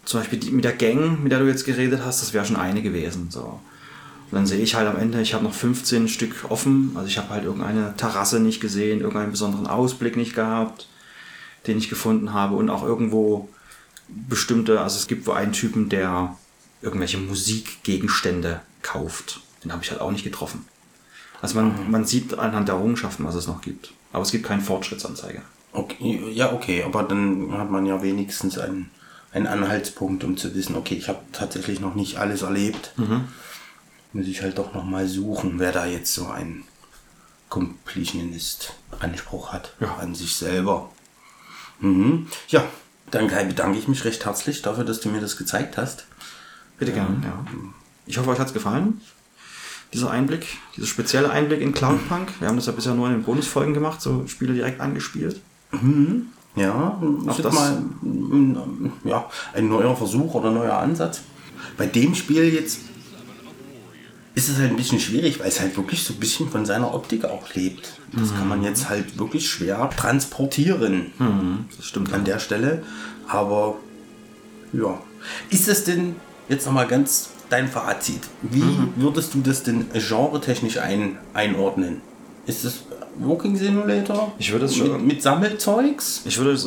zum 0.06 0.22
Beispiel 0.22 0.40
die, 0.40 0.52
mit 0.52 0.66
der 0.66 0.74
Gang, 0.74 1.22
mit 1.22 1.32
der 1.32 1.40
du 1.40 1.48
jetzt 1.48 1.66
geredet 1.66 2.02
hast, 2.04 2.22
das 2.22 2.34
wäre 2.34 2.46
schon 2.46 2.56
eine 2.56 2.82
gewesen. 2.82 3.28
So. 3.30 3.60
Und 4.32 4.36
dann 4.36 4.46
sehe 4.46 4.62
ich 4.62 4.76
halt 4.76 4.88
am 4.88 4.98
Ende, 4.98 5.22
ich 5.22 5.34
habe 5.34 5.44
noch 5.44 5.54
15 5.54 6.08
Stück 6.08 6.46
offen. 6.50 6.92
Also 6.96 7.08
ich 7.08 7.18
habe 7.18 7.30
halt 7.30 7.44
irgendeine 7.44 7.96
Terrasse 7.98 8.40
nicht 8.40 8.60
gesehen, 8.62 9.02
irgendeinen 9.02 9.32
besonderen 9.32 9.68
Ausblick 9.68 10.16
nicht 10.18 10.36
gehabt, 10.36 10.88
den 11.68 11.78
ich 11.78 11.90
gefunden 11.90 12.34
habe. 12.34 12.56
Und 12.56 12.70
auch 12.70 12.84
irgendwo 12.84 13.50
bestimmte, 14.10 14.82
also 14.82 14.98
es 14.98 15.08
gibt 15.08 15.28
wo 15.28 15.32
einen 15.32 15.54
Typen, 15.54 15.90
der 15.90 16.38
irgendwelche 16.82 17.18
Musikgegenstände 17.18 18.62
kauft. 18.82 19.42
Den 19.64 19.72
habe 19.72 19.84
ich 19.84 19.92
halt 19.92 20.02
auch 20.02 20.12
nicht 20.12 20.24
getroffen. 20.24 20.66
Also 21.42 21.56
man, 21.56 21.90
man 21.90 22.06
sieht 22.06 22.38
anhand 22.38 22.68
der 22.68 22.76
Errungenschaften, 22.76 23.26
was 23.26 23.36
es 23.36 23.48
noch 23.48 23.62
gibt. 23.62 23.94
Aber 24.12 24.24
es 24.24 24.32
gibt 24.32 24.46
keine 24.46 24.62
Fortschrittsanzeige. 24.62 25.42
Okay, 25.72 26.32
ja, 26.32 26.52
okay, 26.52 26.84
aber 26.84 27.04
dann 27.04 27.54
hat 27.54 27.70
man 27.70 27.86
ja 27.86 28.02
wenigstens 28.02 28.58
einen, 28.58 28.90
einen 29.32 29.48
Anhaltspunkt, 29.48 30.24
um 30.24 30.36
zu 30.36 30.54
wissen, 30.56 30.76
okay, 30.76 30.96
ich 30.96 31.08
habe 31.08 31.20
tatsächlich 31.32 31.80
noch 31.80 31.96
nicht 31.96 32.18
alles 32.18 32.42
erlebt. 32.42 32.94
Muss 34.12 34.26
ich 34.26 34.42
halt 34.42 34.58
doch 34.58 34.74
nochmal 34.74 35.08
suchen, 35.08 35.60
wer 35.60 35.72
da 35.72 35.86
jetzt 35.86 36.14
so 36.14 36.28
einen 36.28 36.64
Completionist-Anspruch 37.50 39.54
hat 39.54 39.76
an 40.00 40.16
sich 40.16 40.36
selber. 40.36 40.90
Mhm. 41.80 42.28
Ja, 42.48 42.64
dann 43.12 43.28
bedanke 43.28 43.78
ich 43.80 43.88
mich 43.88 44.06
recht 44.06 44.26
herzlich 44.26 44.62
dafür, 44.62 44.84
dass 44.84 45.00
du 45.00 45.10
mir 45.10 45.22
das 45.22 45.38
gezeigt 45.38 45.78
hast. 45.78 46.06
Bitte 46.78 46.92
gerne, 46.94 47.18
ja. 47.24 47.46
Ich 48.06 48.18
hoffe, 48.18 48.30
euch 48.30 48.40
hat's 48.40 48.54
gefallen. 48.54 49.02
Dieser 49.94 50.12
Einblick, 50.12 50.46
dieser 50.76 50.88
spezielle 50.88 51.30
Einblick 51.32 51.62
in 51.62 51.74
Cloudpunk. 51.74 52.30
Wir 52.40 52.48
haben 52.48 52.56
das 52.58 52.68
ja 52.68 52.72
bisher 52.72 52.94
nur 52.94 53.08
in 53.08 53.14
den 53.14 53.24
Bonusfolgen 53.24 53.74
gemacht, 53.74 54.02
so 54.02 54.28
Spiele 54.28 54.54
direkt 54.54 54.80
angespielt. 54.82 55.42
Ja, 56.56 57.00
Auch 57.28 57.40
das- 57.40 57.54
mal 57.54 57.82
ja, 59.04 59.30
ein 59.54 59.68
neuer 59.70 59.96
Versuch 59.96 60.34
oder 60.36 60.52
neuer 60.52 60.78
Ansatz. 60.78 61.22
Bei 61.78 61.86
dem 61.86 62.16
Spiel 62.16 62.54
jetzt 62.54 62.80
ist 64.40 64.50
es 64.50 64.58
halt 64.58 64.70
ein 64.72 64.76
bisschen 64.78 65.00
schwierig, 65.00 65.40
weil 65.40 65.48
es 65.50 65.60
halt 65.60 65.76
wirklich 65.76 66.02
so 66.04 66.14
ein 66.14 66.20
bisschen 66.20 66.50
von 66.50 66.66
seiner 66.66 66.94
Optik 66.94 67.26
auch 67.26 67.54
lebt. 67.56 67.94
Das 68.14 68.34
kann 68.34 68.48
man 68.48 68.64
jetzt 68.64 68.90
halt 68.90 69.20
wirklich 69.20 69.50
schwer 69.50 69.90
transportieren. 69.96 71.12
Das 71.76 71.86
stimmt. 71.86 72.14
An 72.14 72.24
der 72.26 72.40
Stelle. 72.40 72.84
Aber 73.28 73.76
ja. 74.74 75.00
Ist 75.50 75.68
das 75.68 75.84
denn 75.84 76.16
jetzt 76.48 76.66
nochmal 76.66 76.88
ganz 76.88 77.30
dein 77.50 77.68
Fazit? 77.68 78.22
Wie 78.42 78.64
würdest 78.96 79.34
du 79.34 79.42
das 79.42 79.64
denn 79.64 79.88
genretechnisch 79.92 80.78
ein, 80.78 81.18
einordnen? 81.34 82.02
Ist 82.46 82.64
es 82.64 82.84
Walking 83.20 83.58
Simulator? 83.58 84.32
Ich 84.40 84.52
würde 84.52 84.66
es 84.66 84.78
mit, 84.78 84.88
schon- 84.88 85.06
mit 85.06 85.22
Sammelzeugs? 85.22 86.22
Ich 86.26 86.38
würde 86.38 86.58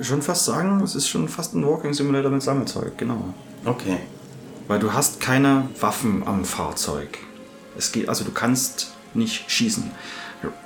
schon 0.00 0.22
fast 0.22 0.44
sagen, 0.46 0.80
es 0.82 0.94
ist 0.96 1.08
schon 1.08 1.28
fast 1.28 1.54
ein 1.54 1.64
Walking 1.64 1.94
Simulator 1.94 2.30
mit 2.32 2.42
Sammelzeug, 2.42 2.98
genau. 2.98 3.32
Okay. 3.64 3.98
Weil 4.68 4.78
du 4.78 4.92
hast 4.92 5.20
keine 5.20 5.68
Waffen 5.80 6.26
am 6.26 6.44
Fahrzeug. 6.44 7.18
Es 7.76 7.92
geht, 7.92 8.08
also 8.08 8.24
du 8.24 8.32
kannst 8.32 8.92
nicht 9.14 9.50
schießen. 9.50 9.90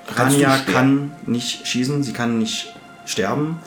Rania 0.08 0.58
kann 0.58 1.12
nicht 1.26 1.66
schießen, 1.66 2.02
sie 2.02 2.12
kann 2.12 2.38
nicht 2.38 2.74
sterben. 3.04 3.58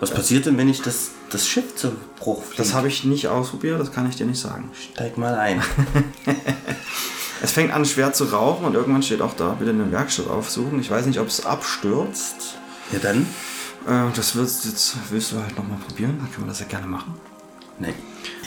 Was 0.00 0.10
passiert 0.10 0.46
denn, 0.46 0.58
wenn 0.58 0.68
ich 0.68 0.82
das, 0.82 1.10
das 1.30 1.46
Schiff 1.46 1.76
zu 1.76 1.92
Bruch 2.18 2.42
fliege? 2.42 2.62
Das 2.62 2.74
habe 2.74 2.88
ich 2.88 3.04
nicht 3.04 3.28
ausprobiert, 3.28 3.80
das 3.80 3.92
kann 3.92 4.08
ich 4.08 4.16
dir 4.16 4.26
nicht 4.26 4.40
sagen. 4.40 4.70
Steig 4.92 5.16
mal 5.18 5.34
ein. 5.34 5.62
Es 7.42 7.50
fängt 7.50 7.72
an 7.72 7.84
schwer 7.84 8.12
zu 8.12 8.26
rauchen 8.26 8.64
und 8.64 8.74
irgendwann 8.74 9.02
steht 9.02 9.20
auch 9.20 9.34
da, 9.34 9.56
bitte 9.58 9.70
eine 9.70 9.90
Werkstatt 9.90 10.28
aufsuchen. 10.28 10.78
Ich 10.78 10.88
weiß 10.88 11.06
nicht, 11.06 11.18
ob 11.18 11.26
es 11.26 11.44
abstürzt. 11.44 12.56
Ja, 12.92 13.00
dann? 13.00 13.26
Äh, 13.84 14.14
das 14.14 14.36
willst, 14.36 14.64
jetzt 14.64 14.94
willst 15.10 15.32
du 15.32 15.40
halt 15.40 15.58
nochmal 15.58 15.78
probieren, 15.78 16.18
dann 16.18 16.30
können 16.30 16.46
wir 16.46 16.50
das 16.50 16.60
ja 16.60 16.66
gerne 16.66 16.86
machen. 16.86 17.14
Nee. 17.80 17.94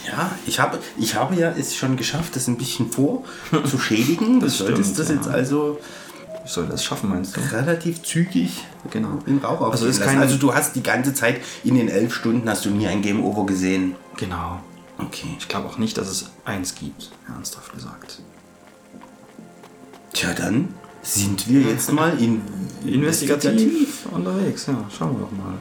Ja, 0.08 0.32
ich 0.46 0.60
habe, 0.60 0.80
ich 0.98 1.16
habe 1.16 1.36
ja 1.36 1.52
es 1.52 1.76
schon 1.76 1.98
geschafft, 1.98 2.36
das 2.36 2.48
ein 2.48 2.58
bisschen 2.58 2.92
vorzuschädigen. 2.92 4.40
Du 4.40 4.46
Das 4.46 4.58
solltest 4.58 4.94
stimmt, 4.94 5.00
das 5.00 5.10
ja. 5.10 5.16
jetzt 5.16 5.28
also 5.28 5.80
Ich 6.46 6.52
soll 6.52 6.68
das 6.68 6.84
schaffen, 6.84 7.10
meinst 7.10 7.36
du? 7.36 7.42
relativ 7.56 8.04
zügig 8.04 8.64
Genau. 8.92 9.20
in 9.26 9.40
Rauch 9.40 9.72
Also 9.72 9.88
ist 9.88 10.02
kein- 10.02 10.20
also 10.20 10.38
du 10.38 10.54
hast 10.54 10.76
die 10.76 10.84
ganze 10.84 11.14
Zeit 11.14 11.42
in 11.64 11.76
den 11.76 11.88
elf 11.90 12.14
Stunden 12.14 12.48
hast 12.50 12.66
du 12.66 12.70
nie 12.70 12.88
ein 12.88 13.02
Game 13.02 13.24
Over 13.24 13.46
gesehen. 13.48 13.96
Genau. 14.18 14.60
Okay. 15.00 15.36
Ich 15.40 15.48
glaube 15.48 15.68
auch 15.70 15.78
nicht, 15.78 15.98
dass 15.98 16.08
es 16.08 16.30
eins 16.46 16.76
gibt, 16.76 17.12
ernsthaft 17.28 17.74
gesagt. 17.74 18.22
Tja, 20.14 20.30
dann 20.34 20.70
sind 21.02 21.50
wir 21.50 21.62
jetzt 21.62 21.92
mal 21.92 22.18
in 22.22 22.42
Investigativ 22.86 24.06
unterwegs, 24.12 24.68
ja. 24.68 24.76
Schauen 24.98 25.18
wir 25.18 25.26
doch 25.26 25.32
mal. 25.32 25.56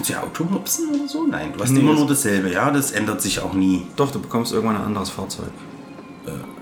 Kannst 0.00 0.08
du 0.08 0.14
ja 0.14 0.22
Auto 0.22 0.44
mopsen 0.44 0.88
oder 0.94 1.06
so? 1.06 1.26
Nein, 1.26 1.52
du 1.54 1.62
hast 1.62 1.72
Nee, 1.72 1.80
immer 1.80 1.92
nur 1.92 2.06
dasselbe, 2.06 2.50
ja? 2.50 2.70
Das 2.70 2.90
ändert 2.92 3.20
sich 3.20 3.38
auch 3.40 3.52
nie. 3.52 3.86
Doch, 3.96 4.10
du 4.10 4.18
bekommst 4.18 4.50
irgendwann 4.50 4.76
ein 4.76 4.82
anderes 4.86 5.10
Fahrzeug. 5.10 5.48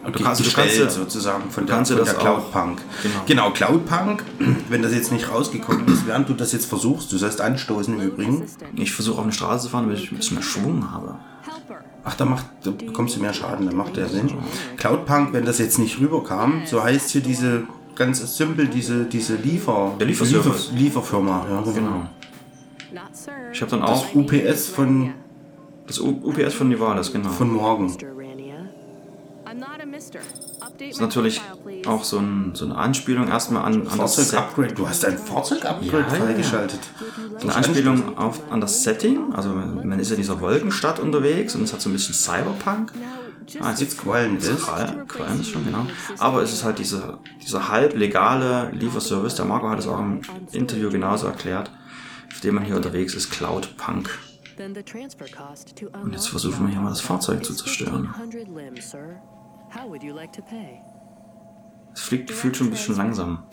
Okay, 0.04 0.22
kannst- 0.24 0.44
du 0.44 0.50
kannst 0.50 0.76
sozusagen 0.96 1.48
von 1.48 1.62
du 1.62 1.68
der, 1.68 1.76
kannst 1.76 1.92
von 1.92 2.04
der 2.04 2.14
auch- 2.16 2.18
Cloudpunk. 2.18 2.80
genau. 3.00 3.14
genau, 3.26 3.50
Cloudpunk, 3.52 4.24
wenn 4.70 4.82
das 4.82 4.92
jetzt 4.92 5.12
nicht 5.12 5.30
rausgekommen 5.30 5.86
ist, 5.86 6.04
während 6.08 6.28
du 6.28 6.34
das 6.34 6.50
jetzt 6.50 6.66
versuchst, 6.66 7.12
du 7.12 7.16
sollst 7.18 7.40
anstoßen 7.40 7.94
im 7.94 8.00
Übrigen. 8.08 8.44
Ich 8.74 8.90
versuche 8.92 9.18
auf 9.18 9.22
eine 9.24 9.32
Straße 9.32 9.66
zu 9.66 9.70
fahren, 9.70 9.84
damit 9.84 10.02
ich 10.02 10.10
ein 10.10 10.16
bisschen 10.16 10.36
mehr 10.38 10.42
Schwung 10.44 10.90
habe. 10.90 11.14
Ach, 12.04 12.14
da, 12.14 12.24
macht, 12.24 12.44
da 12.64 12.72
bekommst 12.72 13.14
du 13.16 13.20
mehr 13.20 13.34
Schaden, 13.34 13.66
da 13.68 13.72
macht 13.72 13.96
der 13.96 14.08
Sinn. 14.08 14.32
Cloudpunk, 14.78 15.32
wenn 15.32 15.44
das 15.44 15.58
jetzt 15.58 15.78
nicht 15.78 16.00
rüberkam, 16.00 16.62
so 16.66 16.82
heißt 16.82 17.10
hier 17.10 17.20
diese 17.20 17.62
ganz 17.94 18.36
simpel, 18.36 18.66
diese, 18.66 19.04
diese 19.04 19.36
Liefer, 19.36 19.94
Der 20.00 20.08
Lieferservice. 20.08 20.70
Liefer, 20.72 20.78
Lieferfirma. 20.78 21.46
Ja, 21.50 21.60
Genau. 21.72 22.02
Ich 23.52 23.60
habe 23.60 23.70
dann 23.70 23.80
Das 23.80 23.90
auch 23.90 24.14
UPS 24.14 24.66
von, 24.68 25.12
das 25.86 26.00
U- 26.00 26.20
UPS 26.22 26.54
von 26.54 26.68
Nivalis, 26.68 27.12
genau. 27.12 27.28
von 27.30 27.50
morgen. 27.52 27.96
Das 30.78 30.88
ist 30.90 31.00
natürlich 31.00 31.40
auch 31.86 32.04
so, 32.04 32.18
ein, 32.18 32.50
so 32.54 32.64
eine 32.66 32.76
Anspielung 32.76 33.28
erstmal 33.28 33.64
an, 33.64 33.86
an 33.88 33.98
das. 33.98 34.14
Fahrzeug-Upgrade. 34.16 34.74
Du 34.74 34.88
hast 34.88 35.04
ein 35.04 35.18
Fahrzeug-Upgrade 35.18 35.86
Ja, 35.90 35.98
ja. 36.18 36.24
freigeschaltet. 36.24 36.80
Eine 37.40 37.54
Anspielung 37.54 38.16
auf, 38.18 38.40
an 38.52 38.60
das 38.60 38.82
Setting. 38.84 39.32
Also 39.34 39.50
man 39.50 39.98
ist 39.98 40.10
ja 40.10 40.14
in 40.16 40.20
dieser 40.22 40.40
Wolkenstadt 40.40 41.00
unterwegs 41.00 41.54
und 41.54 41.62
es 41.62 41.72
hat 41.72 41.80
so 41.80 41.88
ein 41.88 41.92
bisschen 41.94 42.14
Cyberpunk. 42.14 42.92
Ah, 43.60 43.72
es. 43.72 43.96
Qual- 43.96 45.04
Qualm 45.08 45.40
ist 45.40 45.48
schon, 45.50 45.64
genau. 45.64 45.86
Aber 46.18 46.42
es 46.42 46.52
ist 46.52 46.64
halt 46.64 46.78
diese, 46.78 47.18
dieser 47.42 47.68
halblegale 47.70 48.70
Lieferservice, 48.72 49.36
der 49.36 49.46
Marco 49.46 49.70
hat 49.70 49.78
es 49.78 49.86
auch 49.88 49.98
im 49.98 50.20
Interview 50.52 50.90
genauso 50.90 51.26
erklärt, 51.28 51.70
auf 52.32 52.40
dem 52.40 52.54
man 52.54 52.64
hier 52.64 52.76
unterwegs 52.76 53.14
ist, 53.14 53.30
Cloudpunk. 53.30 54.18
Und 55.92 56.12
jetzt 56.12 56.28
versuchen 56.28 56.66
wir 56.66 56.72
hier 56.72 56.80
mal 56.80 56.90
das 56.90 57.00
Fahrzeug 57.00 57.44
zu 57.44 57.54
zerstören. 57.54 58.12
Es 61.94 62.00
fliegt 62.02 62.28
gefühlt 62.28 62.56
schon 62.56 62.68
ein 62.68 62.70
bisschen 62.70 62.96
langsam. 62.96 63.44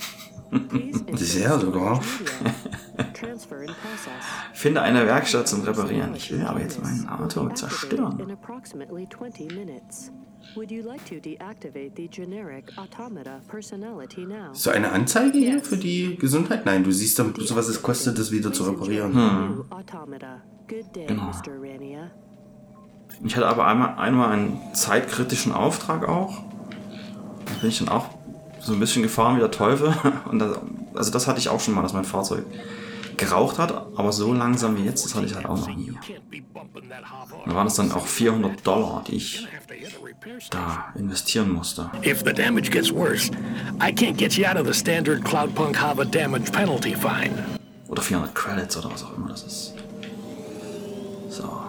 Sehr 1.14 1.60
sogar. 1.60 2.02
Finde 4.54 4.82
eine 4.82 5.06
Werkstatt 5.06 5.48
zum 5.48 5.62
Reparieren. 5.64 6.16
Ich 6.16 6.32
will 6.32 6.46
aber 6.46 6.62
jetzt 6.62 6.82
mein 6.82 7.08
Auto 7.10 7.48
In 7.48 7.56
zerstören. 7.56 8.38
Approximately 10.46 10.54
20 10.54 10.54
minutes. 10.54 10.56
Would 10.56 10.72
you 10.72 10.84
like 10.84 11.06
to 11.06 11.20
deactivate 11.20 11.96
the 11.96 12.08
generic 12.08 12.78
automata 12.78 13.42
personality 13.48 14.26
now? 14.26 14.54
So 14.54 14.72
eine 14.72 14.92
Anzeige 14.92 15.38
hier 15.38 15.62
für 15.64 15.78
die 15.78 16.18
Gesundheit? 16.18 16.66
Nein, 16.66 16.84
du 16.84 16.92
siehst 16.92 17.20
dann, 17.20 17.34
so 17.38 17.56
was 17.56 17.68
es 17.68 17.82
kostet, 17.82 18.18
das 18.20 18.32
wieder 18.32 18.52
zu 18.54 18.64
reparieren. 18.64 19.14
Hm. 19.14 19.66
Genau. 21.08 21.32
Ich 23.24 23.36
hatte 23.36 23.48
aber 23.48 23.68
einmal, 23.68 23.96
einmal 23.98 24.32
einen 24.32 24.60
zeitkritischen 24.74 25.54
Auftrag 25.54 26.08
auch. 26.08 26.44
Da 27.46 27.54
bin 27.62 27.70
ich 27.70 27.80
dann 27.80 27.90
auch 27.90 28.10
so 28.60 28.74
ein 28.74 28.80
bisschen 28.80 29.04
gefahren 29.04 29.36
wie 29.38 29.40
der 29.40 29.52
Teufel. 29.52 29.94
Und 30.30 30.40
das, 30.40 30.58
also 30.96 31.12
das 31.12 31.28
hatte 31.28 31.40
ich 31.40 31.50
auch 31.50 31.60
schon 31.60 31.76
mal, 31.76 31.82
dass 31.84 31.94
mein 31.94 32.04
Fahrzeug 32.04 32.46
geraucht 33.18 33.60
hat, 33.60 33.72
aber 33.96 34.12
so 34.12 34.34
langsam 34.34 34.78
wie 34.78 34.84
jetzt, 34.84 35.06
das 35.06 35.16
hatte 35.16 35.26
ich 35.26 35.36
halt 35.36 35.46
auch 35.46 35.58
noch 35.58 35.74
nie. 35.76 35.94
Da 37.46 37.56
waren 37.56 37.68
es 37.68 37.76
dann 37.76 37.92
auch 37.94 38.06
400 38.08 38.66
Dollar, 38.66 39.04
die 39.08 39.16
ich 39.16 39.48
da 40.50 40.86
investieren 40.96 41.50
musste. 41.52 41.90
If 42.04 42.24
the 42.24 42.34
damage 42.34 42.72
gets 42.72 42.92
worse, 42.92 43.30
I 43.80 43.92
can't 43.92 44.18
get 44.18 44.38
you 44.38 44.46
out 44.46 44.58
of 44.58 44.66
the 44.66 44.74
standard 44.74 45.24
Cloudpunk 45.24 45.76
Hava 45.76 46.06
damage 46.06 46.52
penalty 46.52 46.96
fine. 46.96 47.34
Oder 47.88 48.02
400 48.02 48.34
Credits 48.34 48.78
oder 48.78 48.92
was 48.92 49.04
auch 49.04 49.16
immer 49.16 49.30
das 49.30 49.44
ist. 49.44 49.74
So. 51.30 51.62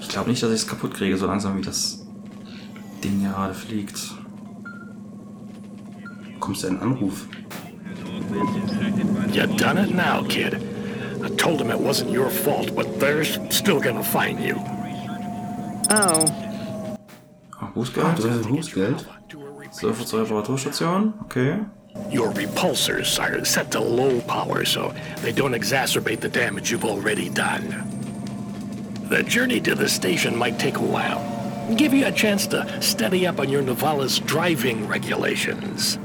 Ich 0.00 0.08
glaube 0.08 0.30
nicht, 0.30 0.42
dass 0.42 0.50
ich 0.50 0.62
es 0.62 0.66
kaputt 0.66 0.94
kriege, 0.94 1.16
so 1.16 1.26
langsam 1.26 1.56
wie 1.56 1.62
das 1.62 2.04
Ding 3.02 3.22
gerade 3.24 3.54
fliegt. 3.54 3.98
Bekommst 6.34 6.62
du 6.62 6.68
einen 6.68 6.80
Anruf? 6.80 7.26
You 9.32 9.46
done 9.56 9.78
it 9.78 9.94
now, 9.94 10.22
kid. 10.28 10.54
I 11.22 11.28
told 11.36 11.60
him 11.60 11.70
it 11.70 11.78
wasn't 11.78 12.10
your 12.10 12.30
fault, 12.30 12.74
but 12.74 12.86
they're 12.98 13.24
still 13.50 13.80
gonna 13.80 14.02
find 14.02 14.40
you. 14.40 14.56
Oh. 15.90 16.49
Bußgeld? 17.74 18.18
Das 18.18 18.24
ist 18.24 18.48
Bußgeld. 18.48 19.06
Surfer 19.70 20.04
zur 20.04 20.22
Reparaturstation, 20.22 21.14
okay. 21.24 21.60
Your 22.12 22.32
repulsors 22.32 23.18
are 23.18 23.44
set 23.44 23.70
to 23.72 23.80
low 23.80 24.20
power, 24.26 24.64
so 24.64 24.92
they 25.22 25.32
don't 25.32 25.54
exacerbate 25.54 26.20
the 26.20 26.28
damage 26.28 26.70
you've 26.70 26.84
already 26.84 27.28
done. 27.28 27.84
The 29.08 29.22
journey 29.22 29.60
to 29.60 29.74
the 29.74 29.88
station 29.88 30.36
might 30.36 30.58
take 30.58 30.76
a 30.76 30.82
while. 30.82 31.20
Give 31.76 31.92
you 31.94 32.06
a 32.06 32.12
chance 32.12 32.46
to 32.48 32.66
steady 32.80 33.26
up 33.26 33.38
on 33.40 33.48
your 33.48 33.62
Novalis 33.62 34.24
driving 34.24 34.88
regulations. 34.88 35.98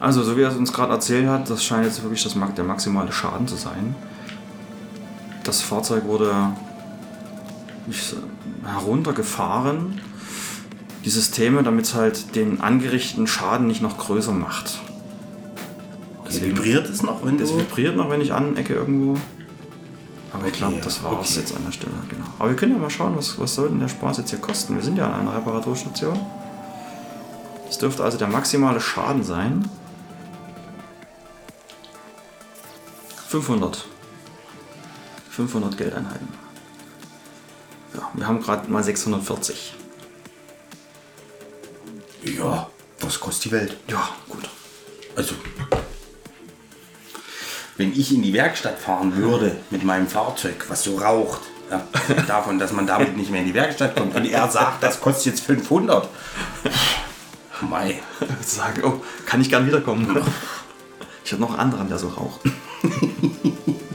Also, 0.00 0.22
so 0.22 0.36
wie 0.36 0.42
er 0.42 0.48
es 0.48 0.56
uns 0.56 0.72
gerade 0.72 0.92
erzählt 0.92 1.28
hat, 1.28 1.50
das 1.50 1.62
scheint 1.62 1.84
jetzt 1.84 2.02
wirklich 2.02 2.22
das, 2.22 2.34
der 2.56 2.64
maximale 2.64 3.12
Schaden 3.12 3.46
zu 3.46 3.56
sein. 3.56 3.94
Das 5.44 5.60
Fahrzeug 5.60 6.04
wurde 6.04 6.52
ich, 7.92 8.14
heruntergefahren. 8.64 10.00
Die 11.04 11.10
Systeme, 11.10 11.62
damit 11.62 11.86
es 11.86 11.94
halt 11.94 12.36
den 12.36 12.60
angerichteten 12.60 13.26
Schaden 13.26 13.66
nicht 13.66 13.80
noch 13.80 13.96
größer 13.96 14.32
macht. 14.32 14.80
Das 16.24 16.42
vibriert 16.42 16.88
es 16.88 17.02
noch, 17.02 17.24
wenn 17.24 17.38
Das 17.38 17.56
vibriert 17.56 17.96
noch, 17.96 18.10
wenn 18.10 18.20
ich 18.20 18.32
anecke 18.32 18.74
irgendwo. 18.74 19.16
Aber 20.32 20.46
ich 20.46 20.52
glaube, 20.52 20.74
Okay, 20.74 20.84
das 20.84 21.02
war 21.02 21.20
es 21.20 21.30
okay. 21.30 21.40
jetzt 21.40 21.56
an 21.56 21.64
der 21.64 21.72
Stelle. 21.72 21.92
Genau. 22.08 22.24
Aber 22.38 22.50
wir 22.50 22.56
können 22.56 22.72
ja 22.72 22.78
mal 22.78 22.90
schauen, 22.90 23.16
was, 23.16 23.38
was 23.40 23.54
soll 23.54 23.68
denn 23.68 23.80
der 23.80 23.88
Spaß 23.88 24.18
jetzt 24.18 24.30
hier 24.30 24.38
kosten. 24.38 24.76
Wir 24.76 24.82
sind 24.82 24.96
ja 24.96 25.06
an 25.06 25.22
einer 25.22 25.36
Reparaturstation. 25.36 26.18
Das 27.66 27.78
dürfte 27.78 28.04
also 28.04 28.18
der 28.18 28.28
maximale 28.28 28.80
Schaden 28.80 29.24
sein. 29.24 29.68
500. 33.28 33.86
500 35.30 35.76
Geldeinheiten. 35.76 36.28
Ja, 37.94 38.10
wir 38.14 38.26
haben 38.26 38.40
gerade 38.40 38.70
mal 38.70 38.82
640. 38.82 39.74
Ja, 42.22 42.68
was 43.00 43.20
kostet 43.20 43.46
die 43.46 43.52
Welt? 43.52 43.76
Ja, 43.88 44.08
gut. 44.28 44.48
Also, 45.16 45.34
wenn 47.76 47.92
ich 47.92 48.14
in 48.14 48.22
die 48.22 48.32
Werkstatt 48.32 48.78
fahren 48.78 49.16
würde 49.16 49.56
mit 49.70 49.84
meinem 49.84 50.06
Fahrzeug, 50.06 50.66
was 50.68 50.84
so 50.84 50.98
raucht, 50.98 51.40
ja, 51.70 51.86
davon, 52.26 52.58
dass 52.58 52.72
man 52.72 52.86
damit 52.86 53.16
nicht 53.16 53.30
mehr 53.30 53.40
in 53.40 53.46
die 53.46 53.54
Werkstatt 53.54 53.96
kommt 53.96 54.14
und 54.14 54.24
er 54.26 54.48
sagt, 54.50 54.82
das 54.82 55.00
kostet 55.00 55.26
jetzt 55.26 55.44
500. 55.46 56.08
Mei. 57.62 58.00
Sagen, 58.42 58.82
oh, 58.84 59.02
kann 59.26 59.40
ich 59.40 59.48
gern 59.50 59.66
wiederkommen. 59.66 60.24
Ich 61.22 61.32
habe 61.32 61.42
noch 61.42 61.50
einen 61.50 61.60
anderen, 61.60 61.88
der 61.88 61.98
so 61.98 62.08
raucht. 62.08 62.40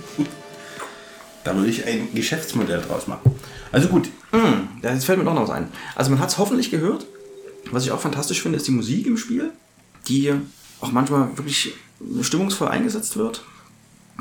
Da 1.45 1.55
würde 1.55 1.69
ich 1.69 1.85
ein 1.85 2.09
Geschäftsmodell 2.13 2.81
draus 2.81 3.07
machen. 3.07 3.35
Also 3.71 3.87
gut. 3.87 4.09
Ja, 4.81 4.91
jetzt 4.91 5.05
fällt 5.05 5.19
mir 5.19 5.23
noch 5.23 5.39
was 5.39 5.51
ein. 5.51 5.71
Also 5.95 6.09
man 6.09 6.19
hat 6.19 6.29
es 6.29 6.37
hoffentlich 6.37 6.71
gehört. 6.71 7.05
Was 7.71 7.85
ich 7.85 7.91
auch 7.91 8.01
fantastisch 8.01 8.41
finde, 8.41 8.57
ist 8.57 8.67
die 8.67 8.71
Musik 8.71 9.05
im 9.05 9.15
Spiel, 9.15 9.51
die 10.07 10.33
auch 10.81 10.91
manchmal 10.91 11.37
wirklich 11.37 11.73
stimmungsvoll 12.21 12.67
eingesetzt 12.67 13.15
wird. 13.15 13.43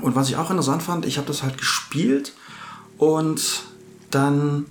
Und 0.03 0.15
was 0.15 0.29
ich 0.29 0.37
auch 0.37 0.51
interessant 0.51 0.83
fand, 0.83 1.07
ich 1.07 1.17
habe 1.17 1.27
das 1.27 1.43
halt 1.43 1.57
gespielt 1.57 2.35
und 2.99 3.63
dann 4.11 4.67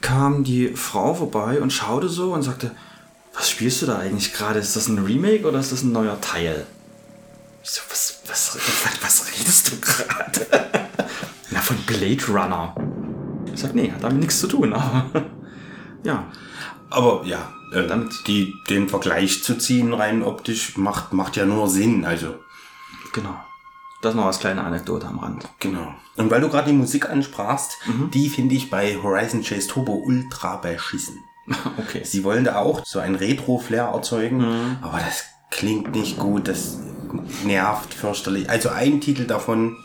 kam 0.00 0.44
die 0.44 0.68
Frau 0.68 1.14
vorbei 1.14 1.60
und 1.60 1.72
schaute 1.72 2.08
so 2.08 2.32
und 2.32 2.42
sagte, 2.42 2.72
was 3.34 3.50
spielst 3.50 3.82
du 3.82 3.86
da 3.86 3.98
eigentlich 3.98 4.32
gerade? 4.32 4.58
Ist 4.58 4.76
das 4.76 4.88
ein 4.88 4.98
Remake 4.98 5.46
oder 5.46 5.60
ist 5.60 5.72
das 5.72 5.82
ein 5.82 5.92
neuer 5.92 6.20
Teil? 6.20 6.66
Ich 7.62 7.70
so, 7.70 7.82
was, 7.90 8.20
was, 8.26 8.58
was 9.02 9.26
redest 9.38 9.72
du 9.72 9.80
gerade? 9.80 10.46
Na, 11.52 11.60
von 11.60 11.76
Blade 11.86 12.24
Runner. 12.28 12.74
Ich 13.52 13.60
sag, 13.60 13.74
nee, 13.74 13.90
hat 13.90 14.02
damit 14.02 14.20
nichts 14.20 14.40
zu 14.40 14.46
tun, 14.46 14.72
aber 14.72 15.06
ja. 16.04 16.24
Aber 16.90 17.22
ja, 17.24 17.52
äh, 17.72 17.88
die, 18.26 18.54
den 18.68 18.88
Vergleich 18.88 19.42
zu 19.42 19.56
ziehen 19.56 19.92
rein 19.92 20.22
optisch 20.22 20.76
macht, 20.76 21.12
macht 21.12 21.36
ja 21.36 21.46
nur 21.46 21.68
Sinn. 21.68 22.04
Also 22.04 22.34
Genau. 23.12 23.34
Das 24.00 24.14
noch 24.14 24.24
als 24.26 24.40
kleine 24.40 24.64
Anekdote 24.64 25.06
am 25.06 25.20
Rand. 25.20 25.48
Genau. 25.60 25.94
Und 26.16 26.30
weil 26.30 26.40
du 26.40 26.48
gerade 26.48 26.70
die 26.70 26.76
Musik 26.76 27.08
ansprachst, 27.08 27.78
die 28.12 28.28
finde 28.28 28.54
ich 28.56 28.68
bei 28.68 28.98
Horizon 29.00 29.42
Chase 29.42 29.68
Turbo 29.68 29.94
ultra 29.94 30.56
beschissen. 30.56 31.18
Okay. 31.76 32.02
Sie 32.04 32.22
wollen 32.22 32.44
da 32.44 32.56
auch 32.56 32.84
so 32.84 33.00
ein 33.00 33.16
Retro-Flair 33.16 33.90
erzeugen, 33.92 34.78
aber 34.80 34.98
das 34.98 35.24
klingt 35.50 35.92
nicht 35.92 36.16
gut, 36.16 36.46
das 36.46 36.78
nervt 37.44 37.92
fürchterlich. 37.92 38.48
Also 38.48 38.68
ein 38.68 39.00
Titel 39.00 39.24
davon, 39.26 39.76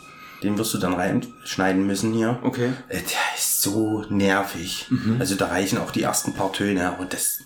den 0.42 0.56
wirst 0.58 0.72
du 0.74 0.78
dann 0.78 0.94
reinschneiden 0.94 1.86
müssen 1.86 2.12
hier. 2.12 2.38
Okay. 2.42 2.72
Äh, 2.88 2.96
Der 2.98 3.36
ist 3.36 3.62
so 3.62 4.04
nervig. 4.08 4.86
Also 5.18 5.34
da 5.34 5.46
reichen 5.48 5.78
auch 5.78 5.90
die 5.90 6.02
ersten 6.02 6.32
paar 6.34 6.52
Töne 6.52 6.96
und 6.98 7.12
das, 7.12 7.40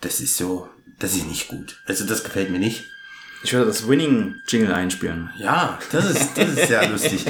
das 0.00 0.20
ist 0.20 0.36
so, 0.36 0.68
das 0.98 1.14
ist 1.14 1.26
nicht 1.26 1.48
gut. 1.48 1.80
Also 1.86 2.04
das 2.06 2.24
gefällt 2.24 2.50
mir 2.50 2.58
nicht. 2.58 2.84
Ich 3.42 3.52
werde 3.52 3.66
das 3.66 3.86
Winning-Jingle 3.86 4.72
einspielen. 4.72 5.30
Ja, 5.38 5.78
das 5.92 6.10
ist, 6.10 6.30
das 6.36 6.48
ist 6.48 6.68
sehr 6.68 6.88
lustig. 6.88 7.26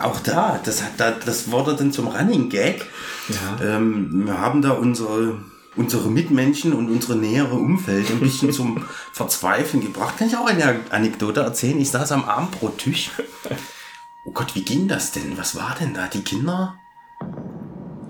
Auch 0.00 0.18
da, 0.20 0.58
das, 0.64 0.82
hat 0.82 0.92
da, 0.96 1.12
das 1.12 1.50
wurde 1.50 1.76
dann 1.76 1.92
zum 1.92 2.08
Running 2.08 2.48
Gag. 2.48 2.86
Ja. 3.28 3.76
Ähm, 3.76 4.26
wir 4.26 4.38
haben 4.40 4.62
da 4.62 4.70
unsere, 4.72 5.38
unsere 5.76 6.10
Mitmenschen 6.10 6.72
und 6.72 6.90
unsere 6.90 7.16
nähere 7.16 7.54
Umfeld 7.54 8.10
ein 8.10 8.20
bisschen 8.20 8.52
zum 8.52 8.84
Verzweifeln 9.12 9.82
gebracht. 9.82 10.18
Kann 10.18 10.28
ich 10.28 10.36
auch 10.36 10.46
eine 10.46 10.80
Anekdote 10.90 11.40
erzählen? 11.40 11.80
Ich 11.80 11.90
saß 11.90 12.12
am 12.12 12.24
Abendbrottisch. 12.24 13.10
Oh 14.26 14.32
Gott, 14.32 14.54
wie 14.54 14.62
ging 14.62 14.86
das 14.88 15.12
denn? 15.12 15.36
Was 15.36 15.56
war 15.56 15.74
denn 15.80 15.94
da? 15.94 16.06
Die 16.06 16.22
Kinder? 16.22 16.74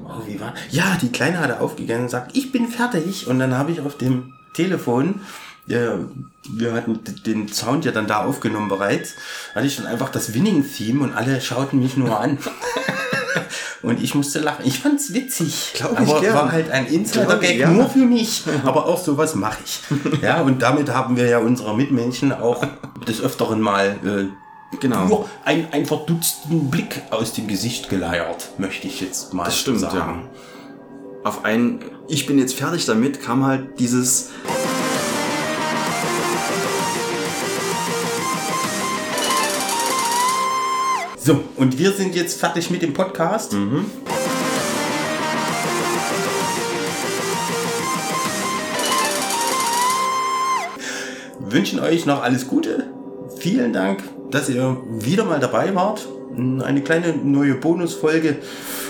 Oh, 0.04 0.26
wie 0.26 0.40
war? 0.40 0.54
Ja, 0.70 0.98
die 1.00 1.10
Kleine 1.10 1.38
hatte 1.38 1.60
aufgegangen 1.60 2.04
und 2.04 2.10
sagt, 2.10 2.36
ich 2.36 2.52
bin 2.52 2.68
fertig. 2.68 3.28
Und 3.28 3.38
dann 3.38 3.54
habe 3.54 3.72
ich 3.72 3.80
auf 3.80 3.96
dem 3.96 4.34
Telefon, 4.54 5.20
ja, 5.66 5.98
wir 6.50 6.72
hatten 6.74 7.00
den 7.24 7.48
Sound 7.48 7.84
ja 7.84 7.92
dann 7.92 8.06
da 8.06 8.24
aufgenommen 8.24 8.68
bereits, 8.68 9.14
hatte 9.54 9.66
ich 9.66 9.76
dann 9.76 9.86
einfach 9.86 10.10
das 10.10 10.34
Winning-Theme 10.34 11.02
und 11.02 11.14
alle 11.14 11.40
schauten 11.40 11.78
mich 11.78 11.96
nur 11.96 12.18
an. 12.18 12.38
und 13.82 14.02
ich 14.02 14.14
musste 14.14 14.40
lachen. 14.40 14.64
Ich 14.64 14.78
fand's 14.80 15.12
witzig. 15.12 15.72
Glaub 15.74 15.92
ich 16.00 16.08
aber 16.08 16.20
gern. 16.20 16.34
war 16.34 16.52
halt 16.52 16.70
ein 16.70 16.86
Insider-Gag 16.86 17.58
ja. 17.58 17.70
nur 17.70 17.88
für 17.88 17.98
mich. 17.98 18.44
Aber 18.64 18.86
auch 18.86 19.02
sowas 19.02 19.34
mache 19.34 19.58
ich. 19.64 19.80
Ja, 20.22 20.42
und 20.42 20.62
damit 20.62 20.88
haben 20.90 21.16
wir 21.16 21.26
ja 21.26 21.38
unsere 21.38 21.76
Mitmenschen 21.76 22.32
auch 22.32 22.64
des 23.06 23.20
Öfteren 23.20 23.60
mal 23.60 23.98
äh, 24.04 24.76
Genau. 24.80 25.04
nur 25.04 25.28
ein, 25.44 25.70
einen 25.72 25.84
verdutzten 25.84 26.70
Blick 26.70 27.02
aus 27.10 27.34
dem 27.34 27.46
Gesicht 27.46 27.90
geleiert, 27.90 28.50
möchte 28.56 28.86
ich 28.86 29.02
jetzt 29.02 29.34
mal 29.34 29.44
Das 29.44 29.58
stimmt, 29.58 29.80
sagen. 29.80 30.28
ja. 30.32 31.28
Auf 31.28 31.44
ein, 31.44 31.80
ich 32.08 32.26
bin 32.26 32.38
jetzt 32.38 32.54
fertig 32.54 32.86
damit, 32.86 33.22
kam 33.22 33.44
halt 33.44 33.78
dieses. 33.78 34.30
So, 41.24 41.44
und 41.56 41.78
wir 41.78 41.92
sind 41.92 42.16
jetzt 42.16 42.40
fertig 42.40 42.68
mit 42.72 42.82
dem 42.82 42.94
Podcast. 42.94 43.52
Mhm. 43.52 43.84
Wünschen 51.38 51.78
euch 51.78 52.06
noch 52.06 52.24
alles 52.24 52.48
Gute. 52.48 52.88
Vielen 53.38 53.72
Dank, 53.72 54.02
dass 54.32 54.48
ihr 54.48 54.78
wieder 54.90 55.24
mal 55.24 55.38
dabei 55.38 55.72
wart. 55.76 56.08
Eine 56.36 56.82
kleine 56.82 57.14
neue 57.14 57.54
Bonusfolge. 57.54 58.38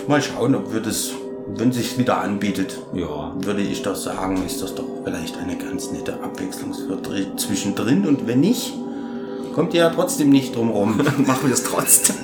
Mal 0.08 0.22
schauen, 0.22 0.54
ob 0.54 0.72
wir 0.72 0.80
das, 0.80 1.10
wenn 1.48 1.70
sich 1.70 1.98
wieder 1.98 2.22
anbietet, 2.22 2.78
ja. 2.94 3.36
würde 3.42 3.60
ich 3.60 3.82
doch 3.82 3.96
sagen, 3.96 4.42
ist 4.46 4.62
das 4.62 4.74
doch 4.74 4.86
vielleicht 5.04 5.36
eine 5.36 5.58
ganz 5.58 5.90
nette 5.90 6.14
Abwechslung 6.14 6.72
zwischendrin. 7.36 8.06
Und 8.06 8.26
wenn 8.26 8.40
nicht, 8.40 8.72
kommt 9.52 9.74
ihr 9.74 9.80
ja 9.80 9.90
trotzdem 9.90 10.30
nicht 10.30 10.56
drum 10.56 10.70
rum. 10.70 10.96
Machen 11.26 11.46
wir 11.48 11.54
es 11.54 11.62
trotzdem. 11.62 12.16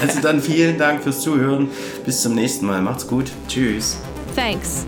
Also 0.00 0.20
dann 0.20 0.40
vielen 0.40 0.78
Dank 0.78 1.02
fürs 1.02 1.20
Zuhören. 1.20 1.68
Bis 2.04 2.22
zum 2.22 2.34
nächsten 2.34 2.66
Mal. 2.66 2.80
Macht's 2.80 3.06
gut. 3.06 3.30
Tschüss. 3.48 3.98
Thanks. 4.34 4.86